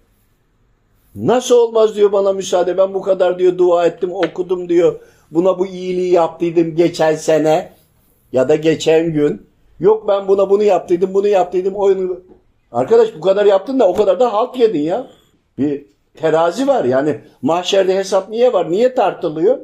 Nasıl 1.16 1.56
olmaz 1.56 1.96
diyor 1.96 2.12
bana 2.12 2.34
müsaade. 2.34 2.78
Ben 2.78 2.94
bu 2.94 3.02
kadar 3.02 3.40
diyor 3.40 3.58
dua 3.58 3.86
ettim, 3.86 4.14
okudum 4.14 4.70
diyor. 4.70 5.00
Buna 5.32 5.60
bu 5.60 5.68
iyiliği 5.68 6.12
yaptıydım 6.12 6.76
geçen 6.76 7.16
sene 7.16 7.74
ya 8.32 8.50
da 8.50 8.56
geçen 8.56 9.14
gün. 9.14 9.48
Yok 9.80 10.08
ben 10.08 10.28
buna 10.28 10.50
bunu 10.50 10.64
yaptıydım, 10.64 11.14
bunu 11.14 11.28
yaptıydım. 11.28 11.76
Oyunu... 11.76 12.20
Arkadaş 12.72 13.16
bu 13.16 13.22
kadar 13.22 13.46
yaptın 13.46 13.80
da 13.80 13.88
o 13.88 13.94
kadar 13.94 14.20
da 14.20 14.34
halt 14.34 14.60
yedin 14.60 14.82
ya. 14.82 15.08
Bir 15.58 15.86
terazi 16.14 16.68
var 16.68 16.86
yani 16.86 17.22
mahşerde 17.42 17.96
hesap 17.96 18.30
niye 18.30 18.54
var? 18.54 18.72
Niye 18.72 18.96
tartılıyor? 18.96 19.60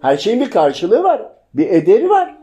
Her 0.00 0.16
şeyin 0.16 0.40
bir 0.40 0.50
karşılığı 0.50 1.02
var. 1.02 1.22
Bir 1.54 1.70
ederi 1.70 2.08
var. 2.08 2.38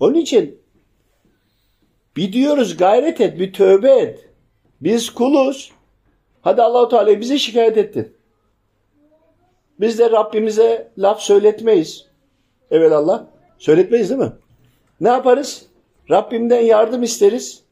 Onun 0.00 0.14
için 0.14 0.58
bir 2.16 2.32
diyoruz 2.32 2.76
gayret 2.76 3.20
et, 3.20 3.38
bir 3.38 3.52
tövbe 3.52 3.90
et. 3.90 4.28
Biz 4.80 5.10
kuluz. 5.10 5.72
Hadi 6.42 6.62
Allahu 6.62 6.88
Teala 6.88 7.20
bize 7.20 7.38
şikayet 7.38 7.76
ettin. 7.76 8.16
Biz 9.80 9.98
de 9.98 10.10
Rabbimize 10.10 10.92
laf 10.98 11.20
söyletmeyiz. 11.20 12.06
Evet 12.70 12.92
Allah. 12.92 13.26
Söyletmeyiz 13.58 14.10
değil 14.10 14.20
mi? 14.20 14.32
Ne 15.00 15.08
yaparız? 15.08 15.66
Rabbimden 16.10 16.60
yardım 16.60 17.02
isteriz. 17.02 17.63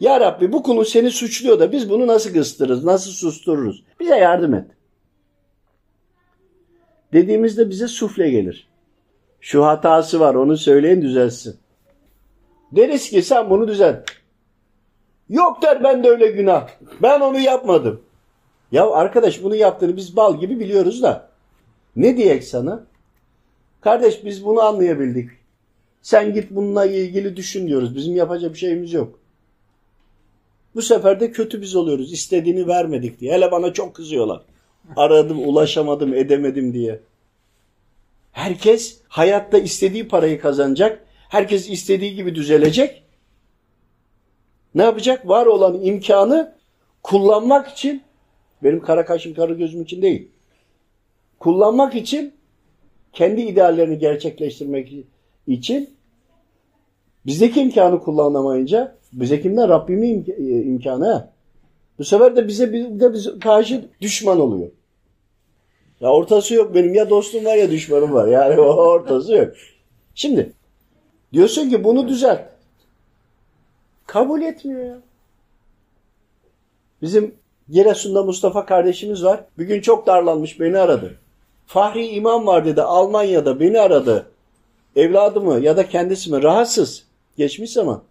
Ya 0.00 0.20
Rabbi 0.20 0.52
bu 0.52 0.62
kulu 0.62 0.84
seni 0.84 1.10
suçluyor 1.10 1.60
da 1.60 1.72
biz 1.72 1.90
bunu 1.90 2.06
nasıl 2.06 2.32
kıstırırız, 2.32 2.84
nasıl 2.84 3.10
sustururuz? 3.10 3.84
Bize 4.00 4.16
yardım 4.16 4.54
et. 4.54 4.66
Dediğimizde 7.12 7.70
bize 7.70 7.88
sufle 7.88 8.30
gelir. 8.30 8.68
Şu 9.40 9.64
hatası 9.64 10.20
var 10.20 10.34
onu 10.34 10.56
söyleyin 10.56 11.02
düzelsin. 11.02 11.56
Deriz 12.72 13.10
ki 13.10 13.22
sen 13.22 13.50
bunu 13.50 13.68
düzelt. 13.68 14.10
Yok 15.28 15.62
der 15.62 15.84
ben 15.84 16.04
de 16.04 16.08
öyle 16.08 16.26
günah. 16.26 16.68
Ben 17.02 17.20
onu 17.20 17.38
yapmadım. 17.38 18.02
Ya 18.72 18.90
arkadaş 18.90 19.42
bunu 19.42 19.54
yaptığını 19.54 19.96
biz 19.96 20.16
bal 20.16 20.40
gibi 20.40 20.60
biliyoruz 20.60 21.02
da. 21.02 21.28
Ne 21.96 22.16
diyek 22.16 22.44
sana? 22.44 22.86
Kardeş 23.80 24.24
biz 24.24 24.44
bunu 24.44 24.60
anlayabildik. 24.60 25.30
Sen 26.02 26.34
git 26.34 26.50
bununla 26.50 26.86
ilgili 26.86 27.36
düşün 27.36 27.66
diyoruz. 27.66 27.96
Bizim 27.96 28.16
yapacak 28.16 28.52
bir 28.52 28.58
şeyimiz 28.58 28.92
yok. 28.92 29.18
Bu 30.76 30.82
sefer 30.82 31.20
de 31.20 31.32
kötü 31.32 31.62
biz 31.62 31.76
oluyoruz. 31.76 32.12
İstediğini 32.12 32.66
vermedik 32.66 33.20
diye. 33.20 33.32
Hele 33.32 33.50
bana 33.50 33.72
çok 33.72 33.94
kızıyorlar. 33.94 34.42
Aradım, 34.96 35.48
ulaşamadım, 35.48 36.14
edemedim 36.14 36.74
diye. 36.74 37.00
Herkes 38.32 39.00
hayatta 39.08 39.58
istediği 39.58 40.08
parayı 40.08 40.40
kazanacak. 40.40 41.06
Herkes 41.28 41.70
istediği 41.70 42.14
gibi 42.14 42.34
düzelecek. 42.34 43.02
Ne 44.74 44.82
yapacak? 44.82 45.28
Var 45.28 45.46
olan 45.46 45.82
imkanı 45.82 46.54
kullanmak 47.02 47.68
için 47.68 48.02
benim 48.62 48.80
kara 48.80 49.04
kaşım 49.04 49.34
kara 49.34 49.52
gözüm 49.52 49.82
için 49.82 50.02
değil. 50.02 50.28
Kullanmak 51.38 51.94
için 51.94 52.34
kendi 53.12 53.40
ideallerini 53.40 53.98
gerçekleştirmek 53.98 54.92
için 55.46 55.90
bizdeki 57.26 57.60
imkanı 57.60 58.00
kullanamayınca 58.00 58.96
bize 59.20 59.40
kimden? 59.40 59.68
Rabbimin 59.68 60.14
im 60.14 60.34
e, 60.38 60.62
imkanı. 60.62 61.28
Bu 61.98 62.04
sefer 62.04 62.36
de 62.36 62.48
bize 62.48 62.72
bir 62.72 63.00
de 63.00 63.12
bize 63.12 63.38
karşı 63.38 63.88
düşman 64.00 64.40
oluyor. 64.40 64.68
Ya 66.00 66.10
ortası 66.12 66.54
yok 66.54 66.74
benim 66.74 66.94
ya 66.94 67.10
dostum 67.10 67.44
var 67.44 67.56
ya 67.56 67.70
düşmanım 67.70 68.12
var. 68.12 68.28
Yani 68.28 68.60
ortası 68.60 69.34
yok. 69.34 69.54
Şimdi 70.14 70.52
diyorsun 71.32 71.70
ki 71.70 71.84
bunu 71.84 72.08
düzelt. 72.08 72.40
Kabul 74.06 74.42
etmiyor 74.42 74.80
ya. 74.80 74.98
Bizim 77.02 77.34
Giresun'da 77.68 78.22
Mustafa 78.22 78.66
kardeşimiz 78.66 79.24
var. 79.24 79.44
Bir 79.58 79.64
gün 79.64 79.80
çok 79.80 80.06
darlanmış 80.06 80.60
beni 80.60 80.78
aradı. 80.78 81.18
Fahri 81.66 82.06
imam 82.06 82.46
var 82.46 82.64
dedi 82.64 82.82
Almanya'da 82.82 83.60
beni 83.60 83.80
aradı. 83.80 84.26
Evladı 84.96 85.40
mı 85.40 85.60
ya 85.60 85.76
da 85.76 85.88
kendisi 85.88 86.30
mi 86.30 86.42
rahatsız. 86.42 87.04
Geçmiş 87.36 87.72
zaman. 87.72 88.02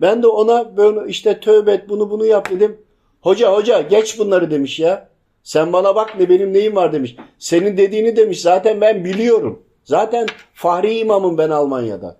Ben 0.00 0.22
de 0.22 0.26
ona 0.26 0.76
böyle 0.76 1.10
işte 1.10 1.40
tövbe 1.40 1.72
et 1.72 1.88
bunu 1.88 2.10
bunu 2.10 2.26
yap 2.26 2.50
dedim. 2.50 2.78
Hoca 3.20 3.52
hoca 3.52 3.80
geç 3.80 4.18
bunları 4.18 4.50
demiş 4.50 4.78
ya. 4.80 5.08
Sen 5.42 5.72
bana 5.72 5.94
bak 5.94 6.18
ne 6.18 6.28
benim 6.28 6.52
neyim 6.52 6.76
var 6.76 6.92
demiş. 6.92 7.16
Senin 7.38 7.76
dediğini 7.76 8.16
demiş 8.16 8.40
zaten 8.40 8.80
ben 8.80 9.04
biliyorum. 9.04 9.62
Zaten 9.84 10.26
Fahri 10.54 10.98
imamım 10.98 11.38
ben 11.38 11.50
Almanya'da. 11.50 12.16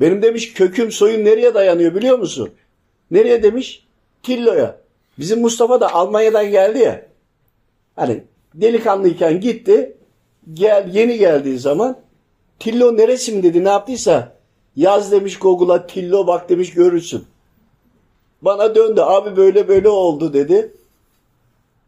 Benim 0.00 0.22
demiş 0.22 0.52
köküm 0.52 0.92
soyum 0.92 1.24
nereye 1.24 1.54
dayanıyor 1.54 1.94
biliyor 1.94 2.18
musun? 2.18 2.50
Nereye 3.10 3.42
demiş? 3.42 3.86
Tillo'ya. 4.22 4.80
Bizim 5.18 5.40
Mustafa 5.40 5.80
da 5.80 5.94
Almanya'dan 5.94 6.50
geldi 6.50 6.78
ya. 6.78 7.06
Hani 7.96 8.24
delikanlıyken 8.54 9.40
gitti. 9.40 9.96
Gel, 10.54 10.90
yeni 10.92 11.18
geldiği 11.18 11.58
zaman 11.58 11.98
Tillo 12.58 12.96
neresi 12.96 13.32
mi 13.32 13.42
dedi 13.42 13.64
ne 13.64 13.68
yaptıysa 13.68 14.37
yaz 14.78 15.12
demiş 15.12 15.38
Google'a 15.38 15.86
Tillo 15.86 16.26
bak 16.26 16.48
demiş 16.48 16.74
görürsün. 16.74 17.24
Bana 18.42 18.74
döndü 18.74 19.00
abi 19.00 19.36
böyle 19.36 19.68
böyle 19.68 19.88
oldu 19.88 20.32
dedi. 20.32 20.72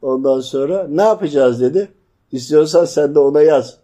Ondan 0.02 0.40
sonra 0.40 0.86
ne 0.88 1.02
yapacağız 1.02 1.60
dedi. 1.60 1.92
İstiyorsan 2.32 2.84
sen 2.84 3.14
de 3.14 3.18
ona 3.18 3.42
yaz. 3.42 3.76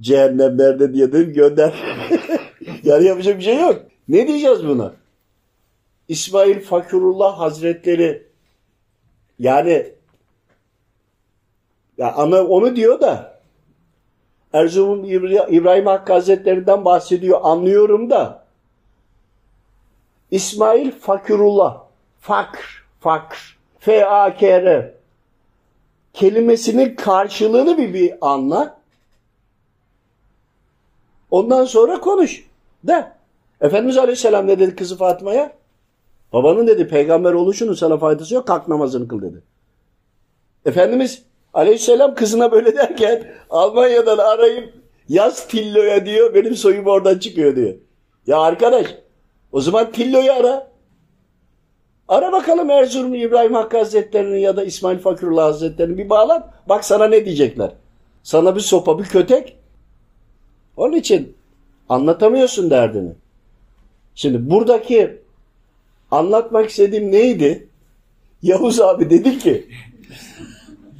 Cehennem 0.00 0.58
nerede 0.58 0.94
diye 0.94 1.12
dedim 1.12 1.32
gönder. 1.32 1.74
yani 2.84 3.04
yapacak 3.04 3.38
bir 3.38 3.44
şey 3.44 3.60
yok. 3.60 3.82
Ne 4.08 4.28
diyeceğiz 4.28 4.66
buna? 4.66 4.92
İsmail 6.08 6.60
Fakirullah 6.60 7.38
Hazretleri 7.38 8.26
yani 9.38 9.92
ya 11.98 12.12
ana 12.12 12.44
onu 12.44 12.76
diyor 12.76 13.00
da 13.00 13.40
Erzurum 14.52 15.04
İbra- 15.04 15.50
İbrahim 15.50 15.86
Hakkı 15.86 16.12
Hazretleri'nden 16.12 16.84
bahsediyor 16.84 17.40
anlıyorum 17.42 18.10
da 18.10 18.45
İsmail 20.30 20.90
Fakirullah 20.90 21.82
fakr 22.20 22.84
fakr 23.00 23.58
F-A-K-R 23.78 24.94
kelimesinin 26.12 26.96
karşılığını 26.96 27.78
bir, 27.78 27.94
bir 27.94 28.14
anla 28.20 28.80
ondan 31.30 31.64
sonra 31.64 32.00
konuş 32.00 32.46
de 32.84 33.12
Efendimiz 33.60 33.98
Aleyhisselam 33.98 34.46
ne 34.46 34.58
dedi 34.58 34.76
kızı 34.76 34.96
Fatma'ya? 34.96 35.52
Babanın 36.32 36.66
dedi 36.66 36.88
peygamber 36.88 37.32
oluşunun 37.32 37.74
sana 37.74 37.98
faydası 37.98 38.34
yok 38.34 38.46
kalk 38.46 38.68
namazını 38.68 39.08
kıl 39.08 39.22
dedi. 39.22 39.42
Efendimiz 40.66 41.22
Aleyhisselam 41.54 42.14
kızına 42.14 42.52
böyle 42.52 42.76
derken 42.76 43.34
Almanya'dan 43.50 44.18
arayıp 44.18 44.74
yaz 45.08 45.48
Tillo'ya 45.48 46.06
diyor 46.06 46.34
benim 46.34 46.56
soyum 46.56 46.86
oradan 46.86 47.18
çıkıyor 47.18 47.56
diyor. 47.56 47.74
Ya 48.26 48.40
arkadaş 48.40 48.86
o 49.56 49.60
zaman 49.60 49.92
Tillo'yu 49.92 50.32
ara. 50.32 50.70
Ara 52.08 52.32
bakalım 52.32 52.70
Erzurum 52.70 53.14
İbrahim 53.14 53.54
Hakkı 53.54 53.78
Hazretleri'nin 53.78 54.38
ya 54.38 54.56
da 54.56 54.64
İsmail 54.64 54.98
Fakirullah 54.98 55.44
Hazretleri'ni 55.44 55.98
bir 55.98 56.08
bağlan. 56.08 56.50
Bak 56.68 56.84
sana 56.84 57.08
ne 57.08 57.24
diyecekler. 57.24 57.72
Sana 58.22 58.56
bir 58.56 58.60
sopa 58.60 58.98
bir 58.98 59.04
kötek. 59.04 59.56
Onun 60.76 60.92
için 60.92 61.36
anlatamıyorsun 61.88 62.70
derdini. 62.70 63.12
Şimdi 64.14 64.50
buradaki 64.50 65.20
anlatmak 66.10 66.70
istediğim 66.70 67.12
neydi? 67.12 67.68
Yavuz 68.42 68.80
abi 68.80 69.10
dedi 69.10 69.38
ki 69.38 69.68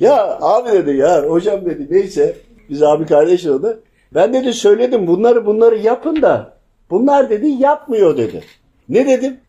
ya 0.01 0.39
abi 0.41 0.73
dedi 0.73 0.97
ya 0.97 1.23
hocam 1.23 1.65
dedi 1.65 1.87
neyse 1.91 2.37
biz 2.71 2.83
abi 2.83 3.07
kardeş 3.07 3.47
oldu. 3.47 3.83
Ben 4.15 4.35
dedi 4.35 4.53
söyledim 4.53 5.07
bunları 5.07 5.47
bunları 5.47 5.79
yapın 5.79 6.23
da 6.23 6.56
bunlar 6.91 7.30
dedi 7.30 7.49
yapmıyor 7.49 8.16
dedi. 8.16 8.45
Ne 8.89 9.07
dedim? 9.07 9.41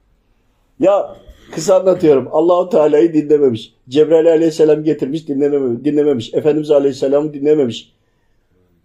Ya 0.79 1.15
kısa 1.51 1.79
anlatıyorum. 1.79 2.27
Allahu 2.31 2.69
Teala'yı 2.69 3.13
dinlememiş. 3.13 3.73
Cebrail 3.89 4.27
Aleyhisselam 4.27 4.83
getirmiş 4.83 5.27
dinlememiş. 5.27 5.85
dinlememiş. 5.85 6.33
Efendimiz 6.33 6.71
Aleyhisselam'ı 6.71 7.33
dinlememiş. 7.33 7.93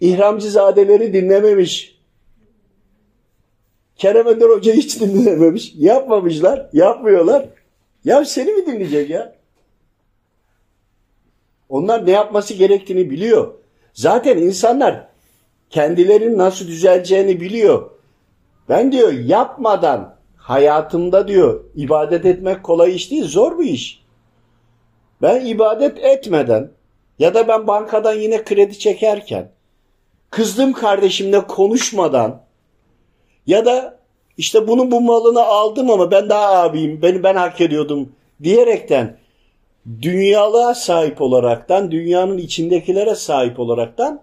İhramcizadeleri 0.00 1.12
dinlememiş. 1.12 1.98
Kerem 3.96 4.28
Ender 4.28 4.48
Hoca 4.48 4.72
hiç 4.72 5.00
dinlememiş. 5.00 5.74
Yapmamışlar. 5.76 6.68
Yapmıyorlar. 6.72 7.48
Ya 8.04 8.24
seni 8.24 8.52
mi 8.52 8.66
dinleyecek 8.66 9.10
ya? 9.10 9.36
Onlar 11.68 12.06
ne 12.06 12.10
yapması 12.10 12.54
gerektiğini 12.54 13.10
biliyor. 13.10 13.54
Zaten 13.94 14.38
insanlar 14.38 15.08
kendilerinin 15.70 16.38
nasıl 16.38 16.66
düzeleceğini 16.66 17.40
biliyor. 17.40 17.90
Ben 18.72 18.92
diyor 18.92 19.12
yapmadan 19.12 20.14
hayatımda 20.36 21.28
diyor 21.28 21.64
ibadet 21.74 22.26
etmek 22.26 22.62
kolay 22.62 22.96
iş 22.96 23.10
değil 23.10 23.24
zor 23.24 23.58
bir 23.58 23.64
iş. 23.64 24.02
Ben 25.22 25.46
ibadet 25.46 25.98
etmeden 26.04 26.70
ya 27.18 27.34
da 27.34 27.48
ben 27.48 27.66
bankadan 27.66 28.14
yine 28.14 28.44
kredi 28.44 28.78
çekerken 28.78 29.50
kızdığım 30.30 30.72
kardeşimle 30.72 31.46
konuşmadan 31.46 32.42
ya 33.46 33.64
da 33.64 33.98
işte 34.36 34.68
bunun 34.68 34.90
bu 34.90 35.00
malını 35.00 35.42
aldım 35.42 35.90
ama 35.90 36.10
ben 36.10 36.28
daha 36.28 36.62
abiyim, 36.62 37.02
beni 37.02 37.22
ben 37.22 37.34
hak 37.34 37.60
ediyordum 37.60 38.12
diyerekten 38.42 39.16
dünyalığa 40.02 40.74
sahip 40.74 41.22
olaraktan, 41.22 41.90
dünyanın 41.90 42.38
içindekilere 42.38 43.14
sahip 43.14 43.60
olaraktan 43.60 44.20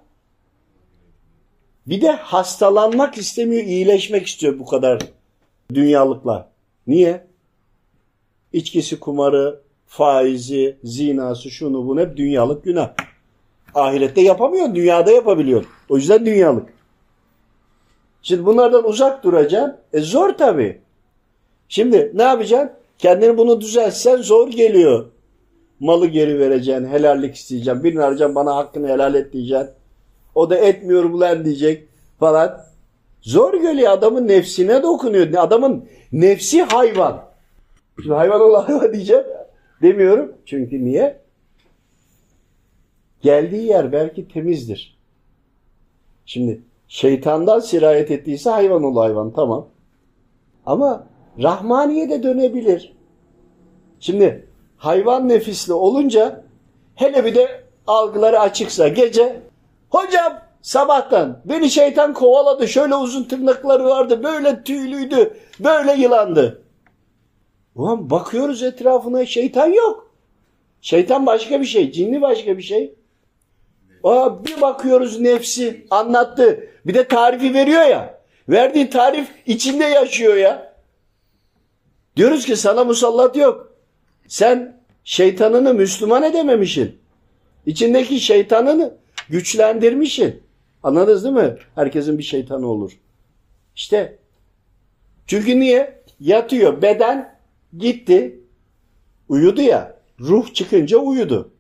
bir 1.87 2.01
de 2.01 2.11
hastalanmak 2.11 3.17
istemiyor, 3.17 3.63
iyileşmek 3.63 4.27
istiyor 4.27 4.59
bu 4.59 4.65
kadar 4.65 4.99
dünyalıkla. 5.73 6.49
Niye? 6.87 7.27
İçkisi, 8.53 8.99
kumarı, 8.99 9.61
faizi, 9.87 10.77
zinası, 10.83 11.51
şunu 11.51 11.87
bunu 11.87 12.01
hep 12.01 12.17
dünyalık 12.17 12.63
günah. 12.63 12.93
Ahirette 13.75 14.21
yapamıyor, 14.21 14.75
dünyada 14.75 15.11
yapabiliyor. 15.11 15.65
O 15.89 15.97
yüzden 15.97 16.25
dünyalık. 16.25 16.69
Şimdi 18.21 18.45
bunlardan 18.45 18.87
uzak 18.87 19.23
duracaksın. 19.23 19.77
E 19.93 19.99
zor 19.99 20.29
tabii. 20.29 20.81
Şimdi 21.69 22.11
ne 22.13 22.23
yapacaksın? 22.23 22.71
Kendini 22.97 23.37
bunu 23.37 23.61
düzeltsen 23.61 24.17
zor 24.17 24.47
geliyor. 24.47 25.05
Malı 25.79 26.07
geri 26.07 26.39
vereceksin, 26.39 26.85
helallik 26.85 27.35
isteyeceksin. 27.35 27.83
Birini 27.83 28.03
arayacaksın 28.03 28.35
bana 28.35 28.55
hakkını 28.55 28.87
helal 28.87 29.15
et 29.15 29.33
diyeceksin. 29.33 29.69
O 30.39 30.49
da 30.49 30.57
etmiyorum 30.57 31.19
lan 31.19 31.45
diyecek 31.45 31.87
falan. 32.19 32.61
Zor 33.21 33.53
geliyor 33.53 33.91
adamın 33.91 34.27
nefsine 34.27 34.83
dokunuyor. 34.83 35.33
Adamın 35.37 35.85
nefsi 36.11 36.61
hayvan. 36.61 37.25
Şimdi 38.01 38.15
hayvan 38.15 38.41
olan 38.41 38.63
hayvan 38.63 38.93
diyeceğim. 38.93 39.23
Demiyorum. 39.81 40.35
Çünkü 40.45 40.85
niye? 40.85 41.19
Geldiği 43.21 43.65
yer 43.65 43.91
belki 43.91 44.27
temizdir. 44.27 44.97
Şimdi 46.25 46.61
şeytandan 46.87 47.59
sirayet 47.59 48.11
ettiyse 48.11 48.49
hayvan 48.49 48.83
ol 48.83 48.97
hayvan 48.97 49.31
tamam. 49.31 49.67
Ama 50.65 51.07
Rahmaniye 51.41 52.09
de 52.09 52.23
dönebilir. 52.23 52.93
Şimdi 53.99 54.47
hayvan 54.77 55.29
nefisli 55.29 55.73
olunca 55.73 56.43
hele 56.95 57.25
bir 57.25 57.35
de 57.35 57.63
algıları 57.87 58.39
açıksa 58.39 58.87
gece 58.87 59.48
hocam 59.89 60.41
sabahtan 60.61 61.41
beni 61.45 61.69
şeytan 61.69 62.13
kovaladı 62.13 62.67
şöyle 62.67 62.95
uzun 62.95 63.23
tırnakları 63.23 63.85
vardı 63.85 64.23
böyle 64.23 64.63
tüylüydü 64.63 65.37
böyle 65.59 65.93
yılandı. 65.93 66.61
Ulan 67.75 68.09
bakıyoruz 68.09 68.63
etrafına 68.63 69.25
şeytan 69.25 69.67
yok. 69.67 70.11
Şeytan 70.81 71.25
başka 71.25 71.61
bir 71.61 71.65
şey 71.65 71.91
cinli 71.91 72.21
başka 72.21 72.57
bir 72.57 72.63
şey. 72.63 72.95
Aa, 74.03 74.45
bir 74.45 74.61
bakıyoruz 74.61 75.19
nefsi 75.19 75.87
anlattı. 75.89 76.69
Bir 76.85 76.93
de 76.93 77.07
tarifi 77.07 77.53
veriyor 77.53 77.81
ya. 77.81 78.19
Verdiği 78.49 78.89
tarif 78.89 79.27
içinde 79.45 79.83
yaşıyor 79.83 80.35
ya. 80.35 80.73
Diyoruz 82.15 82.45
ki 82.45 82.55
sana 82.55 82.83
musallat 82.83 83.35
yok. 83.35 83.73
Sen 84.27 84.81
şeytanını 85.03 85.73
Müslüman 85.73 86.23
edememişsin. 86.23 86.99
İçindeki 87.65 88.19
şeytanını 88.19 88.97
güçlendirmişsin. 89.29 90.41
Anladınız 90.83 91.23
değil 91.23 91.35
mi? 91.35 91.55
Herkesin 91.75 92.17
bir 92.17 92.23
şeytanı 92.23 92.67
olur. 92.67 92.91
İşte 93.75 94.17
çünkü 95.27 95.59
niye? 95.59 95.99
Yatıyor. 96.19 96.81
Beden 96.81 97.35
gitti. 97.77 98.39
Uyudu 99.29 99.61
ya. 99.61 99.95
Ruh 100.19 100.53
çıkınca 100.53 100.97
uyudu. 100.97 101.51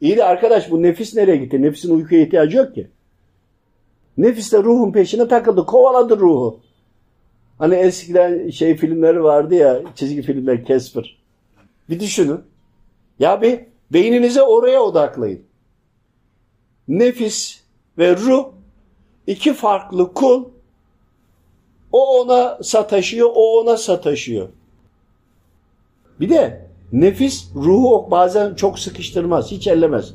İyi 0.00 0.16
de 0.16 0.24
arkadaş 0.24 0.70
bu 0.70 0.82
nefis 0.82 1.14
nereye 1.14 1.36
gitti? 1.36 1.62
Nefisin 1.62 1.94
uykuya 1.94 2.20
ihtiyacı 2.20 2.56
yok 2.56 2.74
ki. 2.74 2.88
Nefis 4.18 4.52
de 4.52 4.58
ruhun 4.58 4.92
peşine 4.92 5.28
takıldı. 5.28 5.66
Kovaladı 5.66 6.18
ruhu. 6.18 6.60
Hani 7.58 7.74
eskiden 7.74 8.50
şey 8.50 8.76
filmleri 8.76 9.22
vardı 9.22 9.54
ya 9.54 9.82
çizgi 9.94 10.22
filmler 10.22 10.64
Casper. 10.64 11.18
Bir 11.90 12.00
düşünün. 12.00 12.40
Ya 13.18 13.42
bir 13.42 13.60
beyninize 13.92 14.42
oraya 14.42 14.80
odaklayın. 14.82 15.42
Nefis 16.88 17.60
ve 17.98 18.16
ruh 18.16 18.48
iki 19.26 19.54
farklı 19.54 20.12
kul. 20.12 20.44
O 21.92 22.20
ona 22.20 22.62
sataşıyor, 22.62 23.30
o 23.34 23.60
ona 23.60 23.76
sataşıyor. 23.76 24.48
Bir 26.20 26.28
de 26.28 26.70
nefis 26.92 27.48
ruhu 27.54 28.08
bazen 28.10 28.54
çok 28.54 28.78
sıkıştırmaz, 28.78 29.50
hiç 29.50 29.66
ellemez. 29.66 30.14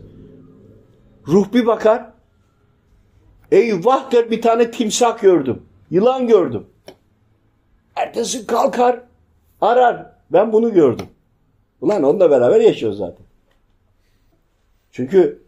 Ruh 1.28 1.54
bir 1.54 1.66
bakar, 1.66 2.12
eyvah 3.52 4.12
der 4.12 4.32
bir 4.32 4.42
tane 4.42 4.72
timsah 4.72 5.22
gördüm, 5.22 5.62
yılan 5.92 6.28
gördüm. 6.28 6.68
Ertesi 7.96 8.48
kalkar, 8.48 9.02
arar, 9.62 10.12
ben 10.32 10.54
bunu 10.54 10.74
gördüm. 10.74 11.08
Ulan 11.82 12.04
onunla 12.04 12.32
beraber 12.32 12.62
yaşıyor 12.62 12.94
zaten. 12.94 13.26
Çünkü 14.92 15.44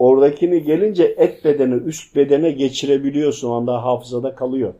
Oradakini 0.00 0.62
gelince 0.62 1.04
et 1.04 1.44
bedeni 1.44 1.74
üst 1.74 2.16
bedene 2.16 2.50
geçirebiliyorsun. 2.50 3.48
O 3.48 3.52
anda 3.52 3.84
hafızada 3.84 4.34
kalıyor. 4.34 4.74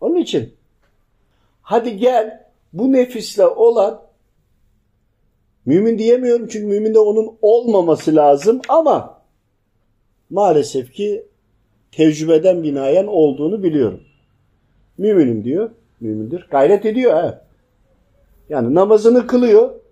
Onun 0.00 0.16
için 0.16 0.54
hadi 1.62 1.96
gel 1.96 2.46
bu 2.72 2.92
nefisle 2.92 3.46
olan 3.46 4.02
mümin 5.66 5.98
diyemiyorum 5.98 6.48
çünkü 6.48 6.66
müminde 6.66 6.98
onun 6.98 7.38
olmaması 7.42 8.16
lazım 8.16 8.60
ama 8.68 9.22
maalesef 10.30 10.92
ki 10.92 11.26
tecrübeden 11.92 12.62
binaen 12.62 13.06
olduğunu 13.06 13.62
biliyorum. 13.62 14.00
Müminim 14.98 15.44
diyor. 15.44 15.70
Mümindir. 16.00 16.46
Gayret 16.50 16.86
ediyor 16.86 17.12
ha. 17.12 17.44
Yani 18.48 18.74
namazını 18.74 19.26
kılıyor. 19.26 19.83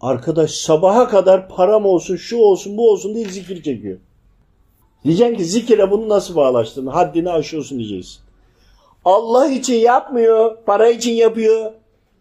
Arkadaş 0.00 0.50
sabaha 0.50 1.08
kadar 1.08 1.48
param 1.48 1.86
olsun, 1.86 2.16
şu 2.16 2.36
olsun, 2.36 2.76
bu 2.76 2.90
olsun 2.90 3.14
diye 3.14 3.28
zikir 3.28 3.62
çekiyor. 3.62 3.98
Diyeceksin 5.04 5.36
ki 5.36 5.44
zikire 5.44 5.90
bunu 5.90 6.08
nasıl 6.08 6.36
bağlaştın? 6.36 6.86
Haddini 6.86 7.30
aşıyorsun 7.30 7.78
diyeceksin. 7.78 8.20
Allah 9.04 9.48
için 9.48 9.74
yapmıyor, 9.74 10.56
para 10.66 10.88
için 10.88 11.12
yapıyor. 11.12 11.72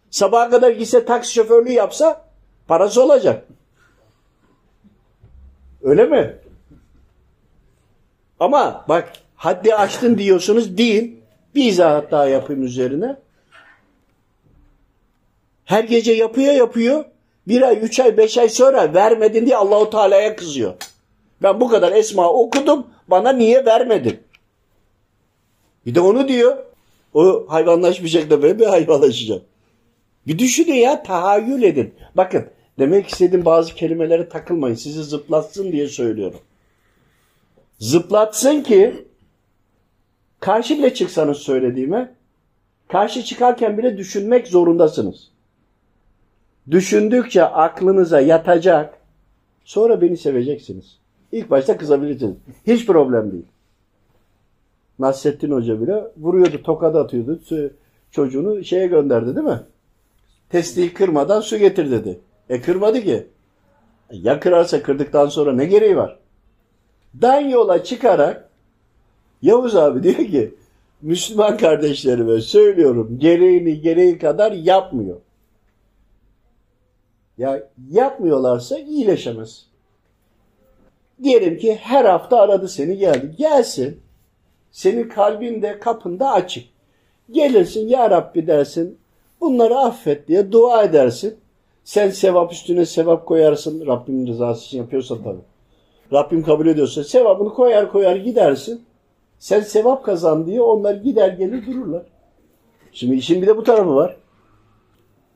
Sabaha 0.10 0.50
kadar 0.50 0.72
gitse 0.72 1.06
taksi 1.06 1.34
şoförlüğü 1.34 1.72
yapsa 1.72 2.26
parası 2.68 3.04
olacak. 3.04 3.48
Öyle 5.82 6.04
mi? 6.04 6.38
Ama 8.40 8.86
bak 8.90 9.14
haddi 9.36 9.76
aştın 9.76 10.18
diyorsunuz 10.18 10.78
değil. 10.78 11.16
Bir 11.56 11.66
izahat 11.66 12.12
daha 12.12 12.26
yapayım 12.26 12.64
üzerine. 12.64 13.18
Her 15.66 15.84
gece 15.84 16.12
yapıyor 16.12 16.54
yapıyor. 16.54 17.06
Bir 17.48 17.62
ay, 17.62 17.80
üç 17.82 18.00
ay, 18.00 18.18
beş 18.18 18.38
ay 18.38 18.50
sonra 18.50 18.94
vermedin 18.94 19.46
diye 19.46 19.58
Allahu 19.58 19.90
Teala'ya 19.90 20.36
kızıyor. 20.36 20.74
Ben 21.44 21.62
bu 21.62 21.68
kadar 21.68 21.92
esma 21.92 22.34
okudum. 22.34 22.88
Bana 23.08 23.32
niye 23.32 23.66
vermedin? 23.66 24.20
Bir 25.86 25.96
de 25.96 26.00
onu 26.00 26.28
diyor. 26.28 26.58
O 27.14 27.46
hayvanlaşmayacak 27.48 28.30
da 28.30 28.42
böyle 28.42 28.60
bir 28.60 28.66
hayvanlaşacak. 28.66 29.42
Bir 30.28 30.40
düşünün 30.40 30.74
ya 30.74 31.04
tahayyül 31.04 31.64
edin. 31.64 31.94
Bakın 32.16 32.46
demek 32.80 33.08
istediğim 33.08 33.46
bazı 33.46 33.76
kelimelere 33.76 34.30
takılmayın. 34.30 34.76
Sizi 34.76 35.04
zıplatsın 35.04 35.72
diye 35.72 35.88
söylüyorum. 35.88 36.40
Zıplatsın 37.80 38.62
ki 38.62 39.06
karşı 40.40 40.78
bile 40.78 40.94
çıksanız 40.94 41.38
söylediğime 41.38 42.12
karşı 42.88 43.24
çıkarken 43.24 43.78
bile 43.78 43.98
düşünmek 43.98 44.48
zorundasınız. 44.48 45.32
Düşündükçe 46.72 47.44
aklınıza 47.44 48.20
yatacak. 48.20 48.98
Sonra 49.64 50.02
beni 50.02 50.18
seveceksiniz. 50.18 50.98
İlk 51.32 51.50
başta 51.50 51.78
kızabilirsiniz. 51.78 52.36
Hiç 52.68 52.86
problem 52.86 53.32
değil. 53.32 53.46
Nasrettin 55.00 55.52
Hoca 55.52 55.82
bile 55.82 56.04
vuruyordu, 56.18 56.64
tokadı 56.64 57.00
atıyordu. 57.00 57.40
Çocuğunu 58.12 58.64
şeye 58.64 58.88
gönderdi 58.88 59.36
değil 59.36 59.48
mi? 59.48 59.60
Testiyi 60.50 60.94
kırmadan 60.94 61.42
su 61.42 61.58
getir 61.58 61.92
dedi. 61.92 62.20
E 62.50 62.62
kırmadı 62.62 63.02
ki. 63.02 63.28
Ya 64.12 64.40
kırarsa 64.40 64.84
kırdıktan 64.84 65.28
sonra 65.28 65.54
ne 65.54 65.66
gereği 65.66 65.98
var? 65.98 66.20
Dan 67.22 67.40
yola 67.40 67.84
çıkarak 67.84 68.50
Yavuz 69.42 69.76
abi 69.76 70.04
diyor 70.04 70.16
ki 70.16 70.56
Müslüman 71.02 71.58
kardeşlerime 71.58 72.42
söylüyorum 72.42 73.18
gereğini 73.20 73.82
gereği 73.82 74.18
kadar 74.18 74.52
yapmıyor. 74.52 75.18
Ya 77.38 77.64
yapmıyorlarsa 77.90 78.78
iyileşemez. 78.78 79.66
Diyelim 81.24 81.58
ki 81.58 81.76
her 81.76 82.06
hafta 82.06 82.40
aradı 82.40 82.68
seni 82.68 82.98
geldi. 82.98 83.36
Gelsin. 83.38 84.02
Senin 84.72 85.10
kalbinde 85.10 85.80
kapında 85.80 86.32
açık. 86.32 86.66
Gelirsin 87.32 87.88
ya 87.88 88.10
Rabbi 88.10 88.48
dersin. 88.48 88.98
Bunları 89.42 89.78
affet 89.78 90.28
diye 90.28 90.52
dua 90.52 90.84
edersin. 90.84 91.38
Sen 91.84 92.10
sevap 92.10 92.54
üstüne 92.54 92.86
sevap 92.86 93.26
koyarsın. 93.26 93.88
Rabbimin 93.88 94.28
rızası 94.28 94.66
için 94.66 94.78
yapıyorsan 94.78 95.24
tabii. 95.24 95.42
Rabbim 96.14 96.44
kabul 96.44 96.68
ediyorsa 96.68 97.04
sevabını 97.04 97.54
koyar 97.54 97.92
koyar 97.92 98.16
gidersin. 98.16 98.86
Sen 99.40 99.60
sevap 99.60 100.06
kazan 100.06 100.46
diye 100.46 100.62
onlar 100.62 100.96
gider 100.96 101.30
gelir 101.30 101.66
dururlar. 101.66 102.04
Şimdi 102.92 103.16
işin 103.16 103.42
bir 103.42 103.48
de 103.48 103.58
bu 103.58 103.64
tarafı 103.64 103.96
var. 103.96 104.18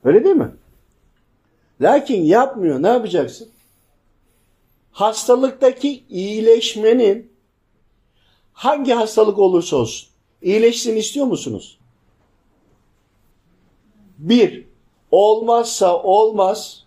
Öyle 0.04 0.24
değil 0.24 0.36
mi? 0.36 0.52
Lakin 1.82 2.24
yapmıyor. 2.24 2.84
Ne 2.84 2.88
yapacaksın? 2.88 3.50
Hastalıktaki 4.92 6.04
iyileşmenin 6.10 7.32
hangi 8.54 8.94
hastalık 8.94 9.40
olursa 9.40 9.76
olsun 9.76 10.10
iyileşsin 10.42 10.96
istiyor 10.96 11.26
musunuz? 11.26 11.78
Bir, 14.18 14.66
olmazsa 15.12 16.04
olmaz 16.04 16.86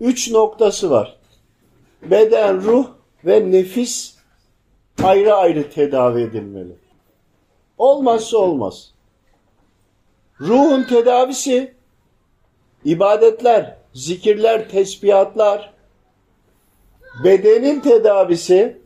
üç 0.00 0.30
noktası 0.30 0.90
var. 0.90 1.16
Beden, 2.02 2.62
ruh 2.62 2.86
ve 3.24 3.50
nefis 3.50 4.16
ayrı 5.02 5.34
ayrı 5.34 5.70
tedavi 5.70 6.22
edilmeli. 6.22 6.76
Olmazsa 7.78 8.38
olmaz. 8.38 8.94
Ruhun 10.40 10.84
tedavisi 10.84 11.73
ibadetler, 12.84 13.76
zikirler, 13.92 14.68
tesbihatlar. 14.68 15.74
Bedenin 17.24 17.80
tedavisi 17.80 18.78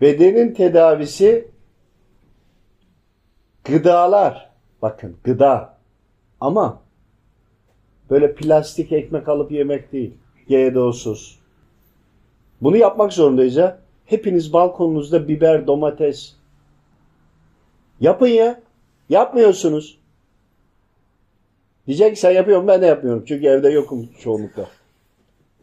bedenin 0.00 0.54
tedavisi 0.54 1.48
gıdalar. 3.64 4.50
Bakın 4.82 5.16
gıda. 5.24 5.76
Ama 6.40 6.82
böyle 8.10 8.34
plastik 8.34 8.92
ekmek 8.92 9.28
alıp 9.28 9.52
yemek 9.52 9.92
değil. 9.92 10.14
GDO'suz. 10.48 11.40
Bunu 12.60 12.76
yapmak 12.76 13.12
zorundayız 13.12 13.56
ya. 13.56 13.78
Hepiniz 14.06 14.52
balkonunuzda 14.52 15.28
biber, 15.28 15.66
domates. 15.66 16.36
Yapın 18.00 18.26
ya. 18.26 18.60
Yapmıyorsunuz. 19.10 19.98
Diyecek 21.86 22.14
ki 22.14 22.20
sen 22.20 22.30
yapıyorum 22.30 22.66
ben 22.66 22.82
de 22.82 22.86
yapmıyorum. 22.86 23.24
Çünkü 23.28 23.46
evde 23.46 23.70
yokum 23.70 24.08
çoğunlukla. 24.22 24.66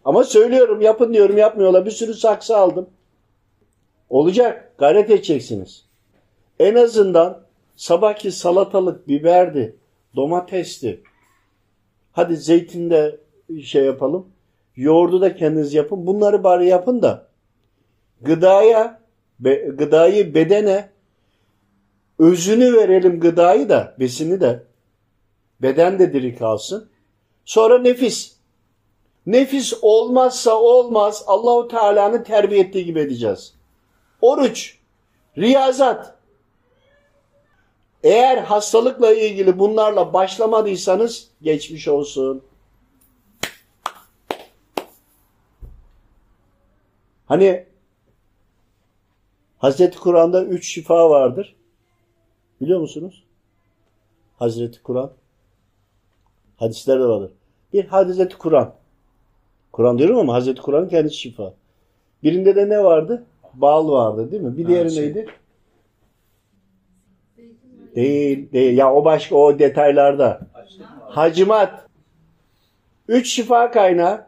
Ama 0.05 0.23
söylüyorum 0.23 0.81
yapın 0.81 1.13
diyorum 1.13 1.37
yapmıyorlar. 1.37 1.85
Bir 1.85 1.91
sürü 1.91 2.13
saksı 2.13 2.57
aldım. 2.57 2.89
Olacak. 4.09 4.73
Gayret 4.77 5.09
edeceksiniz. 5.09 5.85
En 6.59 6.75
azından 6.75 7.41
sabahki 7.75 8.31
salatalık, 8.31 9.07
biberdi, 9.07 9.75
domatesti. 10.15 11.01
Hadi 12.11 12.37
zeytinde 12.37 13.19
şey 13.63 13.85
yapalım. 13.85 14.27
Yoğurdu 14.75 15.21
da 15.21 15.35
kendiniz 15.35 15.73
yapın. 15.73 16.07
Bunları 16.07 16.43
bari 16.43 16.67
yapın 16.67 17.01
da 17.01 17.27
gıdaya, 18.21 19.01
be, 19.39 19.55
gıdayı 19.55 20.33
bedene 20.33 20.89
özünü 22.19 22.73
verelim 22.73 23.19
gıdayı 23.19 23.69
da, 23.69 23.95
besini 23.99 24.41
de. 24.41 24.63
Beden 25.61 25.99
de 25.99 26.13
diri 26.13 26.35
kalsın. 26.35 26.89
Sonra 27.45 27.79
nefis. 27.79 28.37
Nefis 29.25 29.73
olmazsa 29.81 30.55
olmaz 30.55 31.23
Allahu 31.27 31.67
Teala'nın 31.67 32.23
terbiye 32.23 32.61
ettiği 32.61 32.85
gibi 32.85 32.99
edeceğiz. 32.99 33.53
Oruç, 34.21 34.77
riyazat. 35.37 36.17
Eğer 38.03 38.37
hastalıkla 38.37 39.13
ilgili 39.13 39.59
bunlarla 39.59 40.13
başlamadıysanız 40.13 41.27
geçmiş 41.41 41.87
olsun. 41.87 42.43
Hani 47.25 47.65
Hazreti 49.57 49.99
Kur'an'da 49.99 50.43
üç 50.43 50.73
şifa 50.73 51.09
vardır. 51.09 51.55
Biliyor 52.61 52.79
musunuz? 52.79 53.23
Hazreti 54.39 54.83
Kur'an. 54.83 55.11
Hadislerde 56.57 57.05
vardır. 57.05 57.31
Bir 57.73 57.85
Hazreti 57.85 58.37
Kur'an. 58.37 58.73
Kur'an 59.71 59.97
diyorum 59.97 60.17
ama 60.17 60.33
Hazreti 60.33 60.61
Kur'an'ın 60.61 60.89
kendisi 60.89 61.15
şifa. 61.15 61.53
Birinde 62.23 62.55
de 62.55 62.69
ne 62.69 62.83
vardı? 62.83 63.23
Bal 63.53 63.91
vardı 63.91 64.31
değil 64.31 64.41
mi? 64.41 64.57
Bir 64.57 64.67
diğeri 64.67 64.91
şey. 64.91 65.03
neydi? 65.03 65.27
Değil, 67.95 68.51
değil. 68.51 68.77
Ya 68.77 68.93
o 68.93 69.05
başka 69.05 69.35
o 69.35 69.59
detaylarda. 69.59 70.41
Hacimat. 71.09 71.85
Üç 73.07 73.29
şifa 73.29 73.71
kaynağı. 73.71 74.27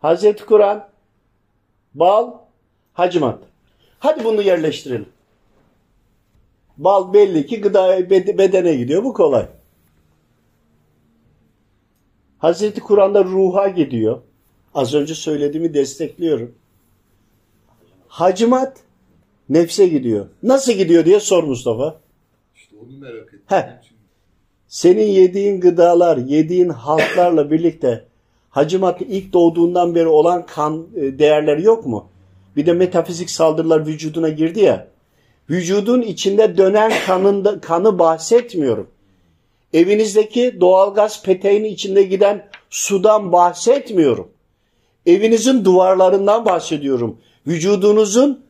Hazreti 0.00 0.46
Kur'an, 0.46 0.88
bal, 1.94 2.32
hacimat. 2.92 3.38
Hadi 3.98 4.24
bunu 4.24 4.42
yerleştirelim. 4.42 5.08
Bal 6.84 7.12
belli 7.12 7.46
ki 7.46 7.60
gıda 7.60 8.10
bedene 8.10 8.74
gidiyor. 8.74 9.04
Bu 9.04 9.12
kolay. 9.12 9.46
Hazreti 12.38 12.80
Kur'an'da 12.80 13.24
ruha 13.24 13.68
gidiyor. 13.68 14.20
Az 14.74 14.94
önce 14.94 15.14
söylediğimi 15.14 15.74
destekliyorum. 15.74 16.54
Hacimat 18.08 18.76
nefse 19.48 19.88
gidiyor. 19.88 20.26
Nasıl 20.42 20.72
gidiyor 20.72 21.04
diye 21.04 21.20
sor 21.20 21.44
Mustafa. 21.44 22.00
İşte 22.54 22.76
onu 22.76 22.98
merak 22.98 23.26
ettim. 23.26 23.40
Heh. 23.46 23.62
Senin 24.68 25.06
yediğin 25.06 25.60
gıdalar, 25.60 26.16
yediğin 26.16 26.68
halklarla 26.68 27.50
birlikte 27.50 28.04
Hacimat 28.52 29.00
ilk 29.00 29.32
doğduğundan 29.32 29.94
beri 29.94 30.06
olan 30.06 30.46
kan 30.46 30.86
e, 30.96 31.18
değerleri 31.18 31.62
yok 31.62 31.86
mu? 31.86 32.08
Bir 32.56 32.66
de 32.66 32.72
metafizik 32.72 33.30
saldırılar 33.30 33.86
vücuduna 33.86 34.28
girdi 34.28 34.60
ya. 34.60 34.91
Vücudun 35.52 36.02
içinde 36.02 36.56
dönen 36.56 36.92
kanında, 37.06 37.60
kanı 37.60 37.98
bahsetmiyorum. 37.98 38.90
Evinizdeki 39.72 40.60
doğalgaz 40.60 41.22
peteğinin 41.22 41.68
içinde 41.68 42.02
giden 42.02 42.48
sudan 42.70 43.32
bahsetmiyorum. 43.32 44.28
Evinizin 45.06 45.64
duvarlarından 45.64 46.44
bahsediyorum. 46.44 47.18
Vücudunuzun 47.46 48.44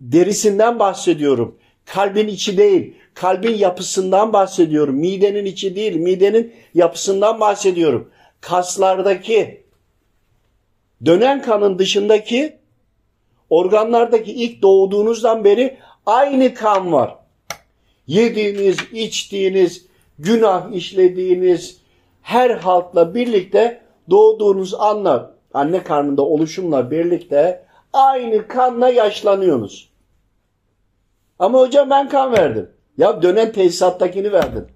derisinden 0.00 0.78
bahsediyorum. 0.78 1.58
Kalbin 1.84 2.28
içi 2.28 2.58
değil, 2.58 2.94
kalbin 3.14 3.54
yapısından 3.54 4.32
bahsediyorum. 4.32 4.94
Midenin 4.96 5.44
içi 5.44 5.76
değil, 5.76 5.96
midenin 5.96 6.52
yapısından 6.74 7.40
bahsediyorum. 7.40 8.10
Kaslardaki, 8.40 9.64
dönen 11.06 11.42
kanın 11.42 11.78
dışındaki 11.78 12.56
organlardaki 13.50 14.32
ilk 14.32 14.62
doğduğunuzdan 14.62 15.44
beri 15.44 15.78
aynı 16.06 16.54
kan 16.54 16.92
var. 16.92 17.18
Yediğiniz, 18.06 18.78
içtiğiniz, 18.92 19.86
günah 20.18 20.72
işlediğiniz 20.72 21.80
her 22.22 22.50
halkla 22.50 23.14
birlikte 23.14 23.82
doğduğunuz 24.10 24.74
anla, 24.74 25.34
anne 25.54 25.82
karnında 25.82 26.22
oluşumla 26.22 26.90
birlikte 26.90 27.66
aynı 27.92 28.48
kanla 28.48 28.88
yaşlanıyorsunuz. 28.88 29.90
Ama 31.38 31.58
hocam 31.58 31.90
ben 31.90 32.08
kan 32.08 32.32
verdim. 32.32 32.70
Ya 32.98 33.22
dönen 33.22 33.52
tesisattakini 33.52 34.32
verdin. 34.32 34.66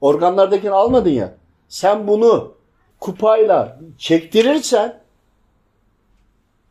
Organlardakini 0.00 0.70
almadın 0.70 1.10
ya. 1.10 1.34
Sen 1.68 2.08
bunu 2.08 2.54
kupayla 3.00 3.80
çektirirsen 3.98 5.00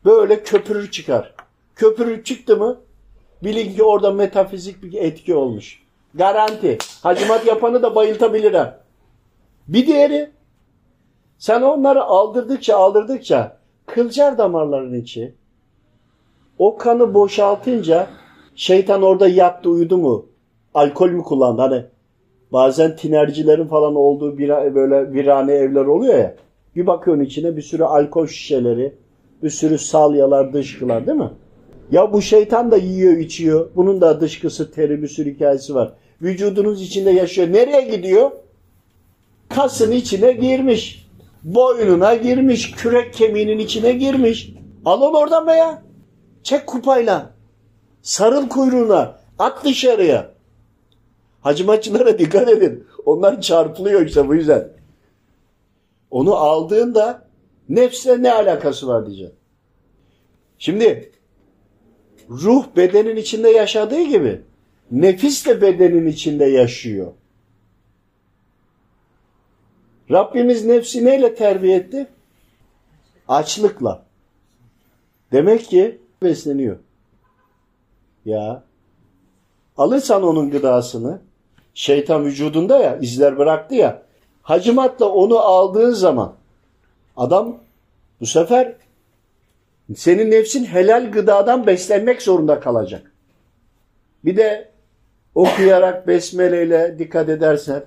böyle 0.06 0.44
köpürür 0.44 0.92
çıkar. 0.92 1.36
Köpürür 1.76 2.24
çıktı 2.24 2.58
mı 2.58 2.80
bilin 3.44 3.76
ki 3.76 3.84
orada 3.84 4.12
metafizik 4.12 4.84
bir 4.84 4.94
etki 4.94 5.36
olmuş. 5.36 5.84
Garanti. 6.14 6.78
Hacimat 7.04 7.48
yapanı 7.48 7.84
da 7.84 7.96
bayıltabilirim. 7.96 8.68
Bir 9.68 9.88
diğeri 9.88 10.30
sen 11.38 11.62
onları 11.62 12.04
aldırdıkça 12.04 12.78
aldırdıkça 12.78 13.58
kılcal 13.86 14.38
damarların 14.38 14.94
içi 14.94 15.34
o 16.60 16.78
kanı 16.78 17.14
boşaltınca 17.14 18.08
şeytan 18.56 19.02
orada 19.02 19.28
yattı 19.28 19.70
uyudu 19.70 19.98
mu? 19.98 20.26
Alkol 20.74 21.10
mü 21.10 21.24
kullandı? 21.24 21.62
Hani 21.62 21.86
bazen 22.54 22.96
tinercilerin 22.96 23.68
falan 23.68 23.96
olduğu 23.96 24.38
bir, 24.38 24.50
böyle 24.76 25.14
virane 25.14 25.54
evler 25.54 25.86
oluyor 25.86 26.18
ya. 26.18 26.36
Bir 26.76 26.88
bakıyorsun 26.88 27.24
içine 27.24 27.58
bir 27.58 27.62
sürü 27.62 27.84
alkol 27.84 28.28
şişeleri, 28.28 28.94
bir 29.44 29.50
sürü 29.50 29.78
salyalar, 29.78 30.54
dışkılar 30.54 31.08
değil 31.08 31.18
mi? 31.18 31.30
Ya 31.92 32.14
bu 32.14 32.22
şeytan 32.22 32.72
da 32.72 32.78
yiyor 32.78 33.18
içiyor. 33.18 33.70
Bunun 33.76 34.02
da 34.02 34.22
dışkısı, 34.22 34.72
teri 34.72 35.02
bir 35.02 35.08
sürü 35.08 35.36
hikayesi 35.36 35.76
var. 35.76 35.94
Vücudunuz 36.22 36.82
içinde 36.82 37.12
yaşıyor. 37.12 37.54
Nereye 37.54 37.82
gidiyor? 37.82 38.32
Kasın 39.50 39.92
içine 39.92 40.32
girmiş. 40.32 41.08
Boynuna 41.44 42.16
girmiş. 42.16 42.72
Kürek 42.72 43.14
kemiğinin 43.14 43.60
içine 43.60 43.92
girmiş. 43.92 44.54
Al 44.86 45.02
onu 45.02 45.18
oradan 45.18 45.48
be 45.48 45.52
ya. 45.52 45.84
Çek 46.44 46.68
kupayla. 46.68 47.30
Sarıl 48.02 48.50
kuyruğuna. 48.50 49.20
At 49.40 49.66
dışarıya. 49.66 50.32
Hacımaççılara 51.42 52.20
dikkat 52.20 52.50
edin. 52.50 52.88
Onlar 53.06 53.42
çarpılıyor 53.42 54.06
işte 54.06 54.28
bu 54.28 54.36
yüzden. 54.36 54.70
Onu 56.12 56.36
aldığında 56.36 57.28
nefsle 57.70 58.24
ne 58.24 58.34
alakası 58.34 58.88
var 58.88 59.06
diyeceğim. 59.06 59.34
Şimdi 60.58 61.12
ruh 62.32 62.66
bedenin 62.76 63.16
içinde 63.16 63.50
yaşadığı 63.50 64.02
gibi 64.02 64.42
nefis 64.92 65.46
de 65.46 65.62
bedenin 65.62 66.06
içinde 66.06 66.46
yaşıyor. 66.46 67.14
Rabbimiz 70.12 70.66
nefsi 70.66 71.06
neyle 71.06 71.36
terbiye 71.36 71.78
etti? 71.78 72.08
Açlıkla. 73.28 74.06
Demek 75.32 75.66
ki 75.66 76.02
besleniyor. 76.24 76.78
Ya 78.26 78.64
alırsan 79.78 80.24
onun 80.24 80.52
gıdasını 80.52 81.22
şeytan 81.74 82.26
vücudunda 82.26 82.80
ya 82.80 82.98
izler 82.98 83.38
bıraktı 83.38 83.76
ya 83.76 84.04
hacimatla 84.42 85.06
onu 85.06 85.40
aldığın 85.40 85.94
zaman 85.94 86.34
adam 87.18 87.58
bu 88.22 88.26
sefer 88.26 88.76
senin 89.96 90.32
nefsin 90.32 90.66
helal 90.66 91.12
gıdadan 91.12 91.68
beslenmek 91.68 92.22
zorunda 92.22 92.60
kalacak. 92.60 93.12
Bir 94.26 94.38
de 94.38 94.72
okuyarak 95.36 96.08
besmeleyle 96.08 96.96
dikkat 97.00 97.30
edersen 97.30 97.84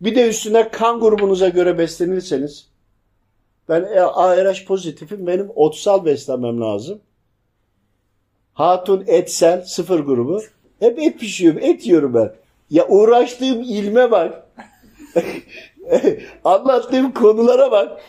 bir 0.00 0.14
de 0.14 0.28
üstüne 0.28 0.68
kan 0.68 1.00
grubunuza 1.00 1.48
göre 1.48 1.78
beslenirseniz 1.78 2.68
ben 3.68 3.82
ARH 3.96 4.66
pozitifim 4.66 5.26
benim 5.26 5.50
otsal 5.54 6.04
beslenmem 6.04 6.60
lazım. 6.60 7.00
Hatun 8.54 9.04
etsel 9.06 9.62
sıfır 9.62 10.00
grubu. 10.00 10.42
Hep 10.80 10.98
et 10.98 11.20
pişiyorum, 11.20 11.60
et 11.62 11.86
yiyorum 11.86 12.14
ben. 12.14 12.32
Ya 12.70 12.88
uğraştığım 12.88 13.62
ilme 13.62 14.10
bak. 14.10 14.46
Anlattığım 16.44 17.12
konulara 17.12 17.70
bak. 17.70 18.00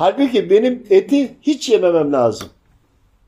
Halbuki 0.00 0.50
benim 0.50 0.86
eti 0.90 1.34
hiç 1.42 1.68
yememem 1.68 2.12
lazım. 2.12 2.48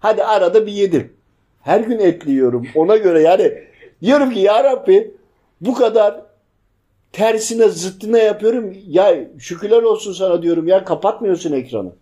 Hadi 0.01 0.25
arada 0.25 0.67
bir 0.67 0.73
yedim. 0.73 1.13
Her 1.61 1.81
gün 1.81 1.99
etli 1.99 2.31
yiyorum. 2.31 2.67
Ona 2.75 2.97
göre 2.97 3.23
yani 3.23 3.55
diyorum 4.03 4.31
ki 4.31 4.41
ya 4.41 4.65
Rabbi 4.65 5.15
bu 5.61 5.75
kadar 5.75 6.23
tersine 7.13 7.69
zıttına 7.69 8.19
yapıyorum. 8.19 8.75
Ya 8.87 9.29
şükürler 9.39 9.83
olsun 9.83 10.13
sana 10.13 10.43
diyorum 10.43 10.69
ya 10.69 10.85
kapatmıyorsun 10.85 11.53
ekranı. 11.53 11.93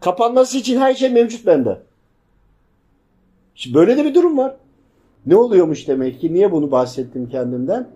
Kapanması 0.00 0.58
için 0.58 0.80
her 0.80 0.94
şey 0.94 1.10
mevcut 1.10 1.46
bende. 1.46 1.78
Şimdi 3.54 3.74
böyle 3.74 3.96
de 3.96 4.04
bir 4.04 4.14
durum 4.14 4.38
var. 4.38 4.56
Ne 5.26 5.36
oluyormuş 5.36 5.88
demek 5.88 6.20
ki? 6.20 6.34
Niye 6.34 6.52
bunu 6.52 6.70
bahsettim 6.70 7.28
kendimden? 7.28 7.88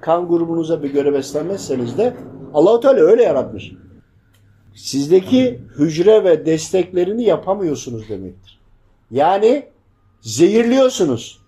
Kan 0.00 0.28
grubunuza 0.28 0.82
bir 0.82 0.92
göre 0.92 1.12
beslenmezseniz 1.12 1.98
de 1.98 2.14
Allahu 2.54 2.80
Teala 2.80 3.00
öyle 3.00 3.22
yaratmış. 3.22 3.72
Sizdeki 4.74 5.60
hücre 5.78 6.24
ve 6.24 6.46
desteklerini 6.46 7.24
yapamıyorsunuz 7.24 8.08
demektir. 8.08 8.58
Yani 9.10 9.66
zehirliyorsunuz. 10.20 11.40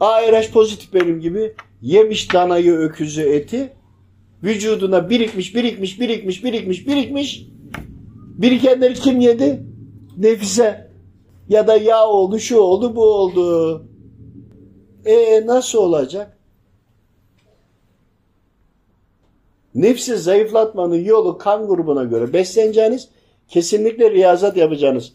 ARH 0.00 0.52
pozitif 0.52 0.94
benim 0.94 1.20
gibi 1.20 1.54
yemiş 1.82 2.32
danayı, 2.32 2.72
öküzü, 2.72 3.22
eti 3.22 3.72
vücuduna 4.42 5.10
birikmiş, 5.10 5.54
birikmiş, 5.54 6.00
birikmiş, 6.00 6.44
birikmiş, 6.44 6.86
birikmiş. 6.86 7.46
Birikenleri 8.38 8.94
kim 8.94 9.20
yedi? 9.20 9.62
Nefise. 10.16 10.90
Ya 11.48 11.66
da 11.66 11.76
yağ 11.76 12.06
oldu, 12.06 12.38
şu 12.38 12.58
oldu, 12.58 12.96
bu 12.96 13.04
oldu. 13.04 13.86
E 15.04 15.46
nasıl 15.46 15.78
olacak? 15.78 16.33
Nefsi 19.74 20.16
zayıflatmanın 20.18 21.04
yolu 21.04 21.38
kan 21.38 21.66
grubuna 21.66 22.04
göre 22.04 22.32
besleneceğiniz, 22.32 23.08
kesinlikle 23.48 24.10
riyazat 24.10 24.56
yapacağınız. 24.56 25.12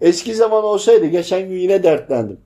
Eski 0.00 0.34
zaman 0.34 0.64
olsaydı 0.64 1.06
geçen 1.06 1.48
gün 1.48 1.56
yine 1.56 1.82
dertlendim. 1.82 2.40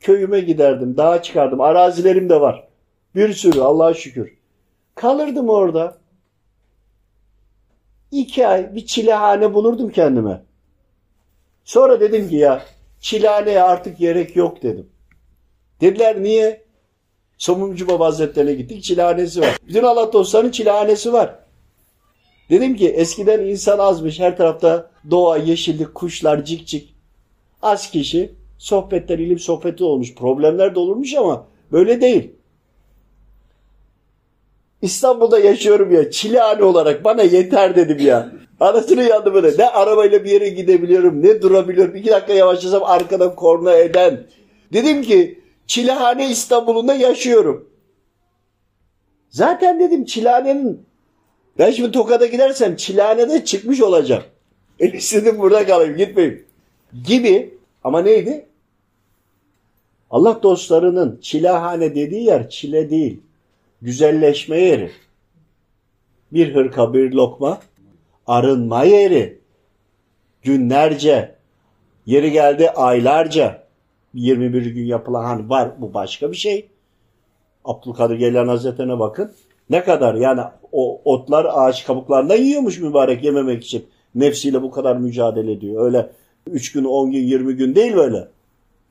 Köyüme 0.00 0.40
giderdim, 0.40 0.96
dağa 0.96 1.22
çıkardım. 1.22 1.60
Arazilerim 1.60 2.28
de 2.28 2.40
var. 2.40 2.68
Bir 3.14 3.32
sürü 3.32 3.60
Allah'a 3.60 3.94
şükür. 3.94 4.38
Kalırdım 4.94 5.48
orada. 5.48 5.98
İki 8.10 8.46
ay 8.46 8.74
bir 8.74 8.86
çilehane 8.86 9.54
bulurdum 9.54 9.90
kendime. 9.90 10.42
Sonra 11.64 12.00
dedim 12.00 12.28
ki 12.28 12.36
ya 12.36 12.62
çilehaneye 13.00 13.62
artık 13.62 13.98
gerek 13.98 14.36
yok 14.36 14.62
dedim. 14.62 14.90
Dediler 15.80 16.22
niye? 16.22 16.64
Somuncu 17.40 17.88
Baba 17.88 18.06
Hazretleri'ne 18.06 18.54
gittik. 18.54 18.82
Çilehanesi 18.82 19.40
var. 19.40 19.56
Bütün 19.68 19.82
Allah 19.82 20.12
dostlarının 20.12 20.50
çilehanesi 20.50 21.12
var. 21.12 21.34
Dedim 22.50 22.76
ki 22.76 22.88
eskiden 22.88 23.40
insan 23.40 23.78
azmış. 23.78 24.20
Her 24.20 24.36
tarafta 24.36 24.90
doğa, 25.10 25.36
yeşillik, 25.36 25.94
kuşlar, 25.94 26.44
cik 26.44 26.66
cik. 26.66 26.94
Az 27.62 27.90
kişi. 27.90 28.32
Sohbetler, 28.58 29.18
ilim 29.18 29.38
sohbeti 29.38 29.84
olmuş. 29.84 30.14
Problemler 30.14 30.74
de 30.74 30.78
olurmuş 30.78 31.14
ama 31.14 31.46
böyle 31.72 32.00
değil. 32.00 32.30
İstanbul'da 34.82 35.38
yaşıyorum 35.38 35.94
ya. 35.94 36.10
Çilehane 36.10 36.64
olarak 36.64 37.04
bana 37.04 37.22
yeter 37.22 37.76
dedim 37.76 38.06
ya. 38.06 38.32
Anasını 38.60 39.02
yandı 39.02 39.34
böyle. 39.34 39.58
Ne 39.58 39.68
arabayla 39.68 40.24
bir 40.24 40.30
yere 40.30 40.48
gidebiliyorum 40.48 41.22
ne 41.22 41.42
durabiliyorum. 41.42 41.96
İki 41.96 42.10
dakika 42.10 42.32
yavaşlasam 42.32 42.82
arkadan 42.84 43.34
korna 43.34 43.74
eden. 43.74 44.26
Dedim 44.72 45.02
ki 45.02 45.40
Çilehane 45.70 46.30
İstanbul'unda 46.30 46.94
yaşıyorum. 46.94 47.68
Zaten 49.28 49.80
dedim 49.80 50.04
Çilehane'nin 50.04 50.86
ben 51.58 51.70
şimdi 51.70 51.92
Tokat'a 51.92 52.26
gidersem 52.26 52.76
Çilehane'de 52.76 53.44
çıkmış 53.44 53.80
olacağım. 53.80 54.22
En 54.80 54.90
istedim 54.92 55.38
burada 55.38 55.66
kalayım 55.66 55.96
gitmeyeyim. 55.96 56.46
Gibi 57.06 57.54
ama 57.84 58.02
neydi? 58.02 58.46
Allah 60.10 60.42
dostlarının 60.42 61.18
çilehane 61.22 61.94
dediği 61.94 62.24
yer 62.24 62.50
çile 62.50 62.90
değil. 62.90 63.20
Güzelleşme 63.82 64.58
yeri. 64.58 64.90
Bir 66.32 66.54
hırka 66.54 66.94
bir 66.94 67.12
lokma 67.12 67.60
arınma 68.26 68.84
yeri. 68.84 69.38
Günlerce 70.42 71.34
yeri 72.06 72.32
geldi 72.32 72.70
aylarca 72.70 73.69
21 74.14 74.66
gün 74.66 74.86
yapılan 74.86 75.24
hani 75.24 75.48
var 75.48 75.70
bu 75.78 75.94
başka 75.94 76.32
bir 76.32 76.36
şey. 76.36 76.68
Abdülkadir 77.64 78.16
Geylan 78.16 78.48
Hazretleri'ne 78.48 78.98
bakın. 78.98 79.32
Ne 79.70 79.84
kadar 79.84 80.14
yani 80.14 80.40
o 80.72 81.00
otlar 81.04 81.46
ağaç 81.50 81.86
kabuklarından 81.86 82.36
yiyormuş 82.36 82.78
mübarek 82.78 83.24
yememek 83.24 83.64
için. 83.64 83.86
Nefsiyle 84.14 84.62
bu 84.62 84.70
kadar 84.70 84.96
mücadele 84.96 85.52
ediyor. 85.52 85.84
Öyle 85.86 86.10
3 86.46 86.72
gün 86.72 86.84
10 86.84 87.10
gün 87.10 87.22
20 87.22 87.56
gün 87.56 87.74
değil 87.74 87.96
böyle. 87.96 88.28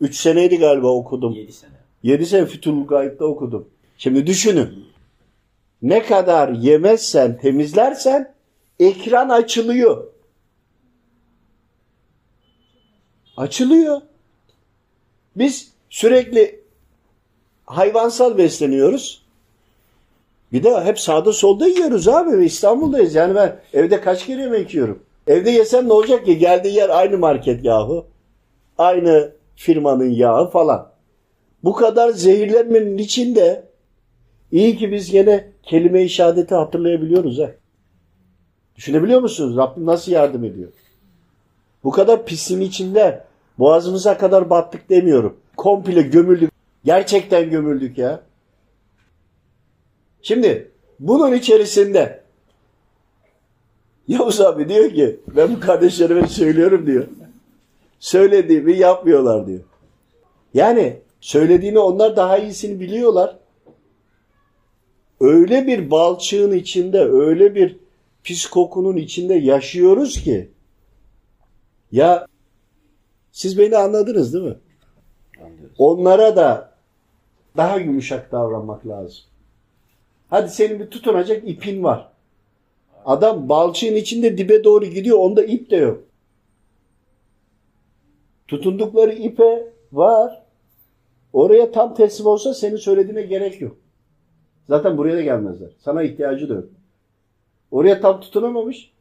3 0.01 0.15
seneydi 0.15 0.57
galiba 0.57 0.88
okudum. 0.88 1.34
7 1.34 1.53
sene. 1.53 1.72
7 2.03 2.26
sene 2.26 2.45
Fütuhul 2.45 2.88
Gayip'te 2.88 3.24
okudum. 3.24 3.67
Şimdi 3.97 4.28
düşünün. 4.28 4.86
Ne 5.82 6.03
kadar 6.03 6.49
yemezsen, 6.49 7.38
temizlersen 7.38 8.34
ekran 8.80 9.30
açılıyor. 9.30 10.07
Açılıyor. 13.38 14.01
Biz 15.36 15.72
sürekli 15.90 16.60
hayvansal 17.66 18.38
besleniyoruz. 18.38 19.22
Bir 20.54 20.64
de 20.64 20.84
hep 20.84 21.00
sağda 21.00 21.34
solda 21.34 21.68
yiyoruz 21.68 22.08
abi. 22.08 22.46
İstanbul'dayız. 22.46 23.16
Yani 23.16 23.36
ben 23.36 23.60
evde 23.74 24.02
kaç 24.02 24.26
kere 24.26 24.42
yemek 24.42 24.74
yiyorum. 24.74 25.04
Evde 25.28 25.52
yesem 25.52 25.90
ne 25.90 25.94
olacak 25.94 26.26
ki? 26.26 26.38
Geldiği 26.38 26.76
yer 26.76 26.90
aynı 26.90 27.18
market 27.18 27.66
yahu. 27.66 28.06
Aynı 28.78 29.32
firmanın 29.56 30.10
yağı 30.10 30.50
falan. 30.50 30.92
Bu 31.64 31.74
kadar 31.74 32.10
zehirlenmenin 32.10 32.98
içinde 32.98 33.66
iyi 34.52 34.78
ki 34.78 34.92
biz 34.92 35.12
gene 35.12 35.48
kelime-i 35.64 36.10
şehadeti 36.10 36.56
hatırlayabiliyoruz 36.56 37.40
ha. 37.40 37.52
Düşünebiliyor 38.76 39.22
musunuz? 39.22 39.58
Rabbim 39.58 39.86
nasıl 39.86 40.12
yardım 40.12 40.44
ediyor? 40.44 40.70
Bu 41.84 41.92
kadar 41.92 42.26
pisliğin 42.26 42.62
içinde 42.62 43.24
boğazımıza 43.60 44.18
kadar 44.18 44.49
battık 44.49 44.89
demiyorum. 44.89 45.38
Komple 45.57 46.01
gömüldük. 46.01 46.51
Gerçekten 46.86 47.49
gömüldük 47.49 47.97
ya. 47.97 48.22
Şimdi 50.22 50.72
bunun 50.99 51.34
içerisinde 51.34 52.24
Yavuz 54.07 54.41
abi 54.41 54.70
diyor 54.70 54.89
ki 54.89 55.20
ben 55.36 55.55
bu 55.55 55.60
kardeşlerime 55.60 56.28
söylüyorum 56.28 56.88
diyor. 56.88 57.07
Söylediğimi 57.99 58.78
yapmıyorlar 58.78 59.47
diyor. 59.47 59.60
Yani 60.53 60.97
söylediğini 61.22 61.80
onlar 61.80 62.16
daha 62.16 62.38
iyisini 62.38 62.80
biliyorlar. 62.80 63.38
Öyle 65.20 65.68
bir 65.68 65.91
balçığın 65.91 66.51
içinde, 66.51 66.99
öyle 66.99 67.55
bir 67.55 67.78
pis 68.24 68.45
kokunun 68.45 68.97
içinde 68.97 69.34
yaşıyoruz 69.34 70.24
ki 70.24 70.49
ya 71.91 72.26
siz 73.32 73.58
beni 73.60 73.78
anladınız 73.78 74.34
değil 74.34 74.46
mi? 74.46 74.56
Anlıyoruz. 75.42 75.76
Onlara 75.78 76.36
da 76.36 76.72
daha 77.58 77.78
yumuşak 77.78 78.32
davranmak 78.32 78.88
lazım. 78.88 79.24
Hadi 80.30 80.50
senin 80.50 80.80
bir 80.80 80.88
tutunacak 80.90 81.50
ipin 81.50 81.84
var. 81.84 82.12
Adam 83.06 83.50
balçığın 83.50 83.96
içinde 83.96 84.38
dibe 84.38 84.64
doğru 84.64 84.86
gidiyor. 84.86 85.18
Onda 85.18 85.44
ip 85.44 85.72
de 85.72 85.76
yok. 85.76 86.04
Tutundukları 88.48 89.14
ipe 89.14 89.74
var. 89.92 90.44
Oraya 91.34 91.72
tam 91.72 91.96
teslim 91.96 92.28
olsa 92.28 92.54
senin 92.54 92.76
söylediğine 92.76 93.22
gerek 93.22 93.62
yok. 93.62 93.78
Zaten 94.68 94.98
buraya 94.98 95.18
da 95.18 95.22
gelmezler. 95.22 95.70
Sana 95.80 96.04
ihtiyacı 96.04 96.50
da 96.50 96.54
yok. 96.54 96.70
Oraya 97.72 98.02
tam 98.02 98.22
tutunamamış. 98.22 98.92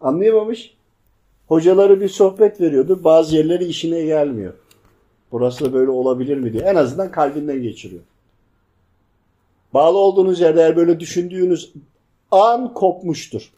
Anlayamamış. 0.00 0.76
Hocaları 1.50 2.00
bir 2.00 2.08
sohbet 2.08 2.60
veriyordur. 2.60 3.04
Bazı 3.04 3.36
yerleri 3.36 3.64
işine 3.64 4.02
gelmiyor. 4.02 4.52
Burası 5.32 5.64
da 5.64 5.72
böyle 5.72 5.90
olabilir 5.90 6.36
mi 6.36 6.52
diye. 6.52 6.62
En 6.62 6.74
azından 6.74 7.10
kalbinden 7.10 7.62
geçiriyor. 7.62 8.02
Bağlı 9.74 9.98
olduğunuz 9.98 10.40
yerde 10.40 10.60
eğer 10.60 10.76
böyle 10.76 11.00
düşündüğünüz 11.00 11.72
an 12.30 12.74
kopmuştur. 12.74 13.50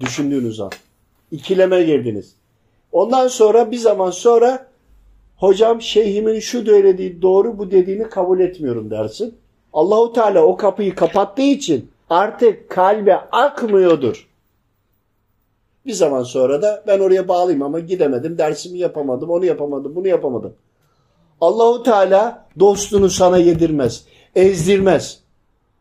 Düşündüğünüz 0.00 0.60
an. 0.60 0.70
İkileme 1.30 1.82
girdiniz. 1.82 2.34
Ondan 2.92 3.28
sonra 3.28 3.70
bir 3.70 3.76
zaman 3.76 4.10
sonra 4.10 4.66
hocam 5.36 5.82
şeyhimin 5.82 6.40
şu 6.40 6.64
söylediği 6.64 7.22
doğru 7.22 7.58
bu 7.58 7.70
dediğini 7.70 8.08
kabul 8.08 8.40
etmiyorum 8.40 8.90
dersin. 8.90 9.34
Allahu 9.72 10.12
Teala 10.12 10.42
o 10.42 10.56
kapıyı 10.56 10.94
kapattığı 10.94 11.42
için 11.42 11.90
artık 12.10 12.70
kalbe 12.70 13.14
akmıyordur. 13.16 14.29
Bir 15.86 15.92
zaman 15.92 16.22
sonra 16.22 16.62
da 16.62 16.84
ben 16.86 17.00
oraya 17.00 17.28
bağlıyım 17.28 17.62
ama 17.62 17.80
gidemedim, 17.80 18.38
dersimi 18.38 18.78
yapamadım, 18.78 19.30
onu 19.30 19.44
yapamadım, 19.44 19.96
bunu 19.96 20.08
yapamadım. 20.08 20.54
Allahu 21.40 21.82
Teala 21.82 22.46
dostunu 22.60 23.10
sana 23.10 23.38
yedirmez, 23.38 24.04
ezdirmez. 24.34 25.20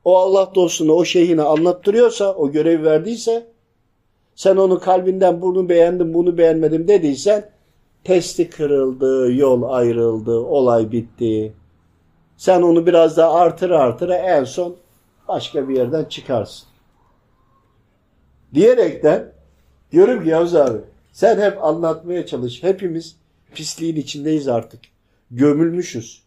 O 0.06 0.18
Allah 0.18 0.52
dostunu, 0.56 0.94
o 0.94 1.06
şeyhine 1.06 1.42
anlattırıyorsa, 1.42 2.34
o 2.34 2.52
görevi 2.52 2.84
verdiyse, 2.84 3.48
sen 4.36 4.56
onu 4.56 4.80
kalbinden 4.80 5.42
bunu 5.42 5.70
beğendim, 5.70 6.14
bunu 6.14 6.38
beğenmedim 6.38 6.88
dediysen, 6.88 7.50
testi 8.04 8.50
kırıldı, 8.50 9.34
yol 9.34 9.64
ayrıldı, 9.64 10.40
olay 10.40 10.92
bitti. 10.92 11.54
Sen 12.38 12.62
onu 12.62 12.86
biraz 12.86 13.18
daha 13.18 13.34
artır 13.34 13.70
artıra 13.70 14.16
en 14.16 14.44
son 14.44 14.76
başka 15.28 15.70
bir 15.70 15.76
yerden 15.76 16.06
çıkarsın. 16.06 16.68
Diyerekten 18.54 19.32
diyorum 19.92 20.24
ki 20.24 20.30
Yavuz 20.30 20.56
abi 20.56 20.78
sen 21.12 21.42
hep 21.42 21.64
anlatmaya 21.64 22.26
çalış. 22.26 22.64
Hepimiz 22.64 23.16
pisliğin 23.54 23.96
içindeyiz 23.96 24.48
artık. 24.48 24.80
Gömülmüşüz. 25.32 26.24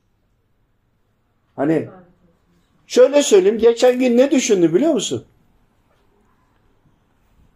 Hani 1.56 1.88
şöyle 2.86 3.22
söyleyeyim 3.22 3.58
geçen 3.58 3.98
gün 3.98 4.16
ne 4.16 4.30
düşündü 4.30 4.74
biliyor 4.74 4.94
musun? 4.94 5.24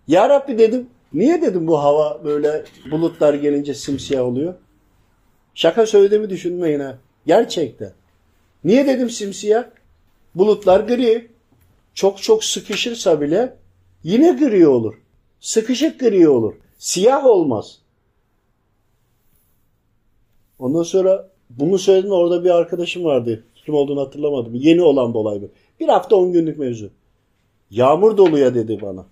Ya 0.09 0.28
Rabbi 0.28 0.59
dedim 0.59 0.86
niye 1.12 1.42
dedim 1.42 1.66
bu 1.66 1.78
hava 1.78 2.24
böyle 2.24 2.64
bulutlar 2.90 3.34
gelince 3.34 3.74
simsiyah 3.74 4.24
oluyor? 4.24 4.54
Şaka 5.54 5.86
söylediğimi 5.86 6.30
düşünmeyin 6.30 6.80
ha. 6.80 6.98
Gerçekten. 7.26 7.92
Niye 8.64 8.86
dedim 8.86 9.11
simsiyah? 9.11 9.64
Bulutlar 10.34 10.80
gri. 10.80 11.30
Çok 11.94 12.22
çok 12.22 12.44
sıkışırsa 12.44 13.20
bile 13.20 13.57
yine 14.02 14.30
gri 14.32 14.68
olur. 14.68 14.94
Sıkışık 15.41 16.01
gri 16.01 16.28
olur. 16.28 16.55
Siyah 16.78 17.26
olmaz. 17.26 17.78
Ondan 20.59 20.82
sonra 20.82 21.30
bunu 21.51 21.78
söyledim 21.78 22.11
orada 22.11 22.45
bir 22.45 22.51
arkadaşım 22.51 23.05
vardı. 23.05 23.45
Kim 23.64 23.74
olduğunu 23.74 24.01
hatırlamadım. 24.01 24.55
Yeni 24.55 24.82
olan 24.82 25.14
bir 25.14 25.18
olay 25.18 25.43
bu. 25.43 25.51
Bir 25.80 25.89
hafta 25.89 26.16
on 26.16 26.32
günlük 26.32 26.59
mevzu. 26.59 26.91
Yağmur 27.70 28.16
doluya 28.16 28.55
dedi 28.55 28.78
bana. 28.82 29.07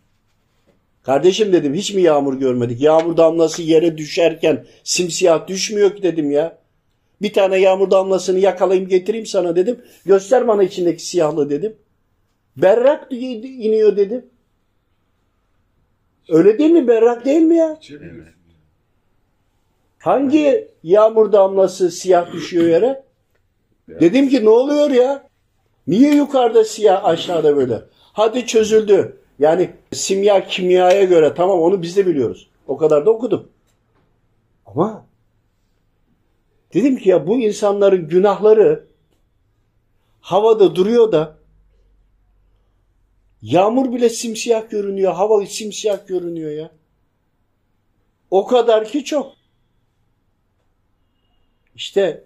Kardeşim 1.03 1.53
dedim 1.53 1.75
hiç 1.75 1.95
mi 1.95 2.03
yağmur 2.03 2.35
görmedik? 2.35 2.81
Yağmur 2.81 3.17
damlası 3.17 3.63
yere 3.63 3.99
düşerken 3.99 4.67
simsiyah 4.85 5.49
düşmüyor 5.49 5.97
ki 5.97 6.03
dedim 6.03 6.31
ya. 6.31 6.59
Bir 7.23 7.33
tane 7.33 7.57
yağmur 7.57 7.91
damlasını 7.91 8.39
yakalayayım 8.39 8.89
getireyim 8.89 9.27
sana 9.27 9.57
dedim. 9.57 9.81
Göster 10.07 10.49
bana 10.49 10.63
içindeki 10.63 11.07
siyahlığı 11.07 11.51
dedim. 11.51 11.77
Berrak 12.57 13.13
iniyor 13.13 13.97
dedim. 13.97 14.27
Öyle 16.29 16.59
değil 16.59 16.71
mi? 16.71 16.89
Berrak 16.89 17.25
değil 17.25 17.43
mi 17.43 17.57
ya? 17.57 17.79
Hangi 19.99 20.69
yağmur 20.83 21.33
damlası 21.33 21.91
siyah 21.91 22.33
düşüyor 22.33 22.67
yere? 22.67 23.05
Dedim 23.89 24.29
ki 24.29 24.45
ne 24.45 24.49
oluyor 24.49 24.91
ya? 24.91 25.29
Niye 25.87 26.15
yukarıda 26.15 26.65
siyah 26.65 27.05
aşağıda 27.05 27.57
böyle? 27.57 27.83
Hadi 28.13 28.47
çözüldü. 28.47 29.21
Yani 29.39 29.71
simya 29.93 30.47
kimyaya 30.47 31.05
göre 31.05 31.35
tamam 31.35 31.61
onu 31.61 31.83
biz 31.83 31.97
de 31.97 32.07
biliyoruz. 32.07 32.49
O 32.67 32.77
kadar 32.77 33.07
da 33.07 33.11
okudum. 33.11 33.49
Ama 34.67 35.07
dedim 36.75 36.97
ki 36.97 37.09
ya 37.09 37.27
bu 37.27 37.39
insanların 37.39 38.09
günahları 38.09 38.87
havada 40.21 40.75
duruyor 40.75 41.13
da 41.13 41.37
Yağmur 43.45 43.93
bile 43.93 44.09
simsiyah 44.09 44.71
görünüyor. 44.71 45.13
Hava 45.13 45.47
simsiyah 45.47 46.07
görünüyor 46.07 46.51
ya. 46.51 46.71
O 48.31 48.47
kadar 48.47 48.85
ki 48.85 49.05
çok. 49.05 49.33
İşte 51.75 52.25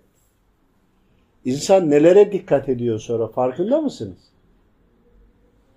insan 1.45 1.91
nelere 1.91 2.33
dikkat 2.33 2.69
ediyor 2.69 2.99
sonra 2.99 3.29
farkında 3.29 3.81
mısınız? 3.81 4.19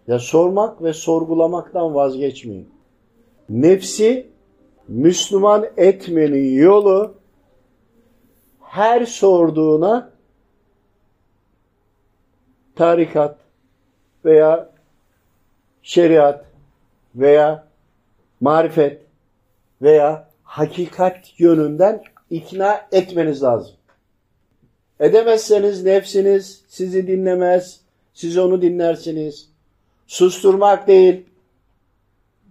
Ya 0.08 0.20
sormak 0.20 0.84
ve 0.84 0.94
sorgulamaktan 0.94 1.96
vazgeçmeyin. 1.96 2.70
Nefsi 3.50 4.28
Müslüman 4.88 5.66
etmenin 5.78 6.54
yolu 6.54 7.16
her 8.60 9.06
sorduğuna 9.06 10.12
tarikat 12.76 13.38
veya 14.26 14.71
şeriat 15.84 16.46
veya 17.16 17.68
marifet 18.42 19.02
veya 19.82 20.30
hakikat 20.44 21.40
yönünden 21.40 22.04
ikna 22.30 22.88
etmeniz 22.92 23.44
lazım. 23.44 23.76
Edemezseniz 25.00 25.84
nefsiniz 25.84 26.62
sizi 26.68 27.08
dinlemez, 27.08 27.82
siz 28.14 28.38
onu 28.38 28.62
dinlersiniz. 28.62 29.50
Susturmak 30.08 30.88
değil. 30.88 31.26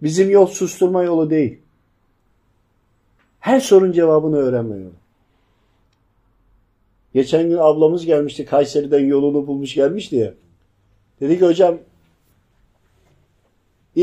Bizim 0.02 0.30
yol 0.30 0.46
susturma 0.46 1.02
yolu 1.02 1.30
değil. 1.30 1.58
Her 3.40 3.60
sorun 3.60 3.92
cevabını 3.92 4.36
öğrenme 4.36 4.76
yolu. 4.76 4.92
Geçen 7.14 7.48
gün 7.48 7.56
ablamız 7.56 8.06
gelmişti. 8.06 8.44
Kayseri'den 8.44 9.06
yolunu 9.06 9.46
bulmuş 9.46 9.74
gelmişti 9.74 10.16
ya. 10.16 10.34
Dedi 11.20 11.38
ki 11.38 11.46
hocam 11.46 11.78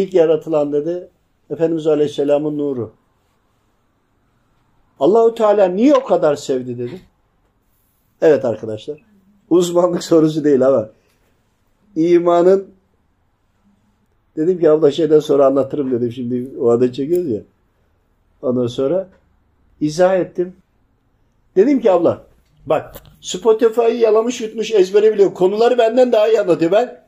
ilk 0.04 0.14
yaratılan 0.14 0.74
dedi 0.74 1.08
Efendimiz 1.50 1.88
Aleyhisselam'ın 1.88 2.58
nuru. 2.58 2.92
Allahu 5.00 5.36
Teala 5.36 5.66
niye 5.66 5.96
o 5.96 6.04
kadar 6.04 6.36
sevdi 6.36 6.78
dedi. 6.78 7.02
Evet 8.22 8.46
arkadaşlar. 8.46 9.06
Uzmanlık 9.50 10.04
sorusu 10.12 10.44
değil 10.44 10.68
ama 10.68 10.90
imanın 11.96 12.68
dedim 14.36 14.60
ki 14.60 14.70
abla 14.70 14.92
şeyden 14.92 15.20
sonra 15.20 15.46
anlatırım 15.46 15.92
dedim. 15.92 16.12
Şimdi 16.12 16.60
o 16.60 16.70
adı 16.70 16.94
çekiyoruz 16.94 17.30
ya. 17.30 17.42
Ondan 18.42 18.68
sonra 18.68 19.08
izah 19.82 20.16
ettim. 20.16 20.56
Dedim 21.56 21.82
ki 21.82 21.92
abla 21.92 22.24
bak 22.66 22.96
Spotify'ı 23.22 23.98
yalamış 23.98 24.42
yutmuş 24.42 24.72
ezbere 24.72 25.14
biliyor. 25.14 25.34
Konuları 25.34 25.78
benden 25.78 26.12
daha 26.12 26.28
iyi 26.28 26.42
anlatıyor. 26.42 26.72
Ben 26.72 27.07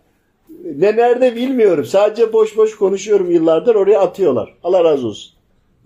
ne 0.64 0.96
nerede 0.96 1.36
bilmiyorum. 1.36 1.86
Sadece 1.86 2.34
boş 2.34 2.58
boş 2.58 2.76
konuşuyorum 2.78 3.32
yıllardır. 3.32 3.76
Oraya 3.76 4.00
atıyorlar. 4.00 4.58
Allah 4.64 4.84
razı 4.84 5.08
olsun. 5.08 5.34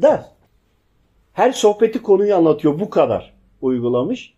Der. 0.01 0.25
Her 1.33 1.51
sohbeti 1.51 2.01
konuyu 2.01 2.35
anlatıyor. 2.35 2.79
Bu 2.79 2.89
kadar 2.89 3.33
uygulamış. 3.61 4.33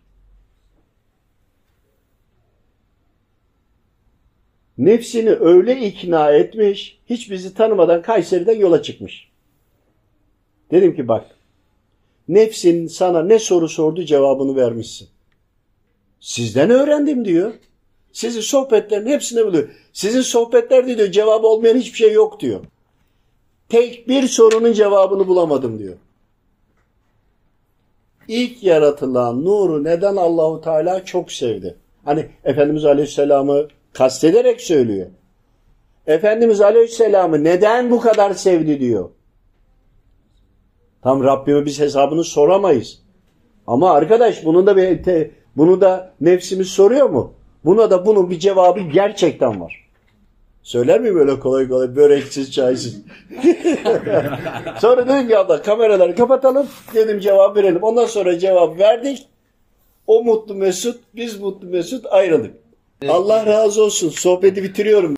Nefsini 4.78 5.30
öyle 5.30 5.80
ikna 5.80 6.32
etmiş. 6.32 7.00
Hiç 7.06 7.30
bizi 7.30 7.54
tanımadan 7.54 8.02
Kayseri'den 8.02 8.56
yola 8.56 8.82
çıkmış. 8.82 9.30
Dedim 10.70 10.96
ki 10.96 11.08
bak. 11.08 11.26
Nefsin 12.28 12.86
sana 12.86 13.22
ne 13.22 13.38
soru 13.38 13.68
sordu 13.68 14.04
cevabını 14.04 14.56
vermişsin. 14.56 15.08
Sizden 16.20 16.70
öğrendim 16.70 17.24
diyor. 17.24 17.52
Sizin 18.16 18.40
sohbetlerin 18.40 19.06
hepsini 19.06 19.46
biliyor. 19.46 19.68
Sizin 19.92 20.20
sohbetlerde 20.20 20.98
diyor 20.98 21.10
cevabı 21.10 21.46
olmayan 21.46 21.76
hiçbir 21.76 21.98
şey 21.98 22.12
yok 22.12 22.40
diyor. 22.40 22.60
Tek 23.68 24.08
bir 24.08 24.28
sorunun 24.28 24.72
cevabını 24.72 25.28
bulamadım 25.28 25.78
diyor. 25.78 25.96
İlk 28.28 28.62
yaratılan 28.62 29.44
nuru 29.44 29.84
neden 29.84 30.16
Allahu 30.16 30.60
Teala 30.60 31.04
çok 31.04 31.32
sevdi? 31.32 31.76
Hani 32.04 32.28
Efendimiz 32.44 32.84
Aleyhisselam'ı 32.84 33.68
kastederek 33.92 34.60
söylüyor. 34.60 35.06
Efendimiz 36.06 36.60
Aleyhisselam'ı 36.60 37.44
neden 37.44 37.90
bu 37.90 38.00
kadar 38.00 38.34
sevdi 38.34 38.80
diyor. 38.80 39.10
Tam 41.02 41.24
Rabbime 41.24 41.66
biz 41.66 41.80
hesabını 41.80 42.24
soramayız. 42.24 43.02
Ama 43.66 43.90
arkadaş 43.90 44.44
bunu 44.44 44.66
da 44.66 44.76
bir 44.76 45.30
bunu 45.56 45.80
da 45.80 46.14
nefsimiz 46.20 46.68
soruyor 46.68 47.10
mu? 47.10 47.35
Buna 47.66 47.90
da 47.90 48.06
bunun 48.06 48.30
bir 48.30 48.38
cevabı 48.38 48.80
gerçekten 48.80 49.60
var. 49.60 49.86
Söyler 50.62 51.00
mi 51.00 51.14
böyle 51.14 51.40
kolay 51.40 51.68
kolay 51.68 51.96
böreksiz 51.96 52.52
çaysız? 52.52 52.96
sonra 54.80 55.08
dedim 55.08 55.28
ki 55.28 55.38
abla 55.38 55.62
kameraları 55.62 56.14
kapatalım 56.14 56.66
dedim 56.94 57.20
cevap 57.20 57.56
verelim. 57.56 57.82
Ondan 57.82 58.06
sonra 58.06 58.38
cevap 58.38 58.78
verdik. 58.78 59.28
O 60.06 60.22
mutlu 60.22 60.54
mesut 60.54 61.00
biz 61.14 61.40
mutlu 61.40 61.68
mesut 61.68 62.06
ayrıldık. 62.06 62.54
Allah 63.08 63.46
razı 63.46 63.84
olsun 63.84 64.08
sohbeti 64.08 64.62
bitiriyorum. 64.62 65.14